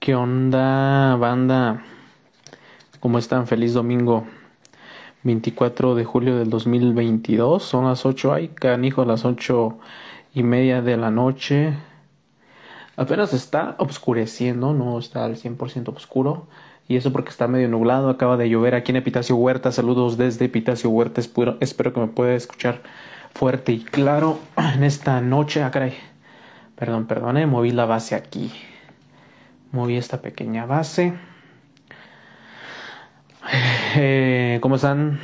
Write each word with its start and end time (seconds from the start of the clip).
¿Qué 0.00 0.14
onda, 0.14 1.14
banda? 1.16 1.84
¿Cómo 3.00 3.18
están? 3.18 3.46
Feliz 3.46 3.74
domingo 3.74 4.24
24 5.24 5.94
de 5.94 6.06
julio 6.06 6.38
del 6.38 6.48
2022. 6.48 7.62
Son 7.62 7.84
las 7.84 8.06
8, 8.06 8.32
ay, 8.32 8.48
canijo, 8.48 9.04
las 9.04 9.26
8 9.26 9.78
y 10.32 10.42
media 10.42 10.80
de 10.80 10.96
la 10.96 11.10
noche. 11.10 11.74
Apenas 12.96 13.34
está 13.34 13.74
oscureciendo, 13.76 14.72
no 14.72 14.98
está 14.98 15.26
al 15.26 15.36
100% 15.36 15.94
oscuro. 15.94 16.46
Y 16.88 16.96
eso 16.96 17.12
porque 17.12 17.28
está 17.28 17.46
medio 17.46 17.68
nublado, 17.68 18.08
acaba 18.08 18.38
de 18.38 18.48
llover 18.48 18.74
aquí 18.74 18.92
en 18.92 18.96
Epitacio 18.96 19.36
Huerta. 19.36 19.70
Saludos 19.70 20.16
desde 20.16 20.46
Epitacio 20.46 20.88
Huerta. 20.88 21.20
Espero, 21.20 21.58
espero 21.60 21.92
que 21.92 22.00
me 22.00 22.06
pueda 22.06 22.32
escuchar 22.32 22.80
fuerte 23.34 23.72
y 23.72 23.80
claro 23.80 24.38
en 24.56 24.82
esta 24.82 25.20
noche. 25.20 25.62
Ah, 25.62 25.70
caray. 25.70 25.92
Perdón, 26.74 27.04
perdón, 27.04 27.36
eh, 27.36 27.44
moví 27.44 27.72
la 27.72 27.84
base 27.84 28.14
aquí 28.14 28.50
moví 29.72 29.96
esta 29.96 30.20
pequeña 30.20 30.66
base. 30.66 31.14
Eh, 33.96 34.58
¿Cómo 34.60 34.76
están? 34.76 35.18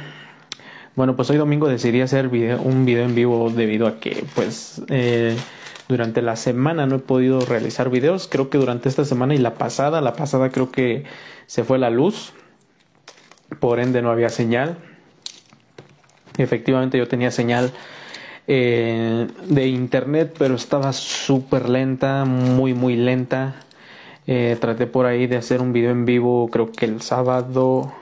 Bueno, 0.95 1.15
pues 1.15 1.29
hoy 1.31 1.37
domingo 1.37 1.69
decidí 1.69 2.01
hacer 2.01 2.29
un 2.29 2.87
video 2.87 3.05
en 3.05 3.15
vivo 3.15 3.51
debido 3.51 3.87
a 3.87 4.01
que 4.01 4.25
pues 4.35 4.81
eh, 4.89 5.37
durante 5.89 6.23
la 6.23 6.37
semana 6.37 6.87
no 6.87 6.97
he 6.97 7.01
podido 7.01 7.41
realizar 7.41 7.91
videos. 7.91 8.29
Creo 8.29 8.49
que 8.49 8.59
durante 8.59 8.89
esta 8.89 9.05
semana 9.05 9.35
y 9.35 9.39
la 9.39 9.55
pasada, 9.55 10.01
la 10.01 10.15
pasada 10.15 10.51
creo 10.51 10.71
que 10.71 11.05
se 11.47 11.65
fue 11.65 11.79
la 11.79 11.91
luz. 11.91 12.33
Por 13.61 13.79
ende 13.79 14.01
no 14.01 14.11
había 14.11 14.31
señal. 14.31 14.79
Efectivamente 16.39 16.99
yo 16.99 17.09
tenía 17.09 17.31
señal 17.31 17.73
eh, 18.47 19.29
de 19.45 19.67
internet, 19.69 20.35
pero 20.39 20.55
estaba 20.55 20.93
súper 20.93 21.69
lenta, 21.69 22.25
muy 22.25 22.73
muy 22.73 22.97
lenta. 22.97 23.66
Eh, 24.27 24.57
traté 24.61 24.87
por 24.87 25.07
ahí 25.07 25.27
de 25.27 25.37
hacer 25.37 25.61
un 25.61 25.73
video 25.73 25.91
en 25.91 26.05
vivo, 26.05 26.49
creo 26.51 26.73
que 26.73 26.85
el 26.85 27.01
sábado 27.01 27.93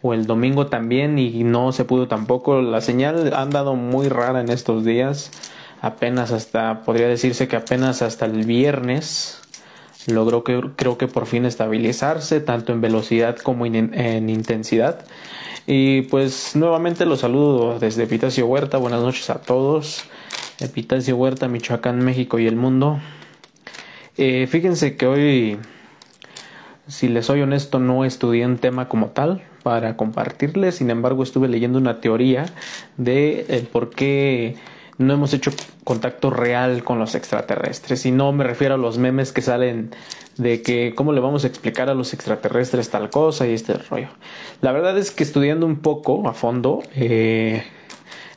o 0.00 0.14
el 0.14 0.26
domingo 0.26 0.66
también 0.66 1.18
y 1.18 1.44
no 1.44 1.72
se 1.72 1.84
pudo 1.84 2.08
tampoco. 2.08 2.60
La 2.60 2.80
señal 2.80 3.32
ha 3.34 3.42
andado 3.42 3.74
muy 3.74 4.08
rara 4.08 4.40
en 4.40 4.50
estos 4.50 4.84
días. 4.84 5.30
Apenas 5.80 6.30
hasta, 6.30 6.82
podría 6.82 7.08
decirse 7.08 7.48
que 7.48 7.56
apenas 7.56 8.02
hasta 8.02 8.26
el 8.26 8.44
viernes 8.44 9.40
logró 10.06 10.44
que, 10.44 10.60
creo 10.76 10.98
que 10.98 11.08
por 11.08 11.26
fin 11.26 11.44
estabilizarse, 11.44 12.40
tanto 12.40 12.72
en 12.72 12.80
velocidad 12.80 13.36
como 13.36 13.66
en, 13.66 13.94
en 13.94 14.28
intensidad. 14.30 15.04
Y 15.66 16.02
pues 16.02 16.56
nuevamente 16.56 17.06
los 17.06 17.20
saludo 17.20 17.78
desde 17.78 18.04
Epitacio 18.04 18.46
Huerta. 18.46 18.78
Buenas 18.78 19.00
noches 19.00 19.30
a 19.30 19.40
todos. 19.40 20.04
Epitacio 20.58 21.16
Huerta, 21.16 21.48
Michoacán, 21.48 22.04
México 22.04 22.38
y 22.38 22.46
el 22.46 22.56
mundo. 22.56 23.00
Eh, 24.16 24.46
fíjense 24.46 24.96
que 24.96 25.06
hoy, 25.06 25.58
si 26.86 27.08
les 27.08 27.26
soy 27.26 27.40
honesto, 27.42 27.78
no 27.78 28.04
estudié 28.04 28.44
un 28.44 28.58
tema 28.58 28.88
como 28.88 29.08
tal 29.08 29.42
para 29.62 29.96
compartirles, 29.96 30.76
sin 30.76 30.90
embargo 30.90 31.22
estuve 31.22 31.48
leyendo 31.48 31.78
una 31.78 32.00
teoría 32.00 32.46
de 32.96 33.46
el 33.48 33.66
por 33.66 33.90
qué 33.90 34.56
no 34.98 35.14
hemos 35.14 35.32
hecho 35.32 35.50
contacto 35.84 36.30
real 36.30 36.84
con 36.84 36.98
los 36.98 37.14
extraterrestres. 37.14 38.06
Y 38.06 38.10
no 38.10 38.32
me 38.32 38.44
refiero 38.44 38.74
a 38.74 38.78
los 38.78 38.98
memes 38.98 39.32
que 39.32 39.42
salen 39.42 39.90
de 40.36 40.62
que 40.62 40.94
cómo 40.94 41.12
le 41.12 41.20
vamos 41.20 41.44
a 41.44 41.46
explicar 41.46 41.88
a 41.88 41.94
los 41.94 42.14
extraterrestres 42.14 42.90
tal 42.90 43.10
cosa 43.10 43.46
y 43.46 43.54
este 43.54 43.74
rollo. 43.74 44.08
La 44.60 44.72
verdad 44.72 44.96
es 44.98 45.10
que 45.10 45.24
estudiando 45.24 45.66
un 45.66 45.76
poco 45.76 46.28
a 46.28 46.34
fondo 46.34 46.82
eh, 46.94 47.64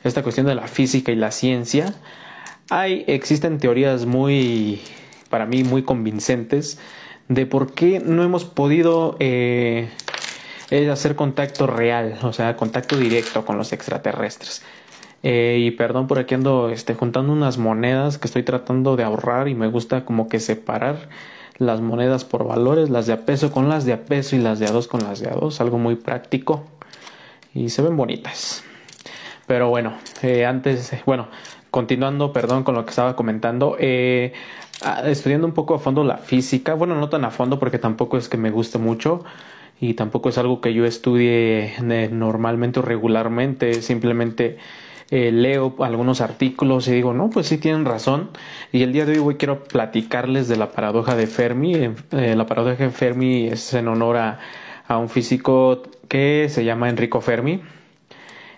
esta 0.04 0.22
cuestión 0.22 0.46
de 0.46 0.54
la 0.54 0.66
física 0.66 1.12
y 1.12 1.16
la 1.16 1.30
ciencia, 1.30 1.94
hay, 2.70 3.04
existen 3.06 3.58
teorías 3.58 4.06
muy 4.06 4.80
para 5.28 5.46
mí 5.46 5.64
muy 5.64 5.82
convincentes 5.82 6.78
de 7.28 7.46
por 7.46 7.72
qué 7.72 8.00
no 8.00 8.22
hemos 8.22 8.44
podido 8.44 9.16
eh, 9.18 9.88
hacer 10.90 11.16
contacto 11.16 11.66
real, 11.66 12.18
o 12.22 12.32
sea, 12.32 12.56
contacto 12.56 12.96
directo 12.96 13.44
con 13.44 13.58
los 13.58 13.72
extraterrestres. 13.72 14.62
Eh, 15.22 15.58
y 15.60 15.70
perdón 15.72 16.06
por 16.06 16.18
aquí 16.18 16.34
ando 16.34 16.70
este, 16.70 16.94
juntando 16.94 17.32
unas 17.32 17.58
monedas 17.58 18.18
que 18.18 18.28
estoy 18.28 18.42
tratando 18.42 18.96
de 18.96 19.02
ahorrar 19.02 19.48
y 19.48 19.54
me 19.54 19.66
gusta 19.66 20.04
como 20.04 20.28
que 20.28 20.38
separar 20.38 21.08
las 21.58 21.80
monedas 21.80 22.24
por 22.24 22.46
valores, 22.46 22.90
las 22.90 23.06
de 23.06 23.14
a 23.14 23.24
peso 23.24 23.50
con 23.50 23.68
las 23.68 23.84
de 23.86 23.94
a 23.94 24.04
peso 24.04 24.36
y 24.36 24.38
las 24.38 24.58
de 24.58 24.66
a 24.66 24.70
dos 24.70 24.88
con 24.88 25.02
las 25.02 25.20
de 25.20 25.30
a 25.30 25.34
dos, 25.34 25.60
algo 25.60 25.78
muy 25.78 25.96
práctico 25.96 26.64
y 27.54 27.70
se 27.70 27.82
ven 27.82 27.96
bonitas. 27.96 28.62
Pero 29.46 29.68
bueno, 29.68 29.94
eh, 30.22 30.44
antes, 30.44 30.92
bueno, 31.06 31.28
continuando, 31.70 32.32
perdón, 32.32 32.62
con 32.62 32.74
lo 32.74 32.84
que 32.84 32.90
estaba 32.90 33.16
comentando, 33.16 33.76
eh, 33.78 34.32
estudiando 35.04 35.46
un 35.46 35.54
poco 35.54 35.74
a 35.74 35.78
fondo 35.78 36.04
la 36.04 36.18
física, 36.18 36.74
bueno, 36.74 36.94
no 36.94 37.08
tan 37.08 37.24
a 37.24 37.30
fondo 37.30 37.58
porque 37.58 37.78
tampoco 37.78 38.18
es 38.18 38.28
que 38.28 38.36
me 38.36 38.50
guste 38.50 38.78
mucho 38.78 39.24
y 39.80 39.94
tampoco 39.94 40.28
es 40.28 40.38
algo 40.38 40.60
que 40.60 40.74
yo 40.74 40.84
estudie 40.84 41.74
eh, 41.78 42.08
normalmente 42.12 42.80
o 42.80 42.82
regularmente, 42.82 43.82
simplemente 43.82 44.58
eh, 45.10 45.30
leo 45.32 45.76
algunos 45.80 46.20
artículos 46.20 46.88
y 46.88 46.92
digo, 46.92 47.12
no, 47.12 47.30
pues 47.30 47.46
sí 47.46 47.58
tienen 47.58 47.84
razón. 47.84 48.30
Y 48.72 48.82
el 48.82 48.92
día 48.92 49.06
de 49.06 49.12
hoy 49.12 49.18
voy, 49.18 49.34
quiero 49.36 49.64
platicarles 49.64 50.48
de 50.48 50.56
la 50.56 50.72
paradoja 50.72 51.14
de 51.14 51.26
Fermi. 51.26 51.74
Eh, 51.74 52.34
la 52.36 52.46
paradoja 52.46 52.84
de 52.84 52.90
Fermi 52.90 53.46
es 53.46 53.72
en 53.74 53.88
honor 53.88 54.16
a, 54.16 54.38
a 54.88 54.98
un 54.98 55.08
físico 55.08 55.82
que 56.08 56.48
se 56.48 56.64
llama 56.64 56.88
Enrico 56.88 57.20
Fermi 57.20 57.60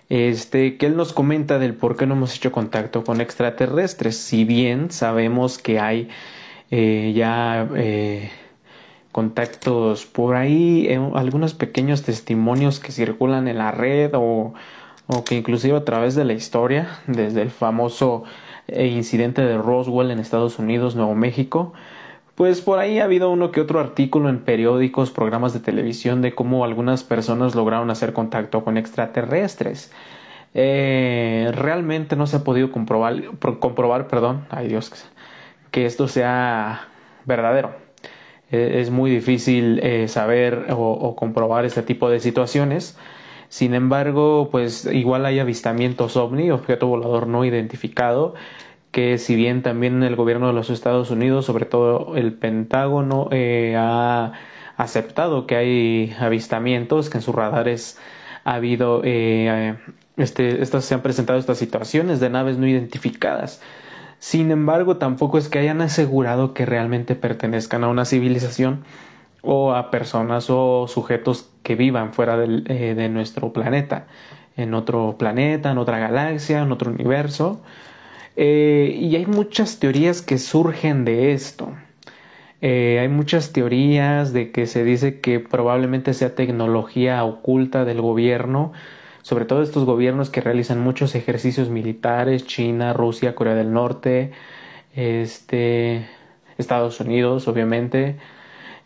este, 0.09 0.77
que 0.77 0.87
él 0.87 0.97
nos 0.97 1.13
comenta 1.13 1.59
del 1.59 1.75
por 1.75 1.95
qué 1.95 2.07
no 2.07 2.15
hemos 2.15 2.35
hecho 2.35 2.51
contacto 2.51 3.03
con 3.03 3.21
extraterrestres, 3.21 4.17
si 4.17 4.43
bien 4.43 4.91
sabemos 4.91 5.59
que 5.59 5.79
hay 5.79 6.09
eh, 6.71 7.13
ya 7.15 7.67
eh, 7.75 8.31
contactos 9.11 10.05
por 10.05 10.35
ahí, 10.35 10.87
eh, 10.87 10.99
algunos 11.13 11.53
pequeños 11.53 12.01
testimonios 12.03 12.79
que 12.79 12.91
circulan 12.91 13.47
en 13.47 13.59
la 13.59 13.71
red 13.71 14.11
o, 14.15 14.53
o 15.07 15.23
que 15.23 15.35
inclusive 15.35 15.77
a 15.77 15.85
través 15.85 16.15
de 16.15 16.25
la 16.25 16.33
historia, 16.33 16.99
desde 17.07 17.43
el 17.43 17.51
famoso 17.51 18.23
incidente 18.67 19.41
de 19.41 19.57
Roswell 19.57 20.11
en 20.11 20.19
Estados 20.19 20.59
Unidos, 20.59 20.95
Nuevo 20.95 21.15
México, 21.15 21.73
pues 22.39 22.61
por 22.61 22.79
ahí 22.79 22.99
ha 22.99 23.03
habido 23.03 23.29
uno 23.31 23.51
que 23.51 23.59
otro 23.59 23.81
artículo 23.81 24.29
en 24.29 24.39
periódicos, 24.39 25.11
programas 25.11 25.51
de 25.51 25.59
televisión 25.59 26.21
de 26.21 26.33
cómo 26.33 26.63
algunas 26.63 27.03
personas 27.03 27.53
lograron 27.53 27.91
hacer 27.91 28.13
contacto 28.13 28.63
con 28.63 28.77
extraterrestres. 28.77 29.91
Eh, 30.53 31.51
realmente 31.53 32.15
no 32.15 32.27
se 32.27 32.37
ha 32.37 32.45
podido 32.45 32.71
comprobar, 32.71 33.37
comprobar 33.59 34.07
perdón, 34.07 34.45
ay 34.51 34.69
Dios, 34.69 34.89
que 35.69 35.85
esto 35.85 36.07
sea 36.07 36.87
verdadero. 37.25 37.75
E, 38.49 38.79
es 38.79 38.89
muy 38.89 39.11
difícil 39.11 39.81
eh, 39.83 40.07
saber 40.07 40.67
o, 40.69 40.91
o, 40.93 41.17
comprobar 41.17 41.65
este 41.65 41.81
tipo 41.83 42.09
de 42.09 42.21
situaciones. 42.21 42.97
Sin 43.49 43.73
embargo, 43.73 44.47
pues 44.49 44.85
igual 44.85 45.25
hay 45.25 45.39
avistamientos 45.39 46.15
ovni, 46.15 46.51
objeto 46.51 46.87
volador 46.87 47.27
no 47.27 47.43
identificado, 47.43 48.33
que 48.91 49.17
si 49.17 49.35
bien 49.35 49.61
también 49.61 50.03
el 50.03 50.15
gobierno 50.15 50.47
de 50.47 50.53
los 50.53 50.69
Estados 50.69 51.11
Unidos, 51.11 51.45
sobre 51.45 51.65
todo 51.65 52.15
el 52.15 52.33
Pentágono, 52.33 53.27
eh, 53.31 53.75
ha 53.77 54.33
aceptado 54.77 55.45
que 55.45 55.55
hay 55.55 56.15
avistamientos, 56.19 57.09
que 57.09 57.17
en 57.17 57.21
sus 57.21 57.35
radares 57.35 57.99
ha 58.45 58.55
habido, 58.55 59.01
eh, 59.03 59.75
este, 60.17 60.61
estas, 60.61 60.85
se 60.85 60.95
han 60.95 61.01
presentado 61.01 61.37
estas 61.37 61.57
situaciones 61.57 62.19
de 62.19 62.29
naves 62.29 62.57
no 62.57 62.67
identificadas. 62.67 63.61
Sin 64.19 64.51
embargo, 64.51 64.97
tampoco 64.97 65.37
es 65.37 65.49
que 65.49 65.59
hayan 65.59 65.81
asegurado 65.81 66.53
que 66.53 66.65
realmente 66.65 67.15
pertenezcan 67.15 67.83
a 67.83 67.87
una 67.89 68.05
civilización 68.05 68.83
o 69.41 69.73
a 69.73 69.91
personas 69.91 70.49
o 70.49 70.87
sujetos 70.87 71.49
que 71.63 71.75
vivan 71.75 72.13
fuera 72.13 72.37
eh, 72.43 72.95
de 72.95 73.09
nuestro 73.09 73.53
planeta, 73.53 74.07
en 74.57 74.73
otro 74.73 75.15
planeta, 75.17 75.71
en 75.71 75.77
otra 75.77 75.99
galaxia, 75.99 76.61
en 76.61 76.71
otro 76.71 76.91
universo. 76.91 77.61
Eh, 78.35 78.97
y 78.99 79.15
hay 79.15 79.25
muchas 79.25 79.79
teorías 79.79 80.21
que 80.21 80.37
surgen 80.37 81.05
de 81.05 81.33
esto. 81.33 81.73
Eh, 82.61 82.99
hay 83.01 83.07
muchas 83.07 83.53
teorías 83.53 84.33
de 84.33 84.51
que 84.51 84.67
se 84.67 84.83
dice 84.83 85.19
que 85.21 85.39
probablemente 85.39 86.13
sea 86.13 86.35
tecnología 86.35 87.23
oculta 87.23 87.85
del 87.85 88.01
gobierno, 88.01 88.73
sobre 89.21 89.45
todo 89.45 89.61
estos 89.63 89.85
gobiernos 89.85 90.29
que 90.29 90.41
realizan 90.41 90.79
muchos 90.79 91.15
ejercicios 91.15 91.69
militares, 91.69 92.45
China, 92.45 92.93
Rusia, 92.93 93.35
Corea 93.35 93.55
del 93.55 93.71
Norte, 93.71 94.31
este, 94.95 96.07
Estados 96.57 96.99
Unidos, 96.99 97.47
obviamente. 97.47 98.17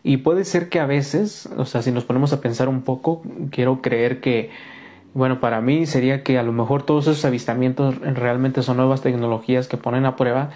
Y 0.04 0.18
puede 0.18 0.44
ser 0.44 0.68
que 0.68 0.80
a 0.80 0.86
veces, 0.86 1.48
o 1.56 1.64
sea, 1.64 1.82
si 1.82 1.90
nos 1.90 2.04
ponemos 2.04 2.32
a 2.32 2.40
pensar 2.40 2.68
un 2.68 2.82
poco, 2.82 3.22
quiero 3.50 3.80
creer 3.82 4.20
que 4.20 4.50
bueno, 5.14 5.40
para 5.40 5.60
mí 5.60 5.86
sería 5.86 6.22
que 6.24 6.38
a 6.38 6.42
lo 6.42 6.52
mejor 6.52 6.82
todos 6.82 7.06
esos 7.06 7.24
avistamientos 7.24 7.98
realmente 8.00 8.62
son 8.62 8.76
nuevas 8.76 9.00
tecnologías 9.00 9.68
que 9.68 9.76
ponen 9.76 10.06
a 10.06 10.16
prueba. 10.16 10.50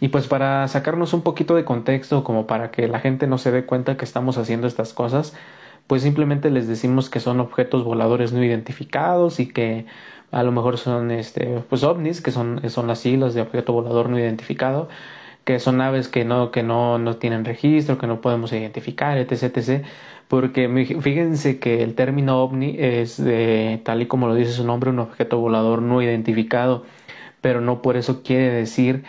Y 0.00 0.08
pues 0.08 0.26
para 0.28 0.68
sacarnos 0.68 1.14
un 1.14 1.22
poquito 1.22 1.54
de 1.56 1.64
contexto 1.64 2.24
como 2.24 2.46
para 2.46 2.70
que 2.70 2.86
la 2.88 3.00
gente 3.00 3.26
no 3.26 3.38
se 3.38 3.50
dé 3.50 3.64
cuenta 3.64 3.96
que 3.96 4.04
estamos 4.04 4.36
haciendo 4.36 4.66
estas 4.66 4.92
cosas, 4.92 5.34
pues 5.86 6.02
simplemente 6.02 6.50
les 6.50 6.68
decimos 6.68 7.08
que 7.08 7.20
son 7.20 7.40
objetos 7.40 7.84
voladores 7.84 8.32
no 8.32 8.44
identificados 8.44 9.40
y 9.40 9.46
que 9.46 9.86
a 10.30 10.42
lo 10.42 10.52
mejor 10.52 10.78
son 10.78 11.10
este 11.10 11.62
pues 11.70 11.82
ovnis, 11.84 12.20
que 12.20 12.30
son, 12.30 12.60
son 12.68 12.86
las 12.86 12.98
siglas 12.98 13.34
de 13.34 13.40
objeto 13.40 13.72
volador 13.72 14.10
no 14.10 14.18
identificado, 14.18 14.88
que 15.44 15.58
son 15.60 15.78
naves 15.78 16.08
que 16.08 16.24
no, 16.24 16.50
que 16.50 16.62
no, 16.62 16.98
no 16.98 17.16
tienen 17.16 17.44
registro, 17.44 17.98
que 17.98 18.06
no 18.06 18.20
podemos 18.20 18.52
identificar, 18.52 19.18
etc, 19.18 19.56
etc. 19.56 19.84
Porque 20.28 20.68
fíjense 21.00 21.58
que 21.58 21.82
el 21.82 21.94
término 21.94 22.42
ovni 22.42 22.76
es, 22.78 23.22
de, 23.22 23.80
tal 23.84 24.02
y 24.02 24.06
como 24.06 24.26
lo 24.26 24.34
dice 24.34 24.52
su 24.52 24.64
nombre, 24.64 24.90
un 24.90 24.98
objeto 25.00 25.38
volador 25.38 25.82
no 25.82 26.02
identificado, 26.02 26.84
pero 27.40 27.60
no 27.60 27.82
por 27.82 27.96
eso 27.96 28.22
quiere 28.22 28.50
decir 28.50 29.04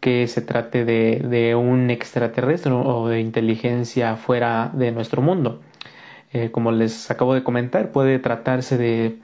que 0.00 0.26
se 0.28 0.42
trate 0.42 0.84
de, 0.84 1.20
de 1.20 1.54
un 1.54 1.90
extraterrestre 1.90 2.72
o 2.72 3.08
de 3.08 3.20
inteligencia 3.20 4.16
fuera 4.16 4.70
de 4.74 4.92
nuestro 4.92 5.22
mundo. 5.22 5.60
Eh, 6.34 6.50
como 6.50 6.72
les 6.72 7.10
acabo 7.10 7.34
de 7.34 7.44
comentar, 7.44 7.92
puede 7.92 8.18
tratarse 8.18 8.76
de 8.76 9.18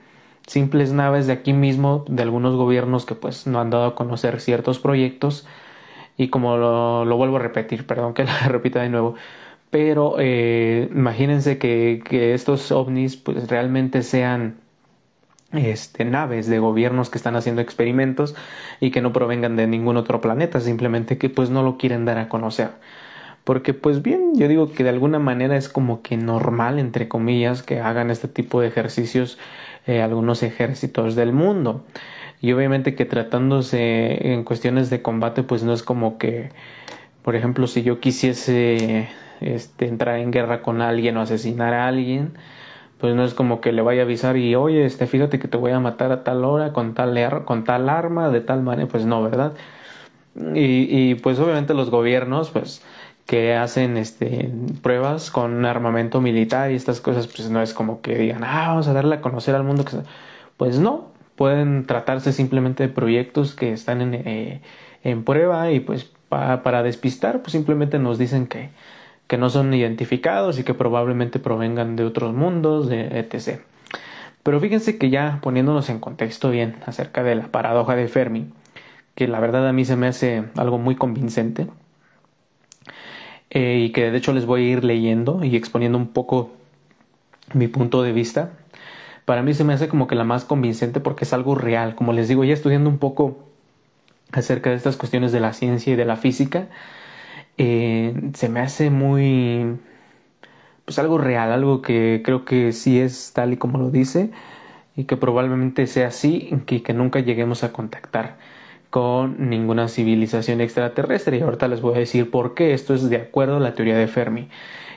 simples 0.46 0.92
naves 0.92 1.26
de 1.26 1.32
aquí 1.32 1.52
mismo, 1.52 2.04
de 2.08 2.22
algunos 2.22 2.54
gobiernos 2.54 3.04
que 3.04 3.14
pues 3.14 3.46
no 3.46 3.60
han 3.60 3.70
dado 3.70 3.84
a 3.86 3.94
conocer 3.96 4.40
ciertos 4.40 4.78
proyectos 4.78 5.46
y 6.20 6.28
como 6.28 6.58
lo, 6.58 7.16
vuelvo 7.16 7.36
a 7.36 7.38
repetir, 7.38 7.86
perdón 7.86 8.12
que 8.12 8.24
la 8.24 8.48
repita 8.48 8.82
de 8.82 8.90
nuevo, 8.90 9.14
pero 9.70 10.16
eh, 10.18 10.86
imagínense 10.94 11.56
que, 11.56 12.02
estos 12.34 12.70
ovnis 12.72 13.16
pues 13.16 13.48
realmente 13.48 14.02
sean 14.02 14.56
este, 15.52 16.04
naves 16.04 16.46
de 16.46 16.58
gobiernos 16.58 17.08
que 17.08 17.16
están 17.16 17.36
haciendo 17.36 17.62
experimentos 17.62 18.36
y 18.80 18.90
que 18.90 19.00
no 19.00 19.14
provengan 19.14 19.56
de 19.56 19.66
ningún 19.66 19.96
otro 19.96 20.20
planeta, 20.20 20.60
simplemente 20.60 21.16
que 21.16 21.30
pues 21.30 21.48
no 21.48 21.62
lo 21.62 21.78
quieren 21.78 22.04
dar 22.04 22.18
a 22.18 22.28
conocer. 22.28 22.68
Porque 23.44 23.72
pues 23.72 24.02
bien, 24.02 24.32
yo 24.34 24.46
digo 24.46 24.72
que 24.72 24.84
de 24.84 24.90
alguna 24.90 25.18
manera 25.18 25.56
es 25.56 25.70
como 25.70 26.02
que 26.02 26.18
normal, 26.18 26.78
entre 26.78 27.08
comillas, 27.08 27.62
que 27.62 27.80
hagan 27.80 28.10
este 28.10 28.28
tipo 28.28 28.60
de 28.60 28.68
ejercicios 28.68 29.38
eh, 29.86 30.02
algunos 30.02 30.42
ejércitos 30.42 31.14
del 31.14 31.32
mundo 31.32 31.86
y 32.40 32.52
obviamente 32.52 32.94
que 32.94 33.04
tratándose 33.04 34.32
en 34.32 34.44
cuestiones 34.44 34.90
de 34.90 35.02
combate 35.02 35.42
pues 35.42 35.62
no 35.62 35.72
es 35.72 35.82
como 35.82 36.18
que 36.18 36.50
por 37.22 37.36
ejemplo 37.36 37.66
si 37.66 37.82
yo 37.82 38.00
quisiese 38.00 39.08
este, 39.40 39.86
entrar 39.86 40.18
en 40.18 40.30
guerra 40.30 40.62
con 40.62 40.80
alguien 40.82 41.16
o 41.16 41.20
asesinar 41.20 41.74
a 41.74 41.86
alguien 41.86 42.32
pues 42.98 43.14
no 43.14 43.24
es 43.24 43.34
como 43.34 43.60
que 43.60 43.72
le 43.72 43.82
vaya 43.82 44.02
a 44.02 44.04
avisar 44.04 44.36
y 44.36 44.54
oye 44.54 44.84
este 44.84 45.06
fíjate 45.06 45.38
que 45.38 45.48
te 45.48 45.56
voy 45.56 45.72
a 45.72 45.80
matar 45.80 46.12
a 46.12 46.24
tal 46.24 46.44
hora 46.44 46.72
con 46.72 46.94
tal 46.94 47.44
con 47.44 47.64
tal 47.64 47.88
arma 47.88 48.30
de 48.30 48.40
tal 48.40 48.62
manera 48.62 48.88
pues 48.88 49.04
no 49.06 49.22
verdad 49.22 49.52
y, 50.54 51.16
pues 51.16 51.40
obviamente 51.40 51.74
los 51.74 51.90
gobiernos 51.90 52.50
pues 52.50 52.82
que 53.26 53.54
hacen 53.54 53.96
este 53.96 54.50
pruebas 54.80 55.30
con 55.30 55.66
armamento 55.66 56.20
militar 56.20 56.70
y 56.70 56.74
estas 56.74 57.00
cosas 57.00 57.26
pues 57.26 57.50
no 57.50 57.60
es 57.62 57.74
como 57.74 58.00
que 58.00 58.16
digan 58.16 58.44
ah 58.44 58.68
vamos 58.68 58.88
a 58.88 58.92
darle 58.92 59.16
a 59.16 59.20
conocer 59.20 59.54
al 59.54 59.64
mundo 59.64 59.84
que 59.84 59.96
pues 60.56 60.78
no 60.78 61.09
pueden 61.40 61.86
tratarse 61.86 62.34
simplemente 62.34 62.82
de 62.82 62.90
proyectos 62.90 63.54
que 63.54 63.72
están 63.72 64.02
en, 64.02 64.12
eh, 64.12 64.60
en 65.02 65.24
prueba 65.24 65.72
y 65.72 65.80
pues 65.80 66.04
para 66.28 66.82
despistar 66.82 67.40
pues 67.40 67.52
simplemente 67.52 67.98
nos 67.98 68.18
dicen 68.18 68.46
que, 68.46 68.68
que 69.26 69.38
no 69.38 69.48
son 69.48 69.72
identificados 69.72 70.58
y 70.58 70.64
que 70.64 70.74
probablemente 70.74 71.38
provengan 71.38 71.96
de 71.96 72.04
otros 72.04 72.34
mundos, 72.34 72.90
etc. 72.90 73.62
Pero 74.42 74.60
fíjense 74.60 74.98
que 74.98 75.08
ya 75.08 75.38
poniéndonos 75.40 75.88
en 75.88 75.98
contexto 75.98 76.50
bien 76.50 76.76
acerca 76.84 77.22
de 77.22 77.34
la 77.36 77.46
paradoja 77.46 77.96
de 77.96 78.06
Fermi, 78.06 78.52
que 79.14 79.26
la 79.26 79.40
verdad 79.40 79.66
a 79.66 79.72
mí 79.72 79.86
se 79.86 79.96
me 79.96 80.08
hace 80.08 80.44
algo 80.56 80.76
muy 80.76 80.94
convincente, 80.94 81.68
eh, 83.48 83.78
y 83.86 83.92
que 83.92 84.10
de 84.10 84.18
hecho 84.18 84.34
les 84.34 84.44
voy 84.44 84.66
a 84.66 84.72
ir 84.72 84.84
leyendo 84.84 85.42
y 85.42 85.56
exponiendo 85.56 85.96
un 85.96 86.08
poco 86.08 86.50
mi 87.54 87.66
punto 87.66 88.02
de 88.02 88.12
vista 88.12 88.59
para 89.30 89.44
mí 89.44 89.54
se 89.54 89.62
me 89.62 89.72
hace 89.72 89.86
como 89.86 90.08
que 90.08 90.16
la 90.16 90.24
más 90.24 90.44
convincente 90.44 90.98
porque 90.98 91.22
es 91.22 91.32
algo 91.32 91.54
real. 91.54 91.94
Como 91.94 92.12
les 92.12 92.26
digo, 92.26 92.42
ya 92.42 92.52
estudiando 92.52 92.90
un 92.90 92.98
poco 92.98 93.38
acerca 94.32 94.70
de 94.70 94.74
estas 94.74 94.96
cuestiones 94.96 95.30
de 95.30 95.38
la 95.38 95.52
ciencia 95.52 95.92
y 95.92 95.94
de 95.94 96.04
la 96.04 96.16
física, 96.16 96.66
eh, 97.56 98.12
se 98.34 98.48
me 98.48 98.58
hace 98.58 98.90
muy, 98.90 99.78
pues 100.84 100.98
algo 100.98 101.16
real, 101.16 101.52
algo 101.52 101.80
que 101.80 102.22
creo 102.24 102.44
que 102.44 102.72
sí 102.72 102.98
es 102.98 103.32
tal 103.32 103.52
y 103.52 103.56
como 103.56 103.78
lo 103.78 103.92
dice 103.92 104.32
y 104.96 105.04
que 105.04 105.16
probablemente 105.16 105.86
sea 105.86 106.08
así 106.08 106.48
y 106.66 106.80
que 106.80 106.92
nunca 106.92 107.20
lleguemos 107.20 107.62
a 107.62 107.72
contactar 107.72 108.36
con 108.90 109.48
ninguna 109.48 109.88
civilización 109.88 110.60
extraterrestre. 110.60 111.38
Y 111.38 111.40
ahorita 111.40 111.68
les 111.68 111.80
voy 111.80 111.94
a 111.94 111.98
decir 111.98 112.30
por 112.30 112.54
qué 112.54 112.74
esto 112.74 112.94
es 112.94 113.08
de 113.08 113.16
acuerdo 113.16 113.56
a 113.56 113.60
la 113.60 113.74
teoría 113.74 113.96
de 113.96 114.06
Fermi 114.06 114.48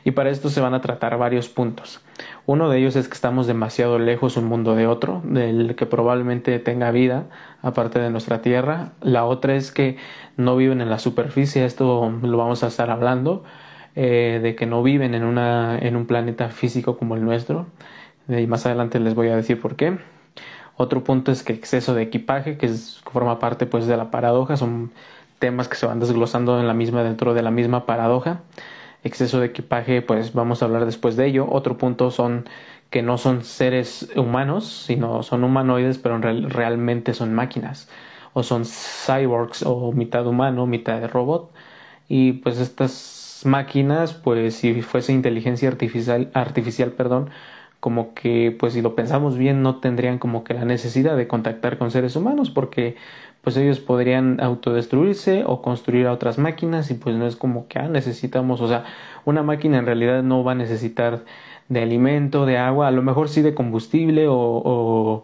y 0.05 0.11
para 0.11 0.29
esto 0.29 0.49
se 0.49 0.59
van 0.61 0.73
a 0.73 0.81
tratar 0.81 1.17
varios 1.17 1.49
puntos. 1.49 2.01
Uno 2.45 2.69
de 2.69 2.77
ellos 2.77 2.95
es 2.95 3.07
que 3.07 3.13
estamos 3.13 3.47
demasiado 3.47 3.99
lejos 3.99 4.35
un 4.35 4.45
mundo 4.45 4.75
de 4.75 4.85
otro, 4.87 5.21
del 5.23 5.75
que 5.75 5.85
probablemente 5.85 6.59
tenga 6.59 6.91
vida 6.91 7.27
aparte 7.61 7.99
de 7.99 8.09
nuestra 8.09 8.41
Tierra. 8.41 8.91
La 9.01 9.25
otra 9.25 9.55
es 9.55 9.71
que 9.71 9.97
no 10.35 10.57
viven 10.57 10.81
en 10.81 10.89
la 10.89 10.99
superficie, 10.99 11.63
esto 11.65 12.11
lo 12.21 12.37
vamos 12.37 12.63
a 12.63 12.67
estar 12.67 12.89
hablando, 12.89 13.43
eh, 13.95 14.39
de 14.43 14.55
que 14.55 14.65
no 14.65 14.83
viven 14.83 15.13
en, 15.13 15.23
una, 15.23 15.77
en 15.79 15.95
un 15.95 16.05
planeta 16.05 16.49
físico 16.49 16.97
como 16.97 17.15
el 17.15 17.23
nuestro. 17.23 17.67
Y 18.27 18.47
más 18.47 18.65
adelante 18.65 18.99
les 18.99 19.15
voy 19.15 19.29
a 19.29 19.35
decir 19.35 19.59
por 19.61 19.75
qué. 19.75 19.97
Otro 20.77 21.03
punto 21.03 21.31
es 21.31 21.43
que 21.43 21.53
exceso 21.53 21.93
de 21.93 22.03
equipaje, 22.03 22.57
que 22.57 22.69
forma 23.11 23.39
parte 23.39 23.65
pues 23.65 23.85
de 23.87 23.97
la 23.97 24.11
paradoja, 24.11 24.57
son 24.57 24.91
temas 25.39 25.67
que 25.67 25.75
se 25.75 25.85
van 25.85 25.99
desglosando 25.99 26.59
en 26.59 26.67
la 26.67 26.73
misma 26.73 27.03
dentro 27.03 27.33
de 27.33 27.41
la 27.43 27.51
misma 27.51 27.85
paradoja 27.85 28.41
exceso 29.03 29.39
de 29.39 29.47
equipaje, 29.47 30.01
pues 30.01 30.33
vamos 30.33 30.61
a 30.61 30.65
hablar 30.65 30.85
después 30.85 31.15
de 31.15 31.27
ello. 31.27 31.47
Otro 31.49 31.77
punto 31.77 32.11
son 32.11 32.47
que 32.89 33.01
no 33.01 33.17
son 33.17 33.43
seres 33.43 34.09
humanos, 34.15 34.85
sino 34.87 35.23
son 35.23 35.43
humanoides, 35.43 35.97
pero 35.97 36.19
realmente 36.19 37.13
son 37.13 37.33
máquinas. 37.33 37.89
O 38.33 38.43
son 38.43 38.65
cyborgs, 38.65 39.63
o 39.63 39.91
mitad 39.91 40.25
humano, 40.27 40.65
mitad 40.65 41.09
robot. 41.09 41.51
Y 42.07 42.33
pues 42.33 42.59
estas 42.59 43.41
máquinas, 43.45 44.13
pues 44.13 44.55
si 44.55 44.81
fuese 44.81 45.13
inteligencia 45.13 45.69
artificial, 45.69 46.31
artificial, 46.33 46.91
perdón, 46.91 47.29
como 47.83 48.13
que 48.13 48.55
pues 48.57 48.71
si 48.71 48.81
lo 48.81 48.95
pensamos 48.95 49.37
bien 49.37 49.61
no 49.61 49.81
tendrían 49.81 50.17
como 50.17 50.45
que 50.45 50.53
la 50.53 50.63
necesidad 50.63 51.17
de 51.17 51.27
contactar 51.27 51.77
con 51.77 51.91
seres 51.91 52.15
humanos 52.15 52.49
porque 52.49 52.95
pues 53.41 53.57
ellos 53.57 53.81
podrían 53.81 54.39
autodestruirse 54.39 55.43
o 55.45 55.61
construir 55.61 56.07
a 56.07 56.13
otras 56.13 56.37
máquinas 56.37 56.89
y 56.91 56.93
pues 56.93 57.17
no 57.17 57.27
es 57.27 57.35
como 57.35 57.67
que 57.67 57.79
ah, 57.79 57.89
necesitamos, 57.89 58.61
o 58.61 58.69
sea, 58.69 58.85
una 59.25 59.43
máquina 59.43 59.79
en 59.79 59.85
realidad 59.85 60.23
no 60.23 60.45
va 60.45 60.53
a 60.53 60.55
necesitar 60.55 61.25
de 61.67 61.81
alimento, 61.81 62.45
de 62.45 62.57
agua, 62.57 62.87
a 62.87 62.91
lo 62.91 63.01
mejor 63.01 63.27
sí 63.27 63.41
de 63.41 63.53
combustible 63.53 64.29
o, 64.29 65.21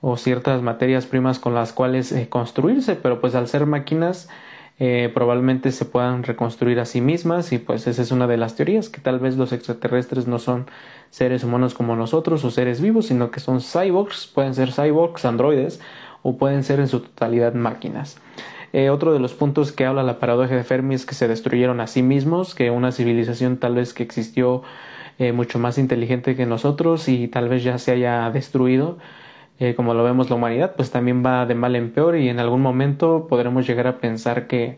o, 0.00 0.16
ciertas 0.16 0.62
materias 0.62 1.06
primas 1.06 1.40
con 1.40 1.54
las 1.54 1.72
cuales 1.72 2.12
eh, 2.12 2.28
construirse, 2.28 2.94
pero 2.94 3.20
pues 3.20 3.34
al 3.34 3.48
ser 3.48 3.66
máquinas 3.66 4.28
eh, 4.78 5.10
probablemente 5.14 5.72
se 5.72 5.86
puedan 5.86 6.22
reconstruir 6.22 6.80
a 6.80 6.84
sí 6.84 7.00
mismas 7.00 7.52
y 7.52 7.58
pues 7.58 7.86
esa 7.86 8.02
es 8.02 8.10
una 8.10 8.26
de 8.26 8.36
las 8.36 8.56
teorías, 8.56 8.88
que 8.88 9.00
tal 9.00 9.18
vez 9.18 9.36
los 9.36 9.52
extraterrestres 9.52 10.26
no 10.26 10.38
son 10.38 10.66
seres 11.10 11.44
humanos 11.44 11.74
como 11.74 11.96
nosotros 11.96 12.44
o 12.44 12.50
seres 12.50 12.80
vivos, 12.80 13.06
sino 13.06 13.30
que 13.30 13.40
son 13.40 13.60
cyborgs, 13.60 14.26
pueden 14.26 14.54
ser 14.54 14.72
cyborgs, 14.72 15.24
androides, 15.24 15.80
o 16.22 16.36
pueden 16.36 16.64
ser 16.64 16.80
en 16.80 16.88
su 16.88 17.00
totalidad 17.00 17.54
máquinas. 17.54 18.18
Eh, 18.72 18.90
otro 18.90 19.12
de 19.14 19.20
los 19.20 19.32
puntos 19.32 19.72
que 19.72 19.86
habla 19.86 20.02
la 20.02 20.18
paradoja 20.18 20.54
de 20.54 20.64
Fermi 20.64 20.94
es 20.94 21.06
que 21.06 21.14
se 21.14 21.28
destruyeron 21.28 21.80
a 21.80 21.86
sí 21.86 22.02
mismos, 22.02 22.54
que 22.54 22.70
una 22.70 22.92
civilización 22.92 23.56
tal 23.56 23.76
vez 23.76 23.94
que 23.94 24.02
existió 24.02 24.62
eh, 25.18 25.32
mucho 25.32 25.58
más 25.58 25.78
inteligente 25.78 26.36
que 26.36 26.44
nosotros 26.44 27.08
y 27.08 27.28
tal 27.28 27.48
vez 27.48 27.64
ya 27.64 27.78
se 27.78 27.92
haya 27.92 28.28
destruido. 28.30 28.98
Eh, 29.58 29.74
como 29.74 29.94
lo 29.94 30.04
vemos 30.04 30.28
la 30.30 30.36
humanidad, 30.36 30.74
pues 30.76 30.90
también 30.90 31.24
va 31.24 31.46
de 31.46 31.54
mal 31.54 31.76
en 31.76 31.92
peor 31.92 32.16
y 32.16 32.28
en 32.28 32.40
algún 32.40 32.60
momento 32.60 33.26
podremos 33.28 33.66
llegar 33.66 33.86
a 33.86 33.98
pensar 33.98 34.46
que, 34.46 34.76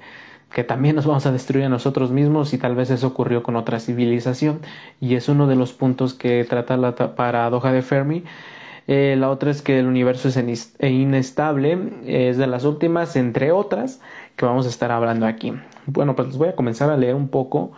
que 0.53 0.65
también 0.65 0.97
nos 0.97 1.07
vamos 1.07 1.27
a 1.27 1.33
destruir 1.33 1.65
a 1.65 1.69
nosotros 1.69 2.11
mismos 2.13 2.55
y 2.55 2.59
tal 2.59 2.77
vez 2.77 2.91
eso 2.91 3.09
ocurrió 3.09 3.43
con 3.43 3.57
otra 3.57 3.81
civilización 3.81 4.61
y 5.01 5.17
es 5.17 5.29
uno 5.29 5.47
de 5.49 5.57
los 5.57 5.73
puntos 5.73 6.15
que 6.15 6.45
trata 6.45 6.77
la 6.77 6.95
paradoja 7.17 7.73
de 7.73 7.83
Fermi 7.83 8.25
eh, 8.89 9.17
la 9.19 9.29
otra 9.29 9.51
es 9.51 9.61
que 9.61 9.79
el 9.79 9.87
universo 9.87 10.29
es 10.29 10.37
e 10.79 10.91
inestable, 10.91 11.79
es 12.07 12.39
de 12.39 12.47
las 12.47 12.65
últimas, 12.65 13.17
entre 13.17 13.53
otras, 13.53 14.01
que 14.35 14.47
vamos 14.47 14.65
a 14.65 14.71
estar 14.71 14.91
hablando 14.91 15.27
aquí. 15.27 15.53
Bueno, 15.85 16.17
pues 16.17 16.29
les 16.29 16.39
voy 16.39 16.49
a 16.49 16.57
comenzar 16.57 16.91
a 16.91 16.97
leer 16.97 17.15
un 17.15 17.29
poco. 17.29 17.73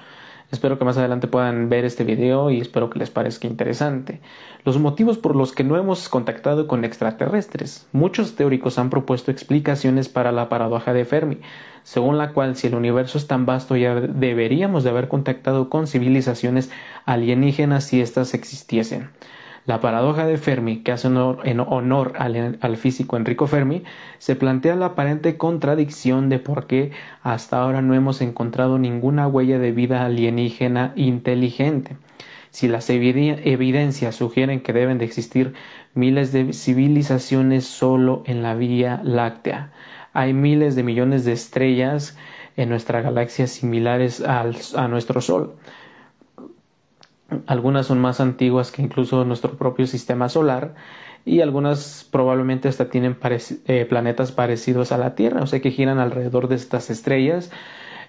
Espero 0.53 0.79
que 0.79 0.85
más 0.85 0.97
adelante 0.97 1.29
puedan 1.29 1.69
ver 1.69 1.85
este 1.85 2.03
video 2.03 2.51
y 2.51 2.61
espero 2.61 2.91
que 2.91 2.99
les 2.99 3.11
parezca 3.11 3.47
interesante. 3.47 4.21
Los 4.65 4.79
motivos 4.79 5.17
por 5.17 5.37
los 5.37 5.53
que 5.53 5.63
no 5.63 5.77
hemos 5.77 6.09
contactado 6.09 6.67
con 6.67 6.85
extraterrestres. 6.85 7.87
Muchos 7.93 8.35
teóricos 8.35 8.77
han 8.79 8.91
propuesto 8.91 9.31
explicaciones 9.31 10.09
para 10.09 10.33
la 10.33 10.49
paradoja 10.49 10.93
de 10.93 11.05
Fermi, 11.05 11.39
según 11.85 12.19
la 12.19 12.33
cual 12.33 12.57
si 12.57 12.67
el 12.67 12.75
universo 12.75 13.17
es 13.17 13.29
tan 13.29 13.47
vasto 13.47 13.77
ya 13.77 13.95
deberíamos 13.95 14.83
de 14.83 14.91
haber 14.91 15.07
contactado 15.07 15.71
con 15.71 15.87
civilizaciones 15.87 16.71
alienígenas 17.07 17.85
si 17.85 18.01
éstas 18.01 18.35
existiesen. 18.35 19.11
La 19.67 19.81
paradoja 19.81 20.27
de 20.27 20.39
Fermi, 20.39 20.83
que 20.83 20.93
hace 20.93 21.09
honor, 21.09 21.43
honor 21.69 22.15
al, 22.19 22.77
físico 22.77 23.17
Enrico 23.17 23.47
Fermi, 23.47 23.85
se 24.19 24.35
plantea 24.35 24.75
la 24.75 24.87
aparente 24.87 25.37
contradicción 25.37 26.29
de 26.29 26.39
por 26.39 26.67
qué 26.67 26.93
hasta 27.23 27.61
ahora 27.61 27.83
no 27.83 27.95
hemos 27.95 28.23
encontrado 28.23 28.79
ninguna 28.79 29.29
huella 29.29 29.59
de 29.59 29.73
vida 29.73 30.05
alienígena 30.05 30.93
inteligente. 30.97 31.97
Si 32.51 32.69
las 32.69 32.91
evidencias 32.91 34.17
sugieren 34.17 34.61
que 34.61 34.73
deben 34.73 34.99
de 34.99 35.05
existir 35.05 35.55
miles 35.95 36.33
de 36.33 36.53
civilizaciones 36.53 37.65
solo 37.65 38.25
en 38.27 38.43
la 38.43 38.55
Vía 38.55 39.01
Láctea, 39.05 39.73
hay 40.13 40.33
miles 40.33 40.75
de 40.75 40.83
millones 40.83 41.25
de 41.25 41.33
estrellas 41.33 42.17
en 42.57 42.71
nuestra 42.71 43.03
galaxia 43.03 43.47
similares 43.47 44.21
al, 44.21 44.57
a 44.75 44.89
nuestro 44.89 45.21
Sol. 45.21 45.55
Algunas 47.47 47.87
son 47.87 48.01
más 48.01 48.21
antiguas 48.21 48.73
que 48.73 48.83
incluso 48.83 49.25
nuestro 49.25 49.53
propio 49.53 49.87
sistema 49.87 50.29
solar 50.29 50.75
y 51.25 51.41
algunas 51.41 52.09
probablemente 52.11 52.69
hasta 52.69 52.89
tienen 52.89 53.17
eh, 53.67 53.87
planetas 53.89 54.33
parecidos 54.33 54.93
a 54.93 54.99
la 54.99 55.15
Tierra, 55.15 55.43
o 55.43 55.47
sea 55.47 55.61
que 55.61 55.71
giran 55.71 55.99
alrededor 55.99 56.49
de 56.49 56.57
estas 56.57 56.91
estrellas 56.91 57.51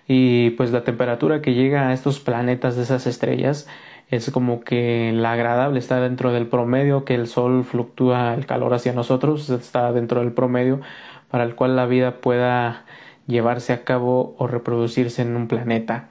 y 0.08 0.51
pues 0.51 0.72
la 0.72 0.84
temperatura 0.84 1.42
que 1.42 1.54
llega 1.54 1.90
a 1.90 1.94
estos 1.94 2.20
planetas 2.20 2.75
de 2.75 2.84
esas 2.84 3.08
estrellas 3.08 3.68
es 4.10 4.30
como 4.30 4.62
que 4.62 5.12
la 5.13 5.34
agradable 5.34 5.80
está 5.80 6.01
dentro 6.01 6.34
del 6.34 6.48
promedio, 6.48 7.06
que 7.06 7.16
el 7.16 7.28
Sol 7.28 7.63
fluctúa 7.63 8.34
el 8.34 8.46
calor 8.46 8.74
hacia 8.74 8.92
nosotros, 8.92 9.50
está 9.50 9.94
dentro 9.94 10.20
del 10.20 10.34
promedio 10.34 10.82
para 11.30 11.46
el 11.46 11.56
cual 11.56 11.78
la 11.78 11.86
vida 11.86 12.20
pueda 12.20 12.84
llevarse 13.25 13.72
a 13.72 13.86
cabo 13.86 14.36
o 14.38 14.48
reproducirse 14.48 15.22
en 15.22 15.38
un 15.38 15.48
planeta. 15.48 16.10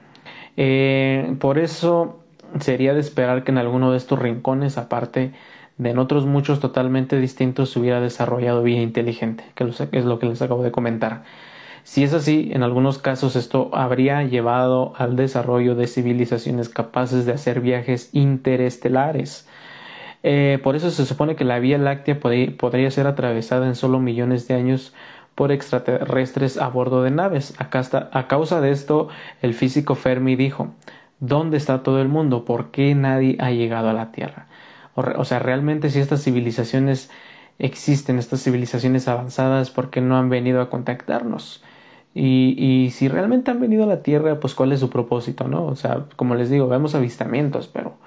Eh, 0.57 1.35
por 1.39 1.59
eso 1.59 2.20
sería 2.59 2.93
de 2.93 2.99
esperar 2.99 3.43
que 3.43 3.51
en 3.51 3.57
alguno 3.57 3.91
de 3.91 3.97
estos 3.97 4.19
rincones, 4.19 4.77
aparte 4.77 5.31
de 5.77 5.89
en 5.89 5.99
otros 5.99 6.25
muchos 6.25 6.59
totalmente 6.59 7.17
distintos, 7.19 7.71
se 7.71 7.79
hubiera 7.79 8.01
desarrollado 8.01 8.63
vida 8.63 8.81
inteligente, 8.81 9.43
que 9.55 9.63
es 9.91 10.05
lo 10.05 10.19
que 10.19 10.25
les 10.27 10.41
acabo 10.41 10.63
de 10.63 10.71
comentar. 10.71 11.23
Si 11.83 12.03
es 12.03 12.13
así, 12.13 12.51
en 12.53 12.63
algunos 12.63 12.99
casos 12.99 13.35
esto 13.35 13.71
habría 13.73 14.23
llevado 14.23 14.93
al 14.97 15.15
desarrollo 15.15 15.75
de 15.75 15.87
civilizaciones 15.87 16.69
capaces 16.69 17.25
de 17.25 17.33
hacer 17.33 17.61
viajes 17.61 18.09
interestelares. 18.13 19.47
Eh, 20.23 20.59
por 20.63 20.75
eso 20.75 20.91
se 20.91 21.05
supone 21.05 21.35
que 21.35 21.45
la 21.45 21.57
Vía 21.59 21.79
Láctea 21.79 22.19
podría 22.19 22.91
ser 22.91 23.07
atravesada 23.07 23.65
en 23.65 23.75
solo 23.75 23.99
millones 23.99 24.47
de 24.47 24.53
años 24.53 24.93
por 25.33 25.51
extraterrestres 25.51 26.57
a 26.57 26.67
bordo 26.67 27.01
de 27.01 27.09
naves. 27.09 27.55
a 27.57 28.27
causa 28.27 28.61
de 28.61 28.71
esto, 28.71 29.09
el 29.41 29.55
físico 29.55 29.95
Fermi 29.95 30.35
dijo 30.35 30.69
¿Dónde 31.21 31.57
está 31.57 31.83
todo 31.83 32.01
el 32.01 32.09
mundo? 32.09 32.45
¿Por 32.45 32.71
qué 32.71 32.95
nadie 32.95 33.37
ha 33.39 33.51
llegado 33.51 33.89
a 33.89 33.93
la 33.93 34.11
Tierra? 34.11 34.47
O, 34.95 35.23
sea, 35.23 35.39
realmente 35.39 35.89
si 35.89 35.99
estas 35.99 36.23
civilizaciones 36.23 37.11
existen, 37.59 38.19
estas 38.19 38.43
civilizaciones 38.43 39.07
avanzadas, 39.07 39.69
¿por 39.69 39.91
qué 39.91 40.01
no 40.01 40.17
han 40.17 40.29
venido 40.29 40.61
a 40.61 40.69
contactarnos? 40.69 41.63
Y, 42.15 42.55
y, 42.57 42.91
si 42.91 43.07
realmente 43.07 43.51
han 43.51 43.61
venido 43.61 43.83
a 43.83 43.87
la 43.87 44.03
Tierra, 44.03 44.39
pues 44.39 44.55
cuál 44.55 44.71
es 44.73 44.81
su 44.81 44.89
propósito, 44.89 45.47
¿no? 45.47 45.65
O 45.67 45.75
sea, 45.75 46.05
como 46.17 46.35
les 46.35 46.49
digo, 46.49 46.67
vemos 46.67 46.95
avistamientos, 46.95 47.67
pero 47.67 47.97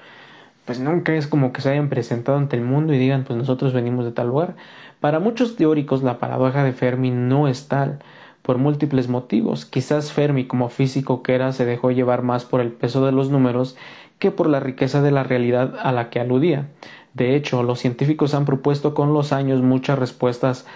pues 0.64 0.80
nunca 0.80 1.14
es 1.14 1.26
como 1.26 1.52
que 1.52 1.60
se 1.60 1.70
hayan 1.70 1.88
presentado 1.88 2.38
ante 2.38 2.56
el 2.56 2.62
mundo 2.62 2.94
y 2.94 2.98
digan, 2.98 3.24
pues 3.24 3.38
nosotros 3.38 3.72
venimos 3.72 4.04
de 4.04 4.12
tal 4.12 4.28
lugar. 4.28 4.56
Para 5.00 5.20
muchos 5.20 5.56
teóricos, 5.56 6.02
la 6.02 6.18
paradoja 6.18 6.64
de 6.64 6.72
Fermi 6.72 7.10
no 7.10 7.48
es 7.48 7.68
tal, 7.68 8.00
por 8.44 8.58
múltiples 8.58 9.08
motivos. 9.08 9.64
Quizás 9.64 10.12
Fermi, 10.12 10.44
como 10.44 10.68
físico 10.68 11.22
que 11.22 11.34
era, 11.34 11.52
se 11.52 11.64
dejó 11.64 11.90
llevar 11.90 12.20
más 12.20 12.44
por 12.44 12.60
el 12.60 12.72
peso 12.72 13.04
de 13.06 13.10
los 13.10 13.30
números 13.30 13.74
que 14.18 14.30
por 14.30 14.50
la 14.50 14.60
riqueza 14.60 15.00
de 15.00 15.10
la 15.10 15.22
realidad 15.22 15.76
a 15.82 15.92
la 15.92 16.10
que 16.10 16.20
aludía. 16.20 16.68
De 17.14 17.36
hecho, 17.36 17.62
los 17.62 17.78
científicos 17.78 18.34
han 18.34 18.44
propuesto 18.44 18.92
con 18.92 19.14
los 19.14 19.32
años 19.32 19.62
muchas 19.62 19.98
respuestas 19.98 20.66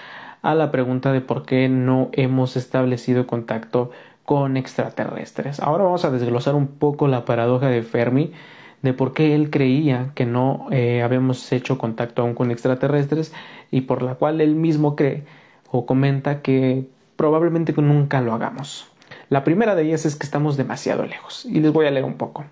a 0.41 0.55
la 0.55 0.71
pregunta 0.71 1.13
de 1.13 1.21
por 1.21 1.45
qué 1.45 1.69
no 1.69 2.09
hemos 2.13 2.57
establecido 2.57 3.27
contacto 3.27 3.91
con 4.25 4.57
extraterrestres. 4.57 5.61
Ahora 5.61 5.85
vamos 5.85 6.07
a 6.07 6.11
desglosar 6.11 6.55
un 6.55 6.69
poco 6.69 7.07
la 7.07 7.27
paradoja 7.27 7.69
de 7.69 7.83
Fermi 7.83 8.33
de 8.81 8.95
por 8.95 9.13
qué 9.13 9.35
él 9.35 9.51
creía 9.51 10.13
que 10.15 10.25
no 10.25 10.69
eh, 10.71 11.03
habíamos 11.03 11.53
hecho 11.53 11.77
contacto 11.77 12.23
aún 12.23 12.35
con 12.35 12.51
extraterrestres 12.51 13.35
y 13.71 13.83
por 13.83 14.03
la 14.03 14.15
cual 14.15 14.41
él 14.41 14.55
mismo 14.55 14.97
cree 14.97 15.25
o 15.71 15.85
comenta 15.85 16.41
que 16.41 16.87
probablemente 17.19 17.75
nunca 17.77 18.23
lo 18.23 18.33
hagamos. 18.33 18.87
La 19.29 19.43
primera 19.43 19.75
de 19.75 19.83
ellas 19.83 20.07
es 20.07 20.15
que 20.15 20.25
estamos 20.25 20.57
demasiado 20.57 21.05
lejos 21.05 21.45
y 21.45 21.61
les 21.61 21.73
voy 21.73 21.87
a 21.87 21.91
leer 21.91 22.05
un 22.05 22.15
poco. 22.15 22.45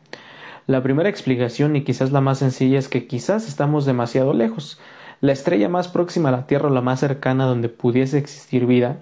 La 0.67 0.83
primera 0.83 1.09
explicación 1.09 1.77
y 1.77 1.85
quizás 1.85 2.11
la 2.11 2.21
más 2.21 2.39
sencilla 2.39 2.79
es 2.79 2.89
que 2.89 3.07
quizás 3.07 3.47
estamos 3.47 3.87
demasiado 3.87 4.35
lejos. 4.35 4.81
La 5.21 5.33
estrella 5.33 5.69
más 5.69 5.87
próxima 5.87 6.31
a 6.31 6.33
la 6.33 6.47
Tierra 6.49 6.67
o 6.69 6.73
la 6.73 6.81
más 6.81 6.99
cercana 6.99 7.47
donde 7.47 7.69
pudiese 7.69 8.19
existir 8.19 8.67
vida 8.67 8.97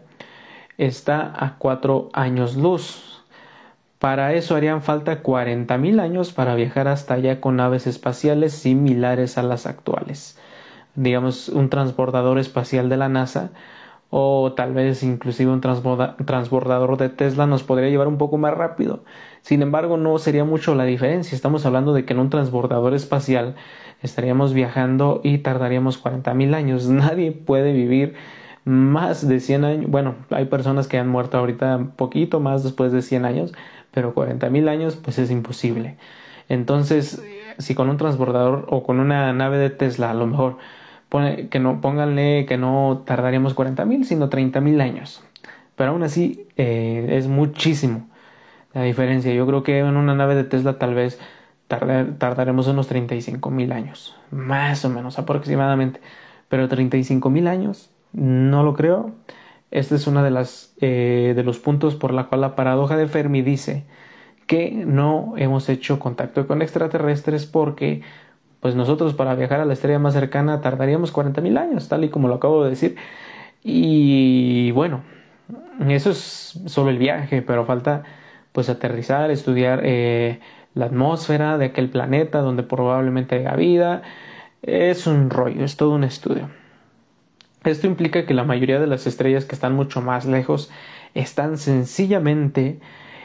está 0.77 1.33
a 1.35 1.57
cuatro 1.57 2.11
años 2.13 2.57
luz. 2.57 3.23
Para 3.99 4.35
eso 4.35 4.57
harían 4.57 4.83
falta 4.83 5.23
mil 5.79 5.99
años 5.99 6.35
para 6.35 6.55
viajar 6.55 6.89
hasta 6.89 7.15
allá 7.15 7.41
con 7.41 7.57
naves 7.57 7.87
espaciales 7.87 8.53
similares 8.53 9.39
a 9.39 9.43
las 9.43 9.65
actuales. 9.65 10.39
Digamos, 10.95 11.49
un 11.49 11.71
transbordador 11.71 12.39
espacial 12.39 12.91
de 12.91 12.99
la 12.99 13.09
NASA 13.09 13.51
o 14.17 14.53
tal 14.53 14.73
vez 14.75 15.03
inclusive 15.03 15.51
un 15.51 15.61
transbordador 15.61 16.97
de 16.99 17.09
Tesla 17.09 17.49
nos 17.49 17.65
podría 17.65 17.89
llevar 17.89 18.07
un 18.07 18.17
poco 18.17 18.39
más 18.39 18.55
rápido. 18.55 19.03
Sin 19.43 19.61
embargo, 19.61 19.97
no 19.97 20.17
sería 20.19 20.45
mucho 20.45 20.77
la 20.77 20.85
diferencia. 20.85 21.35
Estamos 21.35 21.67
hablando 21.67 21.93
de 21.93 22.05
que 22.05 22.13
en 22.13 22.21
un 22.21 22.31
transbordador 22.31 22.95
espacial 22.95 23.57
estaríamos 24.03 24.55
viajando 24.55 25.21
y 25.25 25.39
tardaríamos 25.39 26.01
40.000 26.01 26.55
años. 26.55 26.87
Nadie 26.89 27.33
puede 27.33 27.73
vivir 27.73 28.15
más 28.65 29.27
de 29.27 29.41
100 29.41 29.65
años. 29.65 29.91
Bueno, 29.91 30.15
hay 30.31 30.45
personas 30.45 30.87
que 30.87 30.97
han 30.97 31.09
muerto 31.09 31.37
ahorita 31.37 31.77
un 31.77 31.89
poquito 31.89 32.39
más 32.39 32.63
después 32.63 32.93
de 32.93 33.03
100 33.03 33.25
años, 33.25 33.53
pero 33.91 34.15
40.000 34.15 34.69
años 34.69 34.95
pues 34.95 35.19
es 35.19 35.33
imposible. 35.33 35.97
Entonces, 36.49 37.21
si 37.59 37.75
con 37.75 37.91
un 37.91 37.97
transbordador 37.97 38.67
o 38.71 38.85
con 38.85 39.01
una 39.01 39.33
nave 39.33 39.59
de 39.59 39.71
Tesla 39.71 40.13
a 40.13 40.15
lo 40.15 40.29
mejor 40.29 40.59
que 41.51 41.61
no 41.61 41.81
pónganle 41.81 42.47
que 42.47 42.57
no 42.57 43.03
tardaríamos 43.07 43.55
40.000, 43.55 44.05
sino 44.05 44.31
30.000 44.31 44.81
años. 44.81 45.23
Pero 45.77 45.91
aún 45.91 46.03
así 46.03 46.47
eh, 46.57 47.07
es 47.11 47.27
muchísimo 47.29 48.09
la 48.73 48.83
diferencia. 48.83 49.33
Yo 49.33 49.47
creo 49.47 49.63
que 49.63 49.79
en 49.79 49.97
una 49.97 50.15
nave 50.15 50.35
de 50.35 50.45
Tesla 50.45 50.79
tal 50.79 50.95
vez 50.95 51.19
tardaremos 51.69 52.67
unos 52.67 52.87
35 52.89 53.51
mil 53.51 53.73
años, 53.73 54.17
más 54.31 54.85
o 54.85 54.91
menos 54.91 55.19
aproximadamente. 55.19 56.01
Pero 56.49 56.69
35 56.69 57.31
mil 57.31 57.49
años, 57.49 57.91
no 58.13 58.63
lo 58.63 58.75
creo. 58.75 59.13
Este 59.71 59.97
es 59.97 60.07
uno 60.07 60.23
de, 60.23 60.31
las, 60.31 60.75
eh, 60.81 61.33
de 61.35 61.43
los 61.43 61.59
puntos 61.59 61.97
por 61.97 62.13
la 62.13 62.25
cual 62.25 62.43
la 62.43 62.55
paradoja 62.55 62.97
de 62.97 63.09
Fermi 63.09 63.43
dice 63.43 63.85
que 64.47 64.71
no 64.71 65.35
hemos 65.37 65.69
hecho 65.69 65.99
contacto 65.99 66.47
con 66.47 66.63
extraterrestres 66.63 67.47
porque 67.47 68.03
pues 68.65 68.75
nosotros 68.75 69.13
para 69.13 69.35
viajar 69.35 69.61
a 69.61 69.67
la 69.67 69.75
estrella 69.75 69.99
más 69.99 70.15
cercana 70.15 70.63
tardaríamos 70.63 71.13
40 71.13 71.43
mil 71.43 71.59
años, 71.59 71.87
tal 71.91 72.03
y 72.03 72.09
como 72.09 72.29
lo 72.29 72.37
acabo 72.37 72.65
de 72.65 72.71
decir. 72.71 72.97
Y 73.63 74.71
bueno, 74.71 75.03
eso 75.87 76.13
es 76.13 76.59
solo 76.65 76.89
el 76.89 76.97
viaje, 76.97 77.43
pero 77.43 77.67
falta 77.67 78.05
pues 78.53 78.71
aterrizar, 78.71 79.31
estudiar 79.31 79.83
eh, 79.85 80.41
la 80.73 80.87
atmósfera 80.87 81.59
de 81.59 81.67
aquel 81.67 81.91
planeta 81.91 82.39
donde 82.39 82.63
probablemente 82.63 83.35
haya 83.35 83.55
vida. 83.55 84.01
Es 84.63 85.07
un 85.07 85.29
rollo, 85.29 85.63
es 85.63 85.77
todo 85.77 85.91
un 85.91 86.05
estudio. 86.05 86.49
Esto 87.65 87.87
implica 87.87 88.25
que 88.25 88.33
la 88.33 88.45
mayoría 88.45 88.81
de 88.81 88.87
las 88.87 89.07
estrellas 89.07 89.45
que 89.45 89.57
están 89.57 89.75
mucho 89.75 90.01
más 90.01 90.25
lejos 90.25 90.71
están 91.13 91.59
sencillamente 91.59 92.81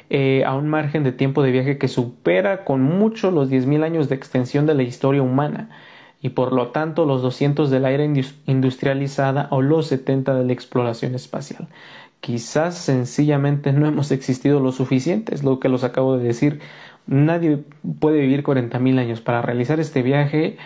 eh, 0.10 0.44
a 0.46 0.56
un 0.56 0.68
margen 0.68 1.04
de 1.04 1.12
tiempo 1.12 1.44
de 1.44 1.51
viaje 1.51 1.78
que 1.78 1.88
supera 1.88 2.66
con 2.66 2.82
mucho 2.82 3.30
los 3.32 3.50
10.000 3.50 3.84
años 3.84 4.10
de 4.10 4.16
extensión 4.16 4.66
de 4.66 4.74
la 4.74 4.84
historia 4.84 5.22
humana 5.22 5.70
y 6.22 6.30
por 6.30 6.51
lo 6.51 6.70
tanto 6.70 7.06
los 7.06 7.22
200 7.22 7.70
de 7.70 7.80
la 7.80 7.92
era 7.92 8.04
industrializada 8.04 9.48
o 9.51 9.62
los 9.62 9.88
70 9.88 10.34
de 10.34 10.46
la 10.46 10.54
exploración 10.54 11.16
espacial. 11.16 11.68
Quizás 12.22 12.78
sencillamente 12.78 13.72
no 13.72 13.88
hemos 13.88 14.12
existido 14.12 14.60
lo 14.60 14.72
suficiente, 14.72 15.34
es 15.34 15.44
lo 15.44 15.60
que 15.60 15.70
los 15.70 15.84
acabo 15.84 16.18
de 16.18 16.24
decir. 16.25 16.60
Nadie 17.08 17.60
puede 18.00 18.20
vivir 18.20 18.44
40.000 18.44 19.00
años. 19.00 19.22
Para 19.22 19.42
realizar 19.42 19.80
este 19.80 20.01
viaje, 20.01 20.58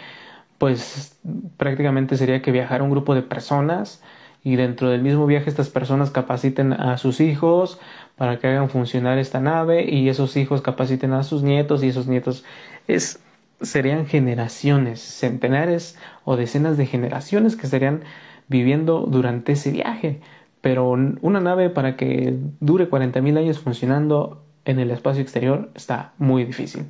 pues 0.57 1.19
prácticamente 1.57 2.17
sería 2.17 2.41
que 2.41 2.51
viajar 2.51 2.81
un 2.81 2.89
grupo 2.89 3.13
de 3.13 3.21
personas 3.21 4.01
y 4.43 4.55
dentro 4.57 4.89
del 4.89 5.01
mismo 5.01 5.25
viaje 5.25 5.49
estas 5.49 5.69
personas 5.69 6.11
capaciten 6.11 6.73
a 6.73 6.97
sus 6.97 7.21
hijos 7.21 7.79
para 8.17 8.39
que 8.39 8.47
hagan 8.47 8.69
funcionar 8.69 9.17
esta 9.17 9.39
nave 9.39 9.89
y 9.89 10.09
esos 10.09 10.35
hijos 10.35 10.61
capaciten 10.61 11.13
a 11.13 11.23
sus 11.23 11.43
nietos 11.43 11.83
y 11.83 11.87
esos 11.87 12.07
nietos 12.07 12.43
es 12.87 13.21
serían 13.61 14.05
generaciones, 14.05 14.99
centenares 14.99 15.97
o 16.25 16.35
decenas 16.35 16.77
de 16.77 16.85
generaciones 16.85 17.55
que 17.55 17.65
estarían 17.65 18.03
viviendo 18.47 19.05
durante 19.07 19.53
ese 19.53 19.71
viaje. 19.71 20.19
Pero 20.61 20.89
una 20.89 21.39
nave 21.39 21.69
para 21.69 21.95
que 21.95 22.37
dure 22.59 22.89
40.000 22.89 23.37
años 23.37 23.59
funcionando 23.59 24.43
en 24.65 24.79
el 24.79 24.91
espacio 24.91 25.21
exterior 25.21 25.71
está 25.75 26.13
muy 26.17 26.45
difícil. 26.45 26.87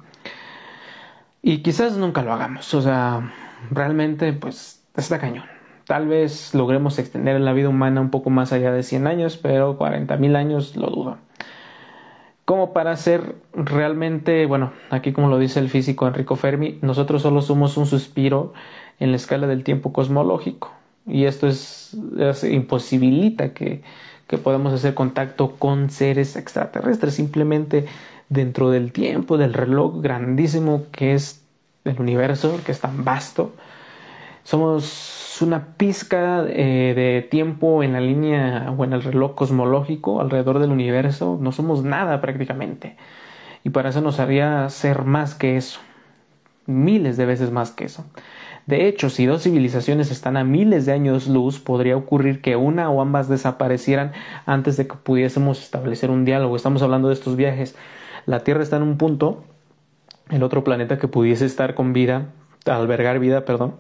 Y 1.42 1.60
quizás 1.60 1.98
nunca 1.98 2.24
lo 2.24 2.34
hagamos. 2.34 2.74
O 2.74 2.82
sea, 2.82 3.34
realmente 3.72 4.34
pues 4.34 4.84
está 4.96 5.20
cañón. 5.20 5.53
Tal 5.86 6.08
vez 6.08 6.54
logremos 6.54 6.98
extender 7.00 7.40
la 7.42 7.54
vida 7.54 7.70
humana 7.70 8.02
un 8.02 8.10
poco 8.10 8.30
más 8.30 8.54
allá 8.54 8.72
de 8.72 8.84
100 8.84 9.08
años, 9.08 9.38
pero 9.38 9.78
40.000 9.78 10.36
años 10.36 10.76
lo 10.76 10.88
dudo. 10.88 11.18
Como 12.46 12.74
para 12.74 12.96
ser 12.98 13.36
realmente, 13.54 14.46
bueno, 14.46 14.74
aquí 14.90 15.14
como 15.14 15.30
lo 15.30 15.40
dice 15.40 15.60
el 15.60 15.70
físico 15.70 16.08
Enrico 16.08 16.36
Fermi, 16.36 16.78
nosotros 16.82 17.22
solo 17.22 17.42
somos 17.42 17.78
un 17.78 17.86
suspiro 17.86 18.54
en 19.00 19.12
la 19.12 19.18
escala 19.18 19.48
del 19.48 19.64
tiempo 19.64 19.94
cosmológico 19.94 20.72
y 21.06 21.26
esto 21.26 21.48
es, 21.48 21.96
imposibilita 22.44 23.54
que, 23.54 23.82
que 24.28 24.38
podemos 24.38 24.74
hacer 24.74 24.94
contacto 24.94 25.56
con 25.58 25.90
seres 25.90 26.36
extraterrestres, 26.36 27.14
simplemente 27.16 27.86
dentro 28.30 28.72
del 28.72 28.92
tiempo, 28.92 29.38
del 29.38 29.54
reloj 29.54 30.02
grandísimo 30.02 30.84
que 30.92 31.14
es 31.14 31.44
el 31.84 32.00
universo, 32.00 32.60
que 32.66 32.72
es 32.72 32.80
tan 32.80 33.04
vasto. 33.04 33.54
Somos 34.44 35.23
una 35.42 35.76
pizca 35.78 36.46
eh, 36.48 36.94
de 36.96 37.28
tiempo 37.30 37.84
en 37.84 37.94
la 37.94 38.02
línea 38.02 38.74
o 38.78 38.84
en 38.84 38.94
el 38.94 39.02
reloj 39.02 39.36
cosmológico 39.36 40.22
alrededor 40.22 40.60
del 40.60 40.72
universo. 40.72 41.38
No 41.42 41.52
somos 41.52 41.84
nada 41.84 42.22
prácticamente. 42.22 42.98
Y 43.64 43.70
para 43.70 43.90
eso 43.90 44.02
nos 44.02 44.20
haría 44.20 44.68
ser 44.70 45.04
más 45.04 45.36
que 45.36 45.58
eso. 45.58 45.80
Miles 46.66 47.18
de 47.18 47.26
veces 47.26 47.52
más 47.52 47.72
que 47.72 47.86
eso. 47.86 48.06
De 48.66 48.88
hecho, 48.88 49.10
si 49.10 49.26
dos 49.26 49.44
civilizaciones 49.44 50.10
están 50.10 50.38
a 50.38 50.46
miles 50.46 50.86
de 50.86 50.94
años 50.94 51.28
luz, 51.28 51.60
podría 51.60 51.98
ocurrir 51.98 52.42
que 52.42 52.56
una 52.56 52.90
o 52.90 53.02
ambas 53.02 53.28
desaparecieran 53.28 54.14
antes 54.46 54.78
de 54.78 54.88
que 54.88 54.96
pudiésemos 54.96 55.62
establecer 55.62 56.10
un 56.10 56.24
diálogo. 56.24 56.56
Estamos 56.56 56.82
hablando 56.82 57.10
de 57.10 57.14
estos 57.14 57.36
viajes. 57.36 57.76
La 58.26 58.40
Tierra 58.42 58.64
está 58.64 58.78
en 58.78 58.84
un 58.84 58.98
punto, 58.98 59.44
el 60.30 60.44
otro 60.44 60.64
planeta 60.64 60.98
que 60.98 61.10
pudiese 61.10 61.46
estar 61.46 61.76
con 61.76 61.92
vida, 61.92 62.28
albergar 62.66 63.20
vida, 63.20 63.44
perdón, 63.44 63.76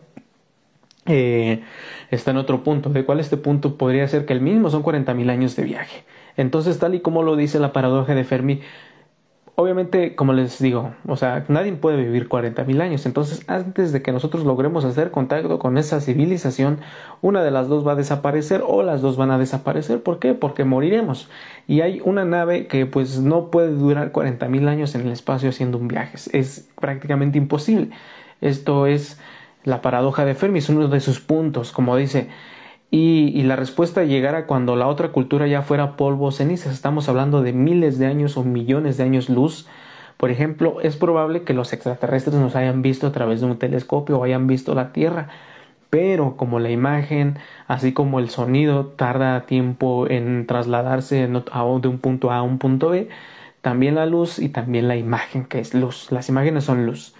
eh, 1.05 1.63
está 2.11 2.31
en 2.31 2.37
otro 2.37 2.63
punto. 2.63 2.89
¿De 2.89 3.05
cuál 3.05 3.19
este 3.19 3.37
punto 3.37 3.77
podría 3.77 4.07
ser 4.07 4.25
que 4.25 4.33
el 4.33 4.41
mismo 4.41 4.69
son 4.69 4.83
40.000 4.83 5.29
años 5.29 5.55
de 5.55 5.63
viaje? 5.63 6.03
Entonces, 6.37 6.79
tal 6.79 6.95
y 6.95 7.01
como 7.01 7.23
lo 7.23 7.35
dice 7.35 7.59
la 7.59 7.73
paradoja 7.73 8.15
de 8.15 8.23
Fermi, 8.23 8.61
obviamente, 9.55 10.15
como 10.15 10.33
les 10.33 10.59
digo, 10.59 10.95
o 11.07 11.15
sea, 11.15 11.45
nadie 11.47 11.73
puede 11.73 11.97
vivir 11.97 12.27
40.000 12.27 12.81
años. 12.81 13.05
Entonces, 13.05 13.43
antes 13.47 13.91
de 13.91 14.01
que 14.01 14.11
nosotros 14.11 14.45
logremos 14.45 14.85
hacer 14.85 15.11
contacto 15.11 15.59
con 15.59 15.77
esa 15.77 16.01
civilización, 16.01 16.79
una 17.21 17.43
de 17.43 17.51
las 17.51 17.67
dos 17.67 17.85
va 17.85 17.93
a 17.93 17.95
desaparecer 17.95 18.63
o 18.65 18.81
las 18.83 19.01
dos 19.01 19.17
van 19.17 19.31
a 19.31 19.37
desaparecer. 19.37 20.01
¿Por 20.01 20.19
qué? 20.19 20.33
Porque 20.33 20.63
moriremos. 20.63 21.29
Y 21.67 21.81
hay 21.81 22.01
una 22.03 22.25
nave 22.25 22.67
que 22.67 22.85
pues 22.85 23.19
no 23.19 23.51
puede 23.51 23.73
durar 23.73 24.11
40.000 24.11 24.67
años 24.67 24.95
en 24.95 25.01
el 25.01 25.11
espacio 25.11 25.49
haciendo 25.49 25.77
un 25.77 25.87
viaje. 25.87 26.17
Es 26.31 26.69
prácticamente 26.79 27.37
imposible. 27.37 27.89
Esto 28.41 28.87
es 28.87 29.19
la 29.63 29.81
paradoja 29.81 30.25
de 30.25 30.35
Fermi, 30.35 30.59
es 30.59 30.69
uno 30.69 30.87
de 30.87 30.99
sus 30.99 31.19
puntos, 31.19 31.71
como 31.71 31.95
dice. 31.95 32.29
Y, 32.91 33.41
la 33.43 33.55
respuesta 33.55 34.03
llegara 34.03 34.45
cuando 34.45 34.75
la 34.75 34.87
otra 34.87 35.09
cultura 35.09 35.47
ya 35.47 35.63
fuera 35.63 35.97
polvo 35.97 36.27
o 36.27 36.31
cenizas. 36.31 36.73
Estamos 36.73 37.09
hablando 37.09 37.41
de 37.41 37.51
miles 37.51 37.97
de 37.97 38.05
años 38.05 38.37
o 38.37 38.43
millones 38.43 38.97
de 38.97 39.03
años 39.03 39.29
luz. 39.29 39.67
Por 40.17 40.29
ejemplo, 40.29 40.79
es 40.81 40.95
probable 40.95 41.41
que 41.41 41.55
los 41.55 41.73
extraterrestres 41.73 42.35
nos 42.35 42.55
hayan 42.55 42.83
visto 42.83 43.07
a 43.07 43.11
través 43.11 43.41
de 43.41 43.47
un 43.47 43.57
telescopio 43.57 44.19
o 44.19 44.23
hayan 44.23 44.45
visto 44.45 44.75
la 44.75 44.93
Tierra, 44.93 45.29
pero 45.89 46.37
como 46.37 46.59
la 46.59 46.69
imagen, 46.69 47.39
así 47.67 47.93
como 47.93 48.19
el 48.19 48.29
sonido 48.29 48.85
tarda 48.85 49.47
tiempo 49.47 50.07
en 50.07 50.45
trasladarse 50.45 51.27
de 51.27 51.87
un 51.87 51.99
punto 51.99 52.31
A 52.31 52.37
a 52.37 52.43
un 52.43 52.59
punto 52.59 52.89
B, 52.89 53.09
también 53.61 53.95
la 53.95 54.05
luz 54.05 54.39
y 54.39 54.49
también 54.49 54.87
la 54.87 54.97
imagen, 54.97 55.45
que 55.45 55.59
es 55.59 55.73
luz. 55.73 56.11
Las 56.11 56.29
imágenes 56.29 56.65
son 56.65 56.85
luz. 56.85 57.15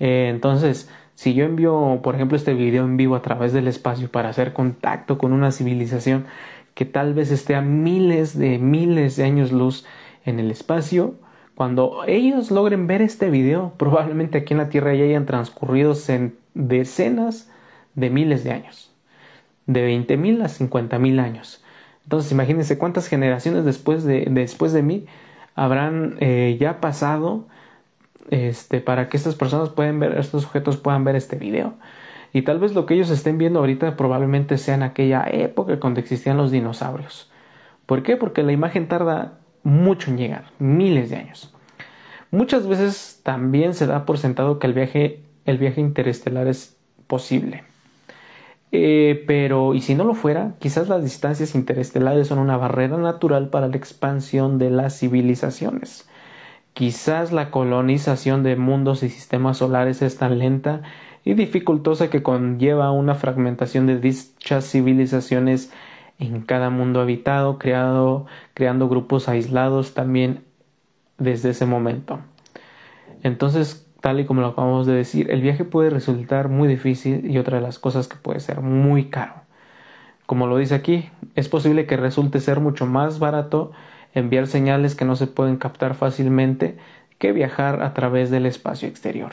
Eh, 0.00 0.28
entonces, 0.30 0.90
si 1.14 1.34
yo 1.34 1.44
envío, 1.44 2.00
por 2.02 2.14
ejemplo, 2.14 2.36
este 2.36 2.54
video 2.54 2.84
en 2.84 2.96
vivo 2.96 3.14
a 3.16 3.22
través 3.22 3.52
del 3.52 3.68
espacio 3.68 4.10
para 4.10 4.30
hacer 4.30 4.52
contacto 4.52 5.18
con 5.18 5.32
una 5.32 5.52
civilización 5.52 6.26
que 6.74 6.84
tal 6.84 7.14
vez 7.14 7.30
esté 7.30 7.54
a 7.54 7.60
miles 7.60 8.38
de 8.38 8.58
miles 8.58 9.16
de 9.16 9.24
años 9.24 9.52
luz 9.52 9.84
en 10.24 10.40
el 10.40 10.50
espacio, 10.50 11.14
cuando 11.54 12.04
ellos 12.06 12.50
logren 12.50 12.86
ver 12.86 13.02
este 13.02 13.30
video, 13.30 13.74
probablemente 13.78 14.38
aquí 14.38 14.54
en 14.54 14.58
la 14.58 14.68
Tierra 14.68 14.94
ya 14.94 15.04
hayan 15.04 15.26
transcurrido 15.26 15.94
decenas 16.54 17.50
de 17.94 18.10
miles 18.10 18.44
de 18.44 18.52
años, 18.52 18.90
de 19.66 19.88
20.000 19.88 20.42
a 20.42 20.48
50.000 20.48 21.20
años. 21.20 21.62
Entonces, 22.04 22.32
imagínense 22.32 22.78
cuántas 22.78 23.06
generaciones 23.06 23.64
después 23.64 24.04
de, 24.04 24.26
después 24.30 24.72
de 24.72 24.82
mí 24.82 25.06
habrán 25.54 26.16
eh, 26.20 26.56
ya 26.58 26.80
pasado 26.80 27.46
este, 28.30 28.80
para 28.80 29.08
que 29.08 29.16
estas 29.16 29.34
personas 29.34 29.70
puedan 29.70 30.00
ver, 30.00 30.18
estos 30.18 30.42
sujetos 30.42 30.76
puedan 30.76 31.04
ver 31.04 31.16
este 31.16 31.36
video. 31.36 31.74
Y 32.32 32.42
tal 32.42 32.58
vez 32.58 32.74
lo 32.74 32.86
que 32.86 32.94
ellos 32.94 33.10
estén 33.10 33.38
viendo 33.38 33.58
ahorita 33.58 33.96
probablemente 33.96 34.56
sea 34.58 34.74
en 34.74 34.82
aquella 34.82 35.24
época 35.30 35.78
cuando 35.78 36.00
existían 36.00 36.36
los 36.36 36.50
dinosaurios. 36.50 37.30
¿Por 37.86 38.02
qué? 38.02 38.16
Porque 38.16 38.42
la 38.42 38.52
imagen 38.52 38.88
tarda 38.88 39.38
mucho 39.62 40.10
en 40.10 40.16
llegar, 40.16 40.44
miles 40.58 41.10
de 41.10 41.16
años. 41.16 41.54
Muchas 42.30 42.66
veces 42.66 43.20
también 43.22 43.74
se 43.74 43.86
da 43.86 44.06
por 44.06 44.16
sentado 44.16 44.58
que 44.58 44.66
el 44.66 44.72
viaje, 44.72 45.20
el 45.44 45.58
viaje 45.58 45.82
interestelar 45.82 46.46
es 46.46 46.76
posible. 47.06 47.64
Eh, 48.74 49.22
pero, 49.26 49.74
y 49.74 49.82
si 49.82 49.94
no 49.94 50.04
lo 50.04 50.14
fuera, 50.14 50.54
quizás 50.58 50.88
las 50.88 51.02
distancias 51.02 51.54
interestelares 51.54 52.28
son 52.28 52.38
una 52.38 52.56
barrera 52.56 52.96
natural 52.96 53.50
para 53.50 53.68
la 53.68 53.76
expansión 53.76 54.58
de 54.58 54.70
las 54.70 54.98
civilizaciones. 54.98 56.08
Quizás 56.74 57.32
la 57.32 57.50
colonización 57.50 58.42
de 58.42 58.56
mundos 58.56 59.02
y 59.02 59.08
sistemas 59.10 59.58
solares 59.58 60.00
es 60.00 60.16
tan 60.16 60.38
lenta 60.38 60.82
y 61.24 61.34
dificultosa 61.34 62.08
que 62.08 62.22
conlleva 62.22 62.90
una 62.92 63.14
fragmentación 63.14 63.86
de 63.86 63.98
dichas 63.98 64.70
civilizaciones 64.70 65.72
en 66.18 66.40
cada 66.42 66.70
mundo 66.70 67.00
habitado, 67.00 67.58
creado, 67.58 68.26
creando 68.54 68.88
grupos 68.88 69.28
aislados 69.28 69.92
también 69.94 70.44
desde 71.18 71.50
ese 71.50 71.66
momento. 71.66 72.20
Entonces, 73.22 73.86
tal 74.00 74.20
y 74.20 74.24
como 74.24 74.40
lo 74.40 74.48
acabamos 74.48 74.86
de 74.86 74.94
decir, 74.94 75.30
el 75.30 75.42
viaje 75.42 75.64
puede 75.64 75.90
resultar 75.90 76.48
muy 76.48 76.68
difícil 76.68 77.30
y 77.30 77.38
otra 77.38 77.58
de 77.58 77.62
las 77.62 77.78
cosas 77.78 78.08
que 78.08 78.16
puede 78.16 78.40
ser 78.40 78.60
muy 78.60 79.06
caro. 79.06 79.34
Como 80.26 80.46
lo 80.46 80.56
dice 80.56 80.74
aquí, 80.74 81.10
es 81.34 81.48
posible 81.48 81.86
que 81.86 81.96
resulte 81.96 82.40
ser 82.40 82.60
mucho 82.60 82.86
más 82.86 83.18
barato 83.18 83.72
enviar 84.14 84.46
señales 84.46 84.94
que 84.94 85.04
no 85.04 85.16
se 85.16 85.26
pueden 85.26 85.56
captar 85.56 85.94
fácilmente 85.94 86.76
que 87.18 87.32
viajar 87.32 87.82
a 87.82 87.94
través 87.94 88.30
del 88.30 88.46
espacio 88.46 88.88
exterior. 88.88 89.32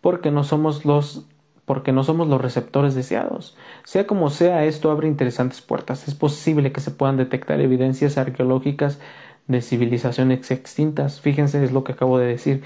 Porque 0.00 0.30
no 0.30 0.44
somos 0.44 0.84
los 0.84 1.26
porque 1.64 1.92
no 1.92 2.04
somos 2.04 2.28
los 2.28 2.42
receptores 2.42 2.94
deseados. 2.94 3.56
Sea 3.84 4.06
como 4.06 4.28
sea, 4.28 4.64
esto 4.66 4.90
abre 4.90 5.08
interesantes 5.08 5.62
puertas. 5.62 6.08
Es 6.08 6.14
posible 6.14 6.72
que 6.72 6.80
se 6.80 6.90
puedan 6.90 7.16
detectar 7.16 7.58
evidencias 7.60 8.18
arqueológicas 8.18 9.00
de 9.46 9.62
civilizaciones 9.62 10.50
extintas. 10.50 11.22
Fíjense, 11.22 11.64
es 11.64 11.72
lo 11.72 11.82
que 11.82 11.92
acabo 11.92 12.18
de 12.18 12.26
decir. 12.26 12.62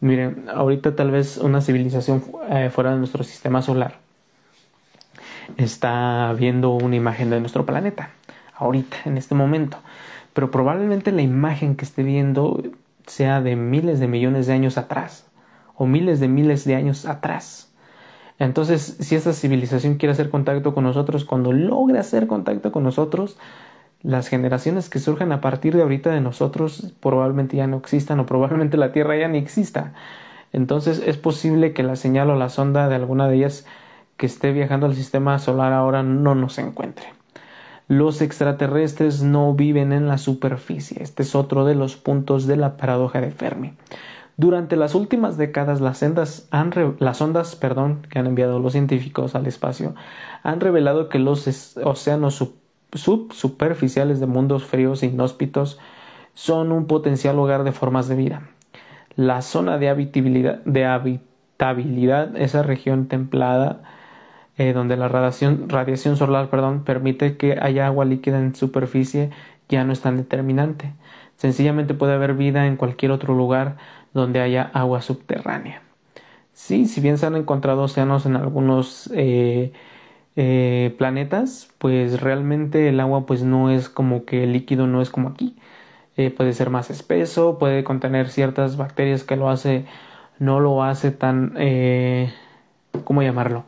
Miren, 0.00 0.48
ahorita 0.48 0.96
tal 0.96 1.10
vez 1.10 1.36
una 1.36 1.60
civilización 1.60 2.24
eh, 2.48 2.70
fuera 2.72 2.92
de 2.92 2.98
nuestro 2.98 3.24
sistema 3.24 3.60
solar 3.60 3.98
está 5.56 6.32
viendo 6.38 6.70
una 6.70 6.96
imagen 6.96 7.28
de 7.28 7.40
nuestro 7.40 7.66
planeta. 7.66 8.10
Ahorita, 8.56 8.98
en 9.04 9.18
este 9.18 9.34
momento 9.34 9.78
pero 10.32 10.50
probablemente 10.50 11.12
la 11.12 11.22
imagen 11.22 11.76
que 11.76 11.84
esté 11.84 12.02
viendo 12.02 12.62
sea 13.06 13.40
de 13.40 13.56
miles 13.56 14.00
de 14.00 14.08
millones 14.08 14.46
de 14.46 14.52
años 14.52 14.78
atrás 14.78 15.26
o 15.74 15.86
miles 15.86 16.20
de 16.20 16.28
miles 16.28 16.64
de 16.64 16.74
años 16.74 17.06
atrás. 17.06 17.72
Entonces, 18.38 18.96
si 19.00 19.16
esta 19.16 19.32
civilización 19.32 19.96
quiere 19.96 20.12
hacer 20.12 20.30
contacto 20.30 20.74
con 20.74 20.84
nosotros, 20.84 21.24
cuando 21.24 21.52
logre 21.52 21.98
hacer 21.98 22.26
contacto 22.26 22.72
con 22.72 22.84
nosotros, 22.84 23.38
las 24.02 24.28
generaciones 24.28 24.88
que 24.88 24.98
surjan 24.98 25.30
a 25.32 25.40
partir 25.40 25.76
de 25.76 25.82
ahorita 25.82 26.10
de 26.10 26.20
nosotros 26.22 26.94
probablemente 27.00 27.56
ya 27.56 27.66
no 27.66 27.76
existan 27.76 28.18
o 28.20 28.26
probablemente 28.26 28.78
la 28.78 28.92
Tierra 28.92 29.16
ya 29.16 29.28
ni 29.28 29.38
exista. 29.38 29.92
Entonces 30.52 31.02
es 31.04 31.18
posible 31.18 31.74
que 31.74 31.82
la 31.82 31.96
señal 31.96 32.30
o 32.30 32.36
la 32.36 32.48
sonda 32.48 32.88
de 32.88 32.94
alguna 32.94 33.28
de 33.28 33.36
ellas 33.36 33.66
que 34.16 34.26
esté 34.26 34.52
viajando 34.52 34.86
al 34.86 34.94
sistema 34.94 35.38
solar 35.38 35.72
ahora 35.72 36.02
no 36.02 36.34
nos 36.34 36.58
encuentre. 36.58 37.19
Los 37.90 38.22
extraterrestres 38.22 39.22
no 39.24 39.52
viven 39.52 39.92
en 39.92 40.06
la 40.06 40.16
superficie. 40.16 41.02
Este 41.02 41.24
es 41.24 41.34
otro 41.34 41.64
de 41.64 41.74
los 41.74 41.96
puntos 41.96 42.46
de 42.46 42.56
la 42.56 42.76
paradoja 42.76 43.20
de 43.20 43.32
Fermi. 43.32 43.72
Durante 44.36 44.76
las 44.76 44.94
últimas 44.94 45.36
décadas, 45.36 45.80
las, 45.80 46.00
ondas 46.04 47.56
perdón, 47.56 48.06
que 48.08 48.20
han 48.20 48.28
enviado 48.28 48.60
los 48.60 48.74
científicos 48.74 49.34
al 49.34 49.48
espacio 49.48 49.96
han 50.44 50.60
revelado 50.60 51.08
que 51.08 51.18
los 51.18 51.74
océanos 51.82 52.52
subsuperficiales 52.92 54.20
de 54.20 54.26
mundos 54.26 54.62
fríos 54.62 55.02
e 55.02 55.06
inhóspitos 55.06 55.80
son 56.32 56.70
un 56.70 56.86
potencial 56.86 57.36
hogar 57.40 57.64
de 57.64 57.72
formas 57.72 58.06
de 58.06 58.14
vida. 58.14 58.42
La 59.16 59.42
zona 59.42 59.78
de 59.78 59.88
habitabilidad 59.88 62.36
esa 62.36 62.62
región 62.62 63.08
templada, 63.08 63.82
eh, 64.60 64.74
donde 64.74 64.98
la 64.98 65.08
radiación, 65.08 65.70
radiación 65.70 66.18
solar 66.18 66.50
perdón, 66.50 66.84
permite 66.84 67.38
que 67.38 67.58
haya 67.62 67.86
agua 67.86 68.04
líquida 68.04 68.38
en 68.38 68.54
superficie, 68.54 69.30
ya 69.70 69.84
no 69.84 69.92
es 69.94 70.02
tan 70.02 70.18
determinante. 70.18 70.92
Sencillamente 71.36 71.94
puede 71.94 72.12
haber 72.12 72.34
vida 72.34 72.66
en 72.66 72.76
cualquier 72.76 73.10
otro 73.12 73.34
lugar 73.34 73.78
donde 74.12 74.40
haya 74.42 74.70
agua 74.74 75.00
subterránea. 75.00 75.82
Sí, 76.52 76.86
si 76.86 77.00
bien 77.00 77.16
se 77.16 77.24
han 77.26 77.36
encontrado 77.36 77.84
océanos 77.84 78.26
en 78.26 78.36
algunos 78.36 79.10
eh, 79.14 79.72
eh, 80.36 80.94
planetas, 80.98 81.70
pues 81.78 82.20
realmente 82.20 82.88
el 82.90 83.00
agua 83.00 83.24
pues 83.26 83.42
no 83.42 83.70
es 83.70 83.88
como 83.88 84.26
que 84.26 84.46
líquido 84.46 84.86
no 84.86 85.00
es 85.02 85.10
como 85.10 85.30
aquí. 85.30 85.56
puede 86.36 86.52
ser 86.52 86.70
más 86.70 86.90
espeso, 86.90 87.58
puede 87.58 87.84
contener 87.84 88.28
ciertas 88.28 88.76
bacterias 88.76 89.24
que 89.24 89.36
lo 89.36 89.48
hace, 89.50 89.86
no 90.38 90.60
lo 90.60 90.82
hace 90.84 91.12
tan, 91.12 91.54
¿cómo 93.04 93.22
llamarlo? 93.22 93.64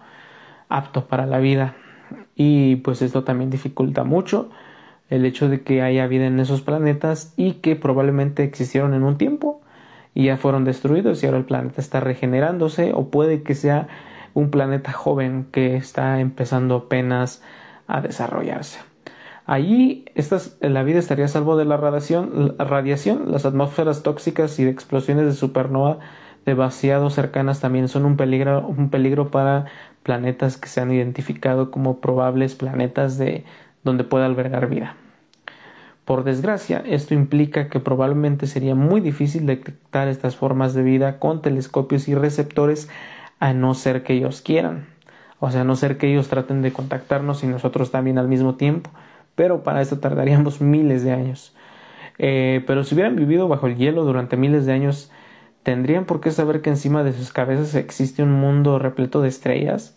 Apto 0.76 1.06
para 1.06 1.26
la 1.26 1.38
vida 1.38 1.74
y 2.36 2.76
pues 2.76 3.02
esto 3.02 3.24
también 3.24 3.50
dificulta 3.50 4.04
mucho 4.04 4.50
el 5.10 5.26
hecho 5.26 5.48
de 5.48 5.62
que 5.62 5.82
haya 5.82 6.06
vida 6.06 6.26
en 6.26 6.40
esos 6.40 6.62
planetas 6.62 7.34
y 7.36 7.54
que 7.54 7.76
probablemente 7.76 8.44
existieron 8.44 8.94
en 8.94 9.02
un 9.02 9.18
tiempo 9.18 9.60
y 10.14 10.24
ya 10.24 10.36
fueron 10.36 10.64
destruidos 10.64 11.22
y 11.22 11.26
ahora 11.26 11.38
el 11.38 11.44
planeta 11.44 11.80
está 11.80 12.00
regenerándose 12.00 12.92
o 12.94 13.08
puede 13.08 13.42
que 13.42 13.54
sea 13.54 13.88
un 14.34 14.50
planeta 14.50 14.92
joven 14.92 15.46
que 15.52 15.76
está 15.76 16.20
empezando 16.20 16.76
apenas 16.76 17.42
a 17.86 18.00
desarrollarse. 18.00 18.80
Allí 19.44 20.06
la 20.60 20.82
vida 20.82 20.98
estaría 20.98 21.28
salvo 21.28 21.56
de 21.56 21.64
la 21.64 21.76
radiación, 21.76 22.54
radiación, 22.58 23.30
las 23.30 23.44
atmósferas 23.44 24.02
tóxicas 24.02 24.58
y 24.58 24.64
de 24.64 24.70
explosiones 24.70 25.26
de 25.26 25.32
supernova 25.32 25.98
demasiado 26.46 27.10
cercanas 27.10 27.60
también 27.60 27.88
son 27.88 28.04
un 28.04 28.16
peligro, 28.16 28.66
un 28.66 28.90
peligro 28.90 29.30
para 29.30 29.66
planetas 30.02 30.56
que 30.56 30.68
se 30.68 30.80
han 30.80 30.92
identificado 30.92 31.70
como 31.70 32.00
probables 32.00 32.54
planetas 32.54 33.18
de 33.18 33.44
donde 33.84 34.04
pueda 34.04 34.26
albergar 34.26 34.68
vida. 34.68 34.96
Por 36.04 36.24
desgracia, 36.24 36.82
esto 36.84 37.14
implica 37.14 37.68
que 37.68 37.78
probablemente 37.78 38.46
sería 38.46 38.74
muy 38.74 39.00
difícil 39.00 39.46
detectar 39.46 40.08
estas 40.08 40.34
formas 40.34 40.74
de 40.74 40.82
vida 40.82 41.18
con 41.18 41.42
telescopios 41.42 42.08
y 42.08 42.14
receptores 42.14 42.88
a 43.38 43.52
no 43.52 43.74
ser 43.74 44.02
que 44.02 44.14
ellos 44.14 44.42
quieran, 44.42 44.86
o 45.38 45.50
sea, 45.50 45.60
a 45.60 45.64
no 45.64 45.76
ser 45.76 45.98
que 45.98 46.10
ellos 46.10 46.28
traten 46.28 46.62
de 46.62 46.72
contactarnos 46.72 47.44
y 47.44 47.46
nosotros 47.46 47.92
también 47.92 48.18
al 48.18 48.28
mismo 48.28 48.56
tiempo, 48.56 48.90
pero 49.36 49.62
para 49.62 49.80
esto 49.80 49.98
tardaríamos 50.00 50.60
miles 50.60 51.04
de 51.04 51.12
años. 51.12 51.54
Eh, 52.18 52.62
pero 52.66 52.84
si 52.84 52.94
hubieran 52.94 53.16
vivido 53.16 53.48
bajo 53.48 53.66
el 53.66 53.76
hielo 53.76 54.04
durante 54.04 54.36
miles 54.36 54.66
de 54.66 54.72
años, 54.72 55.10
¿tendrían 55.62 56.04
por 56.04 56.20
qué 56.20 56.30
saber 56.30 56.62
que 56.62 56.70
encima 56.70 57.04
de 57.04 57.12
sus 57.12 57.32
cabezas 57.32 57.74
existe 57.74 58.22
un 58.22 58.32
mundo 58.32 58.78
repleto 58.78 59.22
de 59.22 59.28
estrellas? 59.28 59.96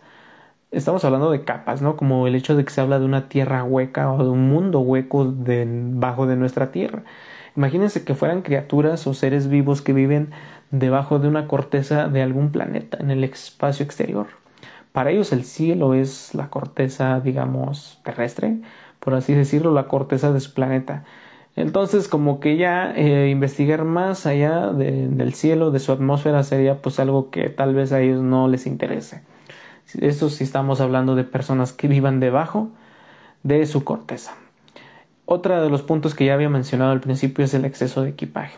Estamos 0.71 1.05
hablando 1.05 1.31
de 1.31 1.43
capas, 1.45 1.81
¿no? 1.81 1.97
Como 1.97 2.27
el 2.27 2.35
hecho 2.35 2.55
de 2.55 2.65
que 2.65 2.71
se 2.71 2.81
habla 2.81 2.99
de 2.99 3.05
una 3.05 3.29
tierra 3.29 3.63
hueca 3.63 4.11
o 4.11 4.23
de 4.23 4.29
un 4.29 4.49
mundo 4.49 4.79
hueco 4.81 5.25
debajo 5.25 6.27
de 6.27 6.35
nuestra 6.35 6.71
tierra. 6.71 7.03
Imagínense 7.55 8.03
que 8.03 8.15
fueran 8.15 8.41
criaturas 8.41 9.07
o 9.07 9.13
seres 9.13 9.47
vivos 9.47 9.81
que 9.81 9.93
viven 9.93 10.31
debajo 10.71 11.19
de 11.19 11.27
una 11.29 11.47
corteza 11.47 12.09
de 12.09 12.21
algún 12.21 12.51
planeta 12.51 12.97
en 12.99 13.11
el 13.11 13.23
espacio 13.23 13.85
exterior. 13.85 14.27
Para 14.91 15.11
ellos 15.11 15.31
el 15.33 15.43
cielo 15.43 15.93
es 15.93 16.33
la 16.35 16.49
corteza, 16.49 17.19
digamos, 17.19 18.01
terrestre, 18.03 18.59
por 18.99 19.13
así 19.13 19.33
decirlo, 19.33 19.73
la 19.73 19.87
corteza 19.87 20.31
de 20.33 20.39
su 20.39 20.53
planeta. 20.53 21.05
Entonces, 21.55 22.09
como 22.09 22.39
que 22.39 22.57
ya 22.57 22.93
eh, 22.95 23.29
investigar 23.29 23.85
más 23.85 24.25
allá 24.25 24.73
del 24.73 25.33
cielo, 25.33 25.71
de 25.71 25.79
su 25.79 25.93
atmósfera, 25.93 26.43
sería 26.43 26.81
pues 26.81 26.99
algo 26.99 27.29
que 27.29 27.49
tal 27.49 27.73
vez 27.73 27.93
a 27.93 28.01
ellos 28.01 28.21
no 28.21 28.47
les 28.49 28.67
interese. 28.67 29.23
Esto 29.99 30.29
si 30.29 30.43
estamos 30.43 30.81
hablando 30.81 31.15
de 31.15 31.23
personas 31.23 31.71
que 31.71 31.87
vivan 31.87 32.19
debajo 32.19 32.69
de 33.43 33.65
su 33.67 33.83
corteza. 33.83 34.35
Otro 35.25 35.61
de 35.61 35.69
los 35.69 35.81
puntos 35.81 36.13
que 36.13 36.25
ya 36.25 36.33
había 36.33 36.49
mencionado 36.49 36.91
al 36.91 36.99
principio 36.99 37.45
es 37.45 37.53
el 37.53 37.63
exceso 37.63 38.01
de 38.01 38.09
equipaje. 38.09 38.57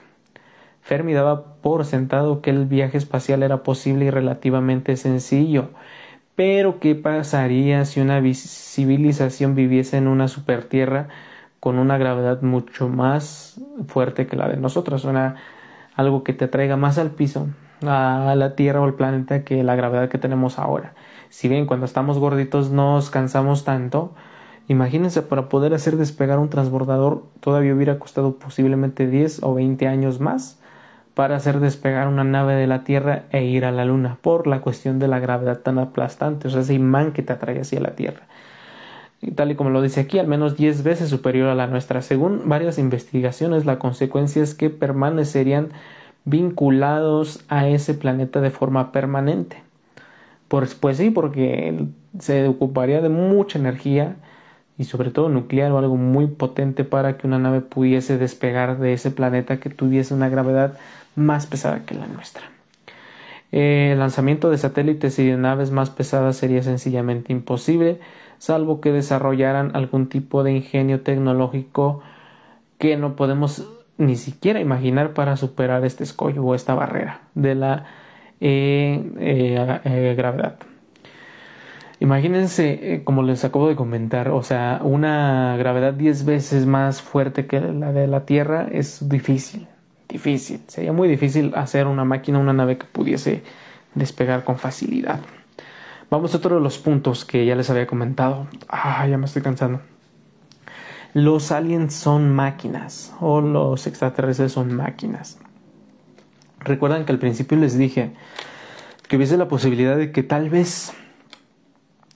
Fermi 0.82 1.14
daba 1.14 1.56
por 1.56 1.86
sentado 1.86 2.42
que 2.42 2.50
el 2.50 2.66
viaje 2.66 2.98
espacial 2.98 3.44
era 3.44 3.62
posible 3.62 4.06
y 4.06 4.10
relativamente 4.10 4.96
sencillo, 4.96 5.70
pero 6.36 6.80
¿qué 6.80 6.96
pasaría 6.96 7.84
si 7.86 8.00
una 8.00 8.22
civilización 8.34 9.54
viviese 9.54 9.98
en 9.98 10.08
una 10.08 10.28
supertierra 10.28 11.10
con 11.68 11.80
una 11.80 11.98
gravedad 11.98 12.44
mucho 12.44 12.88
más 12.88 13.60
fuerte 13.90 14.26
que 14.26 14.38
la 14.38 14.48
de 14.48 14.56
nosotros? 14.56 15.04
Una, 15.04 15.36
algo 15.98 16.24
que 16.24 16.32
te 16.32 16.46
atraiga 16.46 16.78
más 16.78 16.98
al 16.98 17.12
piso, 17.12 17.50
a 17.86 18.34
la 18.38 18.56
Tierra 18.56 18.80
o 18.80 18.86
al 18.86 18.94
planeta 18.94 19.44
que 19.44 19.66
la 19.66 19.76
gravedad 19.76 20.08
que 20.08 20.18
tenemos 20.18 20.60
ahora. 20.60 20.94
Si 21.28 21.50
bien 21.50 21.66
cuando 21.66 21.86
estamos 21.86 22.20
gorditos 22.20 22.72
nos 22.72 23.10
cansamos 23.10 23.66
tanto, 23.66 24.14
imagínense 24.70 25.22
para 25.24 25.50
poder 25.50 25.74
hacer 25.74 25.98
despegar 25.98 26.40
un 26.40 26.50
transbordador 26.50 27.26
todavía 27.42 27.76
hubiera 27.76 28.00
costado 28.00 28.40
posiblemente 28.40 29.06
10 29.06 29.44
o 29.44 29.54
20 29.54 29.90
años 29.90 30.22
más 30.22 30.62
para 31.16 31.36
hacer 31.36 31.60
despegar 31.60 32.08
una 32.08 32.24
nave 32.24 32.54
de 32.54 32.68
la 32.68 32.86
Tierra 32.86 33.24
e 33.32 33.44
ir 33.44 33.66
a 33.66 33.74
la 33.74 33.84
Luna, 33.84 34.20
por 34.22 34.48
la 34.48 34.62
cuestión 34.62 35.00
de 35.00 35.10
la 35.10 35.20
gravedad 35.20 35.60
tan 35.60 35.80
aplastante, 35.80 36.48
o 36.48 36.50
sea, 36.50 36.62
ese 36.62 36.76
imán 36.76 37.12
que 37.12 37.24
te 37.24 37.34
atrae 37.34 37.60
hacia 37.60 37.82
la 37.82 37.94
Tierra. 37.94 38.26
Tal 39.36 39.52
y 39.52 39.56
como 39.56 39.72
lo 39.72 39.82
dice 39.82 40.02
aquí, 40.02 40.20
al 40.20 40.28
menos 40.28 40.58
10 40.58 40.84
veces 40.84 41.10
superior 41.10 41.50
a 41.50 41.56
la 41.56 41.68
nuestra. 41.68 42.02
Según 42.02 42.48
varias 42.48 42.78
investigaciones, 42.78 43.66
la 43.66 43.80
consecuencia 43.80 44.44
es 44.44 44.54
que 44.54 44.70
permanecerían 44.70 45.70
vinculados 46.26 47.44
a 47.48 47.68
ese 47.68 47.94
planeta 47.94 48.42
de 48.42 48.52
forma 48.52 48.92
permanente. 48.92 49.64
Pues, 50.48 50.76
pues 50.76 50.98
sí, 50.98 51.10
porque 51.10 51.88
se 52.20 52.48
ocuparía 52.48 53.02
de 53.02 53.10
mucha 53.10 53.60
energía 53.60 54.16
y 54.78 54.84
sobre 54.84 55.10
todo 55.10 55.30
nuclear 55.30 55.72
o 55.72 55.80
algo 55.80 55.96
muy 55.96 56.28
potente 56.28 56.84
para 56.84 57.18
que 57.18 57.28
una 57.28 57.40
nave 57.40 57.62
pudiese 57.62 58.18
despegar 58.18 58.78
de 58.78 58.94
ese 58.94 59.12
planeta 59.12 59.60
que 59.60 59.70
tuviese 59.70 60.14
una 60.14 60.30
gravedad 60.30 60.78
más 61.16 61.48
pesada 61.48 61.84
que 61.86 61.96
la 61.96 62.08
nuestra. 62.08 62.44
El 63.52 64.00
lanzamiento 64.00 64.50
de 64.50 64.58
satélites 64.58 65.18
y 65.20 65.28
de 65.28 65.38
naves 65.38 65.72
más 65.72 65.90
pesadas 65.90 66.38
sería 66.38 66.62
sencillamente 66.64 67.32
imposible, 67.32 68.00
salvo 68.38 68.82
que 68.82 68.92
desarrollaran 68.92 69.76
algún 69.76 70.08
tipo 70.08 70.44
de 70.44 70.54
ingenio 70.54 71.02
tecnológico 71.02 72.02
que 72.78 72.98
no 72.98 73.16
podemos 73.16 73.68
ni 73.98 74.16
siquiera 74.16 74.60
imaginar 74.60 75.14
para 75.14 75.38
superar 75.38 75.84
este 75.86 76.04
escollo 76.04 76.44
o 76.44 76.56
esta 76.56 76.76
barrera 76.76 77.22
de 77.34 77.56
la 77.56 77.86
eh, 78.40 79.12
eh, 79.20 79.80
eh, 79.84 80.16
gravedad. 80.16 80.58
Imagínense, 82.00 83.02
como 83.06 83.24
les 83.24 83.44
acabo 83.44 83.68
de 83.68 83.76
comentar, 83.76 84.30
o 84.30 84.44
sea, 84.44 84.82
una 84.84 85.58
gravedad 85.58 85.94
10 85.94 86.26
veces 86.26 86.68
más 86.68 87.02
fuerte 87.02 87.48
que 87.48 87.60
la 87.60 87.92
de 87.92 88.06
la 88.06 88.24
Tierra 88.26 88.68
es 88.72 89.10
difícil, 89.10 89.68
difícil. 90.08 90.62
Sería 90.68 90.94
muy 90.94 91.08
difícil 91.08 91.54
hacer 91.56 91.88
una 91.88 92.06
máquina, 92.06 92.38
una 92.38 92.54
nave 92.54 92.78
que 92.78 92.86
pudiese 92.86 93.42
despegar 93.96 94.44
con 94.44 94.60
facilidad. 94.60 95.22
Vamos 96.10 96.34
a 96.34 96.38
otro 96.38 96.56
de 96.56 96.62
los 96.62 96.78
puntos 96.78 97.26
que 97.26 97.46
ya 97.46 97.56
les 97.56 97.70
había 97.70 97.86
comentado. 97.86 98.48
Ah, 98.70 99.06
ya 99.10 99.18
me 99.18 99.26
estoy 99.26 99.42
cansando. 99.42 99.82
Los 101.14 101.52
aliens 101.52 101.94
son 101.94 102.34
máquinas 102.34 103.14
o 103.20 103.42
los 103.42 103.88
extraterrestres 103.88 104.54
son 104.54 104.74
máquinas. 104.74 105.38
Recuerdan 106.60 107.04
que 107.04 107.12
al 107.12 107.20
principio 107.20 107.58
les 107.58 107.78
dije 107.78 108.14
que 109.10 109.18
hubiese 109.18 109.36
la 109.36 109.50
posibilidad 109.50 109.98
de 109.98 110.14
que 110.14 110.24
tal 110.24 110.50
vez 110.50 110.94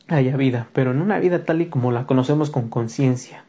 haya 0.07 0.37
vida, 0.37 0.67
pero 0.71 0.93
no 0.93 1.03
una 1.03 1.19
vida 1.19 1.43
tal 1.43 1.61
y 1.61 1.65
como 1.67 1.91
la 1.91 2.05
conocemos 2.05 2.49
con 2.49 2.69
conciencia, 2.69 3.43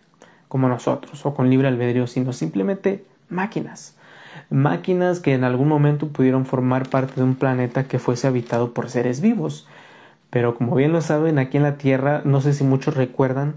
como 0.49 0.69
nosotros, 0.69 1.25
o 1.25 1.35
con 1.35 1.51
libre 1.51 1.69
albedrío, 1.69 2.09
sino 2.09 2.33
simplemente 2.33 3.05
máquinas 3.29 3.97
máquinas 4.51 5.21
que 5.21 5.35
en 5.35 5.45
algún 5.45 5.69
momento 5.69 6.09
pudieron 6.09 6.47
formar 6.47 6.89
parte 6.89 7.15
de 7.17 7.23
un 7.23 7.35
planeta 7.35 7.85
que 7.85 7.99
fuese 7.99 8.27
habitado 8.27 8.73
por 8.73 8.91
seres 8.91 9.21
vivos. 9.21 9.67
Pero 10.33 10.55
como 10.55 10.75
bien 10.77 10.93
lo 10.93 11.03
saben, 11.03 11.39
aquí 11.39 11.59
en 11.59 11.63
la 11.63 11.77
Tierra, 11.77 12.23
no 12.25 12.41
sé 12.41 12.55
si 12.55 12.65
muchos 12.65 12.97
recuerdan 12.97 13.57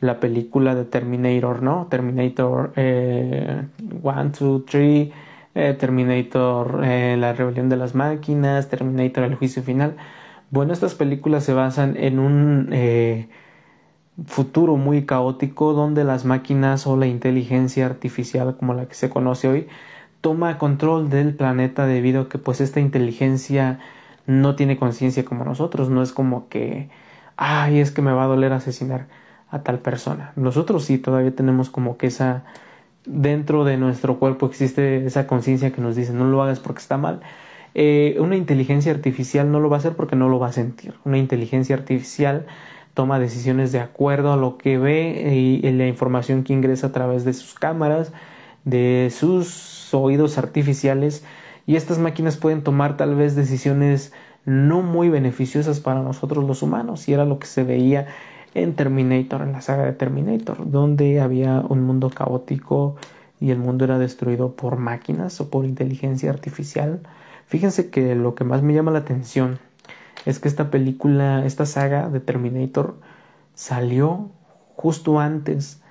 la 0.00 0.18
película 0.18 0.74
de 0.74 0.84
Terminator, 0.84 1.62
¿no? 1.62 1.86
Terminator 1.88 2.72
1, 2.76 3.68
2, 4.40 4.64
3, 4.66 5.08
Terminator 5.78 6.80
eh, 6.84 7.16
La 7.16 7.32
rebelión 7.32 7.68
de 7.68 7.76
las 7.76 7.94
máquinas, 7.94 8.68
Terminator 8.68 9.22
El 9.22 9.36
juicio 9.36 9.62
final. 9.62 9.96
Bueno, 10.50 10.72
estas 10.72 10.96
películas 10.96 11.44
se 11.44 11.52
basan 11.52 11.96
en 11.96 12.18
un 12.18 12.70
eh, 12.72 13.28
futuro 14.26 14.76
muy 14.76 15.06
caótico 15.06 15.74
donde 15.74 16.02
las 16.02 16.24
máquinas 16.24 16.88
o 16.88 16.96
la 16.96 17.06
inteligencia 17.06 17.86
artificial 17.86 18.56
como 18.56 18.74
la 18.74 18.86
que 18.86 18.94
se 18.94 19.10
conoce 19.10 19.46
hoy 19.46 19.68
toma 20.20 20.58
control 20.58 21.08
del 21.08 21.36
planeta 21.36 21.86
debido 21.86 22.22
a 22.22 22.28
que 22.28 22.38
pues 22.38 22.60
esta 22.60 22.80
inteligencia 22.80 23.78
no 24.26 24.56
tiene 24.56 24.76
conciencia 24.76 25.24
como 25.24 25.44
nosotros, 25.44 25.88
no 25.88 26.02
es 26.02 26.12
como 26.12 26.48
que, 26.48 26.88
ay, 27.36 27.80
es 27.80 27.90
que 27.90 28.02
me 28.02 28.12
va 28.12 28.24
a 28.24 28.26
doler 28.26 28.52
asesinar 28.52 29.06
a 29.50 29.62
tal 29.62 29.78
persona. 29.78 30.32
Nosotros 30.36 30.84
sí 30.84 30.98
todavía 30.98 31.34
tenemos 31.34 31.70
como 31.70 31.96
que 31.96 32.08
esa, 32.08 32.44
dentro 33.04 33.64
de 33.64 33.76
nuestro 33.76 34.18
cuerpo 34.18 34.46
existe 34.46 35.06
esa 35.06 35.26
conciencia 35.26 35.72
que 35.72 35.80
nos 35.80 35.96
dice, 35.96 36.12
no 36.12 36.24
lo 36.26 36.42
hagas 36.42 36.60
porque 36.60 36.80
está 36.80 36.96
mal. 36.96 37.20
Eh, 37.74 38.16
una 38.20 38.36
inteligencia 38.36 38.92
artificial 38.92 39.52
no 39.52 39.60
lo 39.60 39.68
va 39.68 39.76
a 39.76 39.80
hacer 39.80 39.94
porque 39.94 40.16
no 40.16 40.28
lo 40.28 40.38
va 40.38 40.48
a 40.48 40.52
sentir. 40.52 40.94
Una 41.04 41.18
inteligencia 41.18 41.76
artificial 41.76 42.46
toma 42.94 43.18
decisiones 43.18 43.72
de 43.72 43.80
acuerdo 43.80 44.32
a 44.32 44.36
lo 44.36 44.56
que 44.56 44.78
ve 44.78 45.34
y 45.34 45.70
la 45.72 45.86
información 45.86 46.42
que 46.42 46.54
ingresa 46.54 46.88
a 46.88 46.92
través 46.92 47.24
de 47.26 47.34
sus 47.34 47.54
cámaras, 47.54 48.12
de 48.64 49.12
sus 49.14 49.92
oídos 49.92 50.38
artificiales 50.38 51.22
y 51.66 51.76
estas 51.76 51.98
máquinas 51.98 52.36
pueden 52.36 52.62
tomar 52.62 52.96
tal 52.96 53.14
vez 53.14 53.34
decisiones 53.34 54.12
no 54.44 54.82
muy 54.82 55.08
beneficiosas 55.08 55.80
para 55.80 56.02
nosotros 56.02 56.44
los 56.44 56.62
humanos 56.62 57.08
y 57.08 57.12
era 57.12 57.24
lo 57.24 57.38
que 57.38 57.48
se 57.48 57.64
veía 57.64 58.06
en 58.54 58.74
Terminator, 58.74 59.42
en 59.42 59.52
la 59.52 59.60
saga 59.60 59.84
de 59.84 59.92
Terminator, 59.92 60.70
donde 60.70 61.20
había 61.20 61.60
un 61.60 61.82
mundo 61.82 62.08
caótico 62.10 62.96
y 63.40 63.50
el 63.50 63.58
mundo 63.58 63.84
era 63.84 63.98
destruido 63.98 64.52
por 64.52 64.76
máquinas 64.76 65.40
o 65.40 65.50
por 65.50 65.64
inteligencia 65.64 66.30
artificial. 66.30 67.00
Fíjense 67.46 67.90
que 67.90 68.14
lo 68.14 68.34
que 68.34 68.44
más 68.44 68.62
me 68.62 68.72
llama 68.72 68.92
la 68.92 69.00
atención 69.00 69.58
es 70.24 70.38
que 70.38 70.48
esta 70.48 70.70
película, 70.70 71.44
esta 71.44 71.66
saga 71.66 72.08
de 72.08 72.20
Terminator 72.20 72.96
salió 73.54 74.30
justo 74.76 75.20
antes 75.20 75.82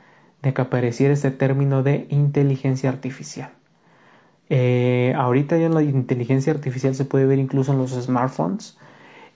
de 0.41 0.53
que 0.53 0.61
apareciera 0.61 1.13
este 1.13 1.31
término 1.31 1.83
de 1.83 2.07
inteligencia 2.09 2.89
artificial. 2.89 3.54
Eh, 4.49 5.13
ahorita 5.17 5.57
ya 5.57 5.69
la 5.69 5.81
inteligencia 5.83 6.53
artificial 6.53 6.93
se 6.95 7.05
puede 7.05 7.25
ver 7.25 7.39
incluso 7.39 7.71
en 7.73 7.79
los 7.79 7.91
smartphones. 7.91 8.77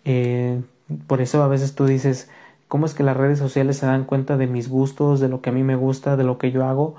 Eh, 0.06 0.62
por 1.08 1.22
eso 1.22 1.43
a 1.43 1.48
veces 1.48 1.76
tú 1.76 1.86
dices, 1.86 2.30
¿cómo 2.67 2.86
es 2.86 2.93
que 2.93 3.04
las 3.04 3.17
redes 3.17 3.39
sociales 3.39 3.78
se 3.78 3.86
dan 3.86 4.06
cuenta 4.06 4.38
de 4.38 4.48
mis 4.48 4.69
gustos, 4.69 5.19
de 5.19 5.30
lo 5.30 5.41
que 5.41 5.50
a 5.52 5.54
mí 5.54 5.63
me 5.63 5.76
gusta, 5.76 6.17
de 6.17 6.24
lo 6.24 6.38
que 6.38 6.52
yo 6.52 6.65
hago? 6.65 6.95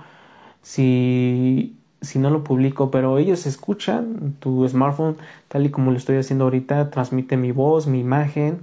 Si, 0.62 1.78
si 2.02 2.18
no 2.18 2.30
lo 2.30 2.44
publico, 2.44 2.90
pero 2.90 3.18
ellos 3.18 3.46
escuchan 3.46 4.34
tu 4.40 4.68
smartphone 4.68 5.16
tal 5.48 5.66
y 5.66 5.70
como 5.70 5.90
lo 5.92 5.98
estoy 5.98 6.16
haciendo 6.18 6.44
ahorita, 6.44 6.90
transmite 6.90 7.36
mi 7.36 7.52
voz, 7.52 7.86
mi 7.86 8.00
imagen, 8.00 8.60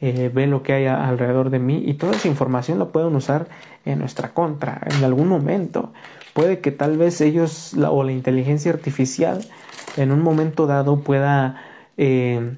eh, 0.00 0.30
ve 0.32 0.46
lo 0.46 0.62
que 0.62 0.72
hay 0.72 0.86
alrededor 0.86 1.50
de 1.50 1.58
mí 1.58 1.82
y 1.86 1.94
toda 1.94 2.14
esa 2.14 2.28
información 2.28 2.78
la 2.78 2.86
pueden 2.86 3.14
usar 3.14 3.46
en 3.84 4.00
nuestra 4.00 4.30
contra 4.34 4.80
en 4.86 5.04
algún 5.04 5.28
momento. 5.28 5.92
Puede 6.32 6.60
que 6.60 6.72
tal 6.72 6.98
vez 6.98 7.20
ellos 7.20 7.74
o 7.74 8.02
la 8.02 8.12
inteligencia 8.12 8.72
artificial 8.72 9.44
en 9.96 10.10
un 10.10 10.20
momento 10.22 10.66
dado 10.66 11.00
pueda 11.00 11.62
eh, 11.96 12.56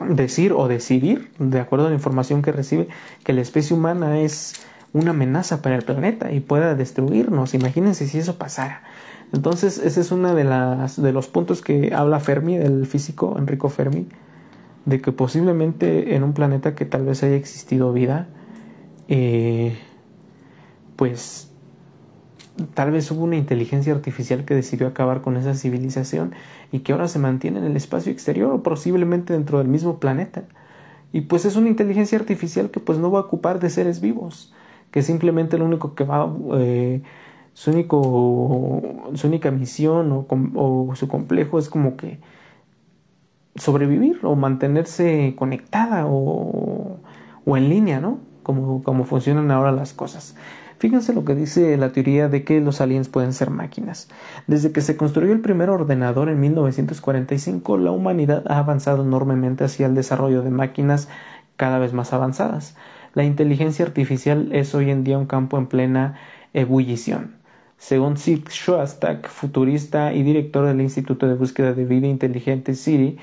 decir 0.00 0.52
o 0.52 0.68
decidir, 0.68 1.30
de 1.38 1.60
acuerdo 1.60 1.86
a 1.86 1.88
la 1.90 1.94
información 1.94 2.42
que 2.42 2.52
recibe, 2.52 2.88
que 3.24 3.32
la 3.32 3.42
especie 3.42 3.76
humana 3.76 4.20
es 4.20 4.54
una 4.92 5.10
amenaza 5.10 5.62
para 5.62 5.76
el 5.76 5.82
planeta 5.82 6.32
y 6.32 6.40
pueda 6.40 6.74
destruirnos. 6.74 7.54
Imagínense 7.54 8.06
si 8.06 8.18
eso 8.18 8.36
pasara. 8.36 8.82
Entonces, 9.32 9.78
ese 9.78 10.00
es 10.00 10.12
uno 10.12 10.34
de, 10.34 10.44
las, 10.44 11.00
de 11.00 11.12
los 11.12 11.26
puntos 11.26 11.60
que 11.60 11.92
habla 11.94 12.20
Fermi, 12.20 12.56
del 12.56 12.86
físico 12.86 13.36
Enrico 13.38 13.68
Fermi, 13.68 14.06
de 14.86 15.00
que 15.00 15.12
posiblemente 15.12 16.14
en 16.14 16.22
un 16.22 16.32
planeta 16.32 16.74
que 16.74 16.86
tal 16.86 17.04
vez 17.04 17.22
haya 17.22 17.34
existido 17.34 17.92
vida, 17.92 18.28
eh, 19.08 19.76
pues 20.94 21.50
tal 22.74 22.92
vez 22.92 23.10
hubo 23.10 23.24
una 23.24 23.36
inteligencia 23.36 23.92
artificial 23.92 24.44
que 24.44 24.54
decidió 24.54 24.86
acabar 24.86 25.20
con 25.20 25.36
esa 25.36 25.54
civilización 25.54 26.32
y 26.72 26.80
que 26.80 26.92
ahora 26.92 27.08
se 27.08 27.18
mantiene 27.18 27.58
en 27.58 27.64
el 27.64 27.76
espacio 27.76 28.12
exterior 28.12 28.52
o 28.52 28.62
posiblemente 28.62 29.32
dentro 29.32 29.58
del 29.58 29.68
mismo 29.68 29.98
planeta. 29.98 30.44
Y 31.12 31.22
pues 31.22 31.44
es 31.44 31.56
una 31.56 31.68
inteligencia 31.68 32.18
artificial 32.18 32.70
que 32.70 32.80
pues 32.80 32.98
no 32.98 33.10
va 33.10 33.20
a 33.20 33.22
ocupar 33.22 33.58
de 33.58 33.70
seres 33.70 34.00
vivos, 34.00 34.54
que 34.92 35.02
simplemente 35.02 35.58
lo 35.58 35.64
único 35.64 35.94
que 35.96 36.04
va, 36.04 36.32
eh, 36.54 37.02
su, 37.54 37.72
único, 37.72 39.10
su 39.14 39.26
única 39.26 39.50
misión 39.50 40.12
o, 40.12 40.26
o 40.54 40.94
su 40.94 41.08
complejo 41.08 41.58
es 41.58 41.68
como 41.68 41.96
que 41.96 42.18
sobrevivir 43.58 44.20
o 44.22 44.36
mantenerse 44.36 45.34
conectada 45.36 46.06
o, 46.06 46.98
o 47.44 47.56
en 47.56 47.68
línea, 47.68 48.00
¿no? 48.00 48.18
Como, 48.42 49.04
funcionan 49.04 49.50
ahora 49.50 49.72
las 49.72 49.92
cosas. 49.92 50.36
Fíjense 50.78 51.14
lo 51.14 51.24
que 51.24 51.34
dice 51.34 51.76
la 51.78 51.90
teoría 51.90 52.28
de 52.28 52.44
que 52.44 52.60
los 52.60 52.80
aliens 52.80 53.08
pueden 53.08 53.32
ser 53.32 53.50
máquinas. 53.50 54.08
Desde 54.46 54.72
que 54.72 54.82
se 54.82 54.96
construyó 54.96 55.32
el 55.32 55.40
primer 55.40 55.70
ordenador 55.70 56.28
en 56.28 56.38
1945, 56.38 57.78
la 57.78 57.90
humanidad 57.90 58.44
ha 58.46 58.58
avanzado 58.58 59.02
enormemente 59.02 59.64
hacia 59.64 59.86
el 59.86 59.94
desarrollo 59.94 60.42
de 60.42 60.50
máquinas 60.50 61.08
cada 61.56 61.78
vez 61.78 61.92
más 61.92 62.12
avanzadas. 62.12 62.76
La 63.14 63.24
inteligencia 63.24 63.84
artificial 63.84 64.50
es 64.52 64.74
hoy 64.74 64.90
en 64.90 65.02
día 65.02 65.18
un 65.18 65.26
campo 65.26 65.56
en 65.56 65.66
plena 65.66 66.16
ebullición. 66.52 67.36
Según 67.78 68.16
Sid 68.16 68.48
Shostak, 68.48 69.28
futurista 69.28 70.12
y 70.12 70.22
director 70.22 70.66
del 70.66 70.80
Instituto 70.80 71.26
de 71.26 71.34
Búsqueda 71.34 71.72
de 71.72 71.84
Vida 71.84 72.06
Inteligente 72.06 72.74
Siri, 72.74 73.18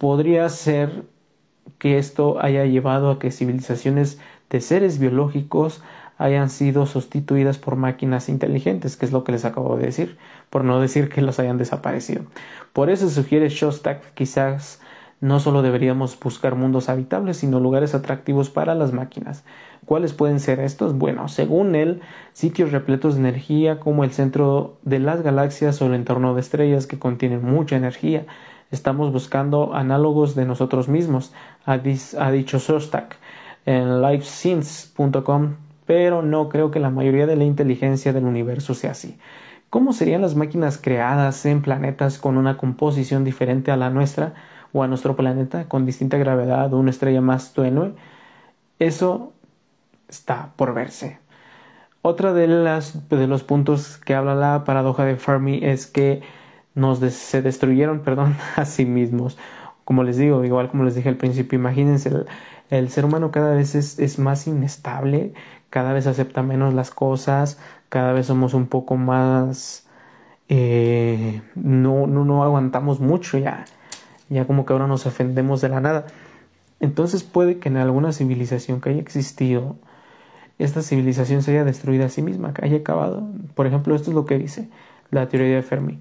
podría 0.00 0.48
ser 0.48 1.04
que 1.78 1.98
esto 1.98 2.40
haya 2.40 2.64
llevado 2.64 3.10
a 3.10 3.18
que 3.18 3.30
civilizaciones 3.30 4.18
de 4.48 4.62
seres 4.62 4.98
biológicos 4.98 5.82
hayan 6.16 6.48
sido 6.48 6.86
sustituidas 6.86 7.58
por 7.58 7.76
máquinas 7.76 8.30
inteligentes, 8.30 8.96
que 8.96 9.04
es 9.04 9.12
lo 9.12 9.24
que 9.24 9.32
les 9.32 9.44
acabo 9.44 9.76
de 9.76 9.84
decir, 9.84 10.16
por 10.48 10.64
no 10.64 10.80
decir 10.80 11.10
que 11.10 11.20
los 11.20 11.38
hayan 11.38 11.58
desaparecido. 11.58 12.24
Por 12.72 12.88
eso 12.88 13.10
sugiere 13.10 13.50
Shostak 13.50 14.14
quizás 14.14 14.80
no 15.20 15.38
solo 15.38 15.60
deberíamos 15.60 16.18
buscar 16.18 16.54
mundos 16.54 16.88
habitables, 16.88 17.36
sino 17.36 17.60
lugares 17.60 17.94
atractivos 17.94 18.48
para 18.48 18.74
las 18.74 18.94
máquinas. 18.94 19.44
¿Cuáles 19.84 20.14
pueden 20.14 20.40
ser 20.40 20.60
estos? 20.60 20.96
Bueno, 20.96 21.28
según 21.28 21.74
él, 21.74 22.00
sitios 22.32 22.72
repletos 22.72 23.16
de 23.16 23.20
energía 23.20 23.80
como 23.80 24.02
el 24.02 24.12
centro 24.12 24.78
de 24.82 24.98
las 24.98 25.20
galaxias 25.20 25.82
o 25.82 25.86
el 25.86 25.94
entorno 25.94 26.34
de 26.34 26.40
estrellas 26.40 26.86
que 26.86 26.98
contienen 26.98 27.44
mucha 27.44 27.76
energía, 27.76 28.24
Estamos 28.70 29.12
buscando 29.12 29.74
análogos 29.74 30.36
de 30.36 30.44
nosotros 30.44 30.88
mismos, 30.88 31.32
ha, 31.66 31.78
dicho 31.78 32.60
Sostak 32.60 33.16
en 33.66 34.00
livescenes.com, 34.00 35.56
pero 35.86 36.22
no 36.22 36.48
creo 36.48 36.70
que 36.70 36.78
la 36.78 36.90
mayoría 36.90 37.26
de 37.26 37.34
la 37.34 37.44
inteligencia 37.44 38.12
del 38.12 38.24
universo 38.24 38.74
sea 38.74 38.92
así. 38.92 39.18
¿Cómo 39.70 39.92
serían 39.92 40.22
las 40.22 40.36
máquinas 40.36 40.78
creadas 40.78 41.44
en 41.46 41.62
planetas 41.62 42.18
con 42.18 42.36
una 42.36 42.56
composición 42.56 43.24
diferente 43.24 43.72
a 43.72 43.76
la 43.76 43.90
nuestra 43.90 44.34
o 44.72 44.84
a 44.84 44.88
nuestro 44.88 45.16
planeta, 45.16 45.64
con 45.68 45.84
distinta 45.84 46.16
gravedad 46.16 46.72
o 46.72 46.78
una 46.78 46.90
estrella 46.90 47.20
más 47.20 47.52
tenue? 47.54 47.92
Eso 48.78 49.32
está 50.08 50.50
por 50.54 50.74
verse. 50.74 51.18
Otra 52.02 52.32
de, 52.32 52.46
las, 52.46 53.08
de 53.08 53.26
los 53.26 53.42
puntos 53.42 53.98
que 53.98 54.14
habla 54.14 54.34
la 54.34 54.64
paradoja 54.64 55.04
de 55.04 55.16
Fermi 55.16 55.60
es 55.62 55.86
que 55.86 56.22
nos 56.74 56.98
se 56.98 57.42
destruyeron, 57.42 58.00
perdón, 58.04 58.36
a 58.56 58.64
sí 58.64 58.84
mismos. 58.84 59.38
Como 59.84 60.04
les 60.04 60.16
digo, 60.16 60.44
igual 60.44 60.68
como 60.70 60.84
les 60.84 60.94
dije 60.94 61.08
al 61.08 61.16
principio, 61.16 61.58
imagínense, 61.58 62.10
el, 62.70 62.90
ser 62.90 63.04
humano 63.04 63.30
cada 63.30 63.54
vez 63.54 63.74
es, 63.74 64.18
más 64.18 64.46
inestable, 64.46 65.32
cada 65.70 65.92
vez 65.92 66.06
acepta 66.06 66.42
menos 66.42 66.74
las 66.74 66.90
cosas, 66.90 67.58
cada 67.88 68.12
vez 68.12 68.26
somos 68.26 68.54
un 68.54 68.66
poco 68.66 68.96
más... 68.96 69.86
Eh, 70.48 71.42
no, 71.54 72.08
no, 72.08 72.24
no 72.24 72.42
aguantamos 72.42 72.98
mucho 72.98 73.38
ya, 73.38 73.64
ya 74.28 74.46
como 74.46 74.66
que 74.66 74.72
ahora 74.72 74.88
nos 74.88 75.06
ofendemos 75.06 75.60
de 75.60 75.68
la 75.68 75.80
nada. 75.80 76.06
Entonces 76.80 77.22
puede 77.22 77.58
que 77.58 77.68
en 77.68 77.76
alguna 77.76 78.12
civilización 78.12 78.80
que 78.80 78.90
haya 78.90 79.00
existido, 79.00 79.76
esta 80.58 80.82
civilización 80.82 81.42
se 81.42 81.52
haya 81.52 81.64
destruido 81.64 82.04
a 82.04 82.08
sí 82.08 82.22
misma, 82.22 82.52
que 82.52 82.64
haya 82.64 82.78
acabado. 82.78 83.28
Por 83.54 83.66
ejemplo, 83.66 83.94
esto 83.94 84.10
es 84.10 84.14
lo 84.14 84.26
que 84.26 84.38
dice 84.38 84.68
la 85.10 85.28
teoría 85.28 85.56
de 85.56 85.62
Fermi. 85.62 86.00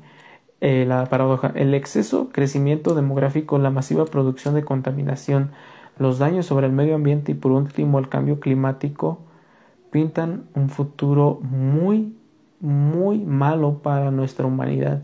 Eh, 0.61 0.85
la 0.85 1.05
paradoja, 1.05 1.51
el 1.55 1.73
exceso 1.73 2.29
crecimiento 2.33 2.93
demográfico, 2.93 3.57
la 3.57 3.69
masiva 3.69 4.05
producción 4.05 4.55
de 4.55 4.65
contaminación, 4.65 5.51
los 5.97 6.19
daños 6.19 6.45
sobre 6.47 6.67
el 6.67 6.73
medio 6.73 6.95
ambiente 6.95 7.31
y 7.31 7.35
por 7.35 7.53
último 7.53 7.97
el 7.97 8.09
cambio 8.09 8.39
climático 8.39 9.19
pintan 9.89 10.43
un 10.55 10.69
futuro 10.69 11.39
muy, 11.41 12.15
muy 12.59 13.19
malo 13.19 13.79
para 13.81 14.11
nuestra 14.11 14.45
humanidad. 14.45 15.01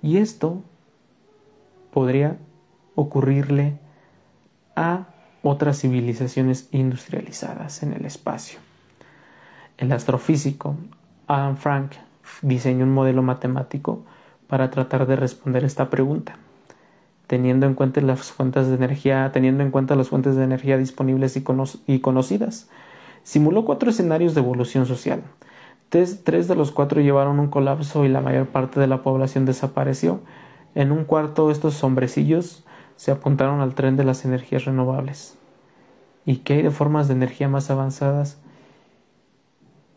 Y 0.00 0.18
esto 0.18 0.62
podría 1.92 2.38
ocurrirle 2.94 3.78
a 4.76 5.06
otras 5.42 5.80
civilizaciones 5.80 6.68
industrializadas 6.72 7.82
en 7.82 7.92
el 7.92 8.04
espacio. 8.04 8.60
El 9.76 9.92
astrofísico 9.92 10.76
Adam 11.26 11.56
Frank 11.56 11.92
diseñó 12.42 12.84
un 12.84 12.94
modelo 12.94 13.22
matemático 13.22 14.04
para 14.46 14.70
tratar 14.70 15.06
de 15.06 15.16
responder 15.16 15.64
esta 15.64 15.90
pregunta, 15.90 16.36
teniendo 17.26 17.66
en 17.66 17.74
cuenta 17.74 18.00
las 18.00 18.32
fuentes 18.32 18.68
de 18.68 18.74
energía, 18.74 19.30
teniendo 19.32 19.62
en 19.62 19.70
cuenta 19.70 19.96
las 19.96 20.08
fuentes 20.08 20.36
de 20.36 20.44
energía 20.44 20.76
disponibles 20.76 21.36
y, 21.36 22.00
conocidas. 22.00 22.68
Simuló 23.22 23.64
cuatro 23.64 23.90
escenarios 23.90 24.34
de 24.34 24.40
evolución 24.40 24.86
social. 24.86 25.22
Tres, 25.88 26.24
de 26.24 26.56
los 26.56 26.72
cuatro 26.72 27.00
llevaron 27.00 27.38
un 27.38 27.48
colapso 27.48 28.04
y 28.04 28.08
la 28.08 28.20
mayor 28.20 28.48
parte 28.48 28.80
de 28.80 28.86
la 28.86 29.02
población 29.02 29.46
desapareció. 29.46 30.20
En 30.74 30.90
un 30.90 31.04
cuarto 31.04 31.50
estos 31.50 31.82
hombrecillos 31.84 32.64
se 32.96 33.12
apuntaron 33.12 33.60
al 33.60 33.74
tren 33.74 33.96
de 33.96 34.04
las 34.04 34.24
energías 34.24 34.64
renovables. 34.64 35.38
¿Y 36.26 36.38
qué 36.38 36.54
hay 36.54 36.62
de 36.62 36.70
formas 36.70 37.06
de 37.08 37.14
energía 37.14 37.48
más 37.48 37.70
avanzadas 37.70 38.38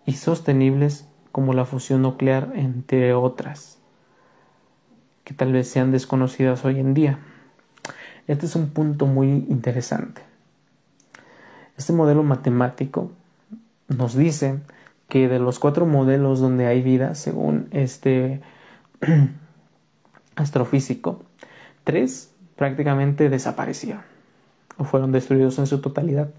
y 0.06 0.14
sostenibles 0.14 1.08
como 1.32 1.54
la 1.54 1.66
fusión 1.66 2.02
nuclear, 2.02 2.52
entre 2.56 3.14
otras? 3.14 3.77
Que 5.28 5.34
tal 5.34 5.52
vez 5.52 5.68
sean 5.68 5.92
desconocidas 5.92 6.64
hoy 6.64 6.80
en 6.80 6.94
día. 6.94 7.20
Este 8.28 8.46
es 8.46 8.56
un 8.56 8.70
punto 8.70 9.08
muy 9.08 9.28
interesante. 9.50 10.22
Este 11.76 11.92
modelo 11.92 12.24
matemático 12.24 13.12
nos 13.90 14.16
dice 14.16 14.62
que 15.10 15.28
de 15.28 15.40
los 15.40 15.60
cuatro 15.60 15.86
modelos 15.86 16.40
donde 16.40 16.66
hay 16.66 16.82
vida, 16.82 17.14
según 17.14 17.68
este 17.72 18.40
astrofísico, 20.38 21.22
tres 21.84 22.32
prácticamente 22.56 23.28
desaparecieron 23.28 24.04
o 24.78 24.86
fueron 24.86 25.12
destruidos 25.12 25.60
en 25.60 25.68
su 25.68 25.82
totalidad. 25.82 26.30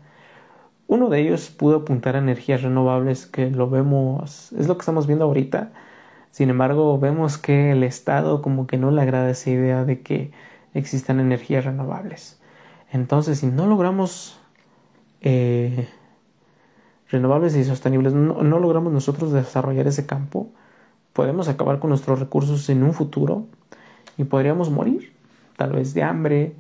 Uno 0.87 1.11
de 1.11 1.21
ellos 1.21 1.51
pudo 1.51 1.77
apuntar 1.77 2.17
a 2.17 2.21
energías 2.21 2.63
renovables 2.63 3.27
que 3.27 3.51
lo 3.51 3.69
vemos, 3.69 4.51
es 4.53 4.67
lo 4.67 4.79
que 4.79 4.81
estamos 4.81 5.07
viendo 5.07 5.27
ahorita, 5.27 5.73
sin 6.31 6.51
embargo, 6.51 6.99
vemos 6.99 7.39
que 7.39 7.73
el 7.73 7.83
Estado 7.83 8.43
como 8.43 8.67
que 8.67 8.77
no 8.77 8.91
le 8.91 9.03
agrada 9.03 9.31
esa 9.31 9.51
idea 9.51 9.85
de 9.85 10.03
que 10.03 10.31
existan 10.75 11.21
energías 11.21 11.65
renovables. 11.65 12.41
Entonces, 12.93 13.41
si 13.41 13.47
no 13.47 13.67
logramos 13.67 14.39
eh, 15.21 15.89
renovables 17.11 17.57
y 17.57 17.65
sostenibles 17.65 18.13
no, 18.15 18.43
no 18.43 18.59
logramos 18.59 18.93
nosotros 18.93 19.33
desarrollar 19.33 19.87
ese 19.87 20.07
campo, 20.07 20.49
podemos 21.13 21.49
acabar 21.49 21.81
con 21.81 21.91
nuestros 21.91 22.21
recursos 22.21 22.69
en 22.69 22.83
un 22.83 22.95
futuro 22.95 23.47
y 24.17 24.25
podríamos 24.25 24.71
morir, 24.71 25.13
tal 25.57 25.73
vez 25.73 25.95
de 25.95 26.03
hambre, 26.03 26.55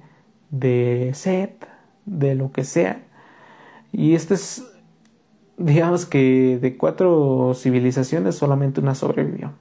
de 0.50 1.12
sed, 1.14 1.50
de 2.06 2.34
lo 2.34 2.52
que 2.52 2.64
sea. 2.64 3.02
Y 3.92 4.14
este 4.14 4.34
es, 4.34 4.64
digamos 5.58 6.06
que 6.06 6.58
de 6.60 6.76
cuatro 6.76 7.52
civilizaciones 7.54 8.36
solamente 8.36 8.80
una 8.80 8.94
sobrevivió 8.94 9.52